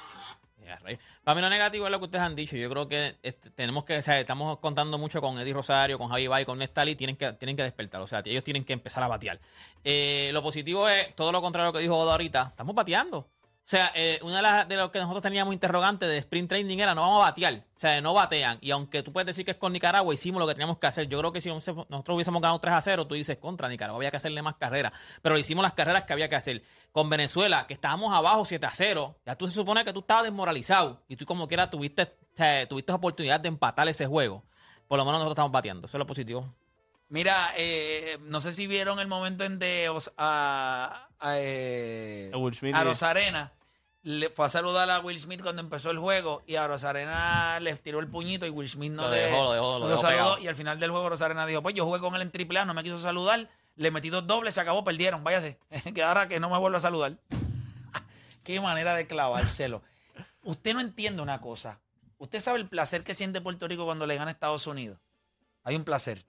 Para 1.24 1.34
mí 1.34 1.40
lo 1.40 1.50
negativo 1.50 1.86
es 1.86 1.90
lo 1.90 1.98
que 1.98 2.04
ustedes 2.04 2.24
han 2.24 2.34
dicho. 2.34 2.56
Yo 2.56 2.68
creo 2.68 2.88
que 2.88 3.16
este, 3.22 3.50
tenemos 3.50 3.84
que, 3.84 3.98
o 3.98 4.02
sea, 4.02 4.18
estamos 4.18 4.58
contando 4.58 4.98
mucho 4.98 5.20
con 5.20 5.38
Eddie 5.38 5.52
Rosario, 5.52 5.98
con 5.98 6.08
Javi 6.08 6.26
Bay, 6.26 6.44
con 6.44 6.58
Nestali, 6.58 6.96
tienen 6.96 7.16
que, 7.16 7.32
tienen 7.34 7.56
que 7.56 7.62
despertar. 7.62 8.02
O 8.02 8.08
sea, 8.08 8.22
ellos 8.24 8.42
tienen 8.42 8.64
que 8.64 8.72
empezar 8.72 9.04
a 9.04 9.08
batear. 9.08 9.40
Eh, 9.84 10.30
lo 10.32 10.42
positivo 10.42 10.88
es 10.88 11.14
todo 11.14 11.30
lo 11.30 11.40
contrario 11.40 11.72
que 11.72 11.78
dijo 11.78 11.96
Oda 11.96 12.12
ahorita. 12.12 12.48
Estamos 12.50 12.74
bateando. 12.74 13.28
O 13.70 13.72
sea, 13.72 13.92
eh, 13.94 14.18
una 14.22 14.38
de 14.38 14.42
las 14.42 14.66
de 14.68 14.74
lo 14.74 14.90
que 14.90 14.98
nosotros 14.98 15.22
teníamos 15.22 15.54
interrogante 15.54 16.04
de 16.04 16.18
sprint 16.18 16.48
training 16.48 16.78
era 16.78 16.92
no 16.92 17.02
vamos 17.02 17.22
a 17.22 17.26
batear. 17.26 17.54
O 17.54 17.78
sea, 17.78 18.00
no 18.00 18.12
batean. 18.14 18.58
Y 18.60 18.72
aunque 18.72 19.04
tú 19.04 19.12
puedes 19.12 19.28
decir 19.28 19.44
que 19.44 19.52
es 19.52 19.56
con 19.58 19.72
Nicaragua, 19.72 20.12
hicimos 20.12 20.40
lo 20.40 20.48
que 20.48 20.54
teníamos 20.54 20.78
que 20.78 20.88
hacer. 20.88 21.06
Yo 21.06 21.20
creo 21.20 21.30
que 21.30 21.40
si 21.40 21.50
nosotros 21.50 21.86
hubiésemos 22.08 22.42
ganado 22.42 22.58
3 22.58 22.74
a 22.74 22.80
0, 22.80 23.06
tú 23.06 23.14
dices 23.14 23.36
contra 23.38 23.68
Nicaragua, 23.68 23.98
había 23.98 24.10
que 24.10 24.16
hacerle 24.16 24.42
más 24.42 24.56
carreras. 24.56 24.92
Pero 25.22 25.38
hicimos 25.38 25.62
las 25.62 25.74
carreras 25.74 26.02
que 26.02 26.12
había 26.12 26.28
que 26.28 26.34
hacer. 26.34 26.64
Con 26.90 27.08
Venezuela, 27.08 27.68
que 27.68 27.74
estábamos 27.74 28.12
abajo 28.12 28.44
7 28.44 28.66
a 28.66 28.70
0, 28.72 29.16
ya 29.24 29.36
tú 29.36 29.46
se 29.46 29.54
supone 29.54 29.84
que 29.84 29.92
tú 29.92 30.00
estabas 30.00 30.24
desmoralizado. 30.24 31.04
Y 31.06 31.14
tú 31.14 31.24
como 31.24 31.46
quiera 31.46 31.70
tuviste, 31.70 32.02
o 32.02 32.36
sea, 32.36 32.66
tuviste 32.68 32.90
oportunidad 32.92 33.38
de 33.38 33.46
empatar 33.50 33.86
ese 33.86 34.04
juego. 34.04 34.42
Por 34.88 34.98
lo 34.98 35.04
menos 35.04 35.20
nosotros 35.20 35.34
estamos 35.34 35.52
bateando. 35.52 35.86
Eso 35.86 35.96
es 35.96 36.00
lo 36.00 36.06
positivo. 36.06 36.52
Mira, 37.08 37.52
eh, 37.56 38.18
no 38.22 38.40
sé 38.40 38.52
si 38.52 38.66
vieron 38.66 38.98
el 38.98 39.06
momento 39.06 39.44
en 39.44 39.60
de 39.60 39.88
Os- 39.90 40.10
a, 40.16 41.06
a, 41.20 41.34
eh, 41.38 42.30
A 42.80 42.84
Rosarena. 42.84 43.52
Le 44.02 44.30
fue 44.30 44.46
a 44.46 44.48
saludar 44.48 44.88
a 44.90 45.00
Will 45.00 45.20
Smith 45.20 45.42
cuando 45.42 45.60
empezó 45.60 45.90
el 45.90 45.98
juego 45.98 46.42
y 46.46 46.56
a 46.56 46.66
Rosarena 46.66 47.60
le 47.60 47.76
tiró 47.76 48.00
el 48.00 48.08
puñito 48.08 48.46
y 48.46 48.50
Will 48.50 48.68
Smith 48.68 48.92
no 48.92 49.02
Lo 49.02 49.10
le 49.10 49.16
dejó, 49.18 49.44
lo 49.44 49.52
dejó, 49.52 49.78
lo 49.78 49.84
no 49.84 49.90
dejó 49.90 50.00
saludó. 50.00 50.38
Y 50.38 50.48
al 50.48 50.54
final 50.54 50.78
del 50.78 50.90
juego 50.90 51.10
Rosarena 51.10 51.44
dijo, 51.44 51.62
pues 51.62 51.74
yo 51.74 51.84
jugué 51.84 52.00
con 52.00 52.14
él 52.14 52.22
en 52.22 52.30
triple 52.30 52.58
A, 52.60 52.64
no 52.64 52.72
me 52.72 52.82
quiso 52.82 52.98
saludar, 52.98 53.48
le 53.76 53.90
metí 53.90 54.08
dos 54.08 54.26
dobles, 54.26 54.54
se 54.54 54.60
acabó, 54.62 54.84
perdieron, 54.84 55.22
váyase. 55.22 55.58
que 55.94 56.02
ahora 56.02 56.28
que 56.28 56.40
no 56.40 56.48
me 56.48 56.58
vuelva 56.58 56.78
a 56.78 56.80
saludar. 56.80 57.12
Qué 58.42 58.58
manera 58.60 58.94
de 58.94 59.06
clavárselo. 59.06 59.82
Usted 60.42 60.72
no 60.72 60.80
entiende 60.80 61.20
una 61.20 61.40
cosa. 61.42 61.78
Usted 62.16 62.40
sabe 62.40 62.58
el 62.58 62.68
placer 62.68 63.04
que 63.04 63.14
siente 63.14 63.40
Puerto 63.40 63.68
Rico 63.68 63.84
cuando 63.84 64.06
le 64.06 64.16
gana 64.16 64.30
a 64.30 64.32
Estados 64.32 64.66
Unidos. 64.66 64.98
Hay 65.62 65.76
un 65.76 65.84
placer. 65.84 66.24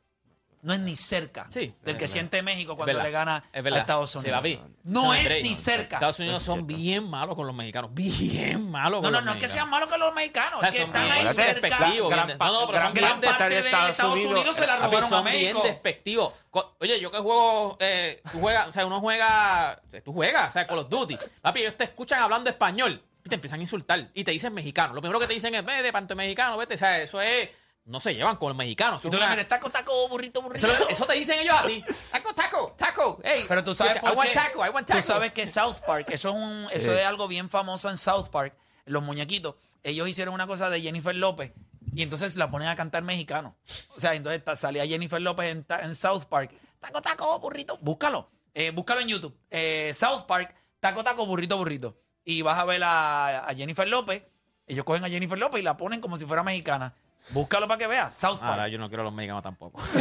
No 0.63 0.73
es 0.73 0.79
ni 0.79 0.95
cerca 0.95 1.47
Sí, 1.49 1.73
del 1.83 1.97
que 1.97 2.07
siente 2.07 2.43
México 2.43 2.75
cuando 2.75 2.93
verdad. 2.93 3.03
le 3.03 3.11
gana 3.11 3.43
Es 3.51 3.63
a. 3.65 3.79
Estados 3.79 4.15
Unidos. 4.15 4.43
No 4.83 5.13
es 5.13 5.41
ni 5.43 5.55
cerca. 5.55 5.95
Estados 5.95 6.19
Unidos 6.19 6.43
son 6.43 6.67
bien 6.67 7.09
malos 7.09 7.35
con 7.35 7.47
los 7.47 7.55
mexicanos. 7.55 7.91
Bien 7.93 8.69
malos 8.69 8.99
No, 9.01 9.07
con 9.07 9.11
no, 9.11 9.17
los 9.19 9.25
no 9.25 9.31
es 9.33 9.37
que 9.37 9.49
sean 9.49 9.69
malos 9.69 9.89
que 9.91 9.97
los 9.97 10.13
mexicanos, 10.13 10.63
es 10.63 10.69
que 10.71 10.83
están 10.83 11.03
bien 11.03 11.27
ahí 11.27 11.33
cerca. 11.33 11.53
despectivos, 11.77 12.09
gran 12.11 12.27
bien- 12.27 12.37
pa- 12.37 12.47
no, 12.47 12.53
no, 12.53 12.59
pero 12.67 12.71
gran 12.73 12.83
son 12.85 12.93
bien 12.93 13.05
Gran 13.07 13.21
parte 13.21 13.49
de 13.49 13.59
Estados 13.59 13.89
Estados 13.91 14.13
Unidos, 14.15 14.31
Unidos, 14.33 14.55
se 14.55 14.67
la 14.67 14.75
robaron 14.77 15.03
a 15.03 15.09
son 15.09 15.25
bien 15.25 15.35
México. 15.41 15.61
despectivos. 15.63 16.33
Co- 16.49 16.75
Oye, 16.79 16.99
yo 16.99 17.09
que 17.11 17.17
juego, 17.19 17.77
eh, 17.79 18.21
tú 18.31 18.39
juegas, 18.39 18.67
o 18.67 18.73
sea, 18.73 18.85
uno 18.85 18.99
juega, 18.99 19.81
tú 20.03 20.13
juegas, 20.13 20.49
o 20.49 20.53
sea, 20.53 20.67
Call 20.67 20.79
of 20.79 20.89
Duty. 20.89 21.17
Papi, 21.41 21.61
ellos 21.61 21.77
te 21.77 21.85
escuchan 21.85 22.21
hablando 22.21 22.49
español 22.49 23.03
y 23.23 23.29
te 23.29 23.35
empiezan 23.35 23.59
a 23.59 23.63
insultar 23.63 24.09
y 24.13 24.23
te 24.23 24.31
dicen 24.31 24.53
mexicano. 24.53 24.93
Lo 24.93 25.01
primero 25.01 25.19
que 25.19 25.27
te 25.27 25.33
dicen 25.33 25.55
es, 25.55 25.63
vete, 25.65 25.91
panto 25.91 26.15
mexicano, 26.15 26.57
vete. 26.57 26.75
O 26.75 26.77
sea, 26.77 27.01
eso 27.01 27.21
es, 27.21 27.49
no 27.85 27.99
se 27.99 28.13
llevan 28.13 28.37
con 28.37 28.49
los 28.49 28.57
mexicanos. 28.57 29.03
Y 29.03 29.07
Eso 29.07 29.17
tú 29.17 29.21
es 29.23 29.29
le 29.29 29.35
metes 29.35 29.49
taco, 29.49 29.69
taco, 29.69 30.07
burrito, 30.07 30.41
burrito. 30.41 30.67
eso, 30.67 30.89
eso 30.89 31.05
te 31.05 31.13
dicen 31.13 31.39
ellos 31.39 31.55
a 31.59 31.65
ti. 31.65 31.83
Taco, 32.11 32.33
taco, 32.33 32.75
taco. 32.77 33.19
Hey, 33.23 33.45
Pero 33.47 33.63
tú 33.63 33.73
sabes 33.73 33.97
I 33.97 33.99
por 33.99 34.13
want 34.15 34.29
qué. 34.29 34.35
taco, 34.35 34.65
I 34.65 34.69
want 34.69 34.87
taco. 34.87 34.99
Tú 34.99 35.05
sabes 35.05 35.31
que 35.31 35.45
South 35.47 35.77
Park, 35.85 36.07
eso 36.11 36.29
es 36.29 36.35
un, 36.35 36.67
eso 36.71 36.93
es 36.93 37.05
algo 37.05 37.27
bien 37.27 37.49
famoso 37.49 37.89
en 37.89 37.97
South 37.97 38.29
Park, 38.29 38.55
los 38.85 39.01
muñequitos. 39.03 39.55
Ellos 39.83 40.07
hicieron 40.07 40.33
una 40.33 40.45
cosa 40.47 40.69
de 40.69 40.79
Jennifer 40.81 41.15
López 41.15 41.53
y 41.93 42.03
entonces 42.03 42.35
la 42.35 42.51
ponen 42.51 42.67
a 42.67 42.75
cantar 42.75 43.03
mexicano. 43.03 43.55
O 43.95 43.99
sea, 43.99 44.13
entonces 44.13 44.43
salía 44.59 44.85
Jennifer 44.85 45.21
López 45.21 45.63
en 45.81 45.95
South 45.95 46.25
Park. 46.25 46.53
Taco, 46.79 47.01
taco, 47.01 47.39
burrito. 47.39 47.77
Búscalo. 47.81 48.29
Eh, 48.53 48.71
búscalo 48.71 49.01
en 49.01 49.07
YouTube. 49.07 49.35
Eh, 49.49 49.91
South 49.95 50.23
Park, 50.27 50.53
taco, 50.79 51.03
taco, 51.03 51.25
burrito, 51.25 51.57
burrito. 51.57 51.97
Y 52.23 52.43
vas 52.43 52.59
a 52.59 52.65
ver 52.65 52.83
a, 52.83 53.47
a 53.47 53.55
Jennifer 53.55 53.87
López. 53.87 54.23
Ellos 54.67 54.85
cogen 54.85 55.03
a 55.03 55.09
Jennifer 55.09 55.37
López 55.39 55.59
y 55.61 55.63
la 55.63 55.75
ponen 55.77 55.99
como 55.99 56.17
si 56.17 56.25
fuera 56.25 56.43
mexicana. 56.43 56.93
Búscalo 57.33 57.67
para 57.67 57.77
que 57.77 57.87
veas. 57.87 58.13
South 58.13 58.39
Park. 58.39 58.51
Ahora 58.51 58.67
yo 58.67 58.77
no 58.77 58.87
quiero 58.89 59.01
a 59.03 59.05
los 59.05 59.13
mexicanos 59.13 59.43
tampoco. 59.43 59.81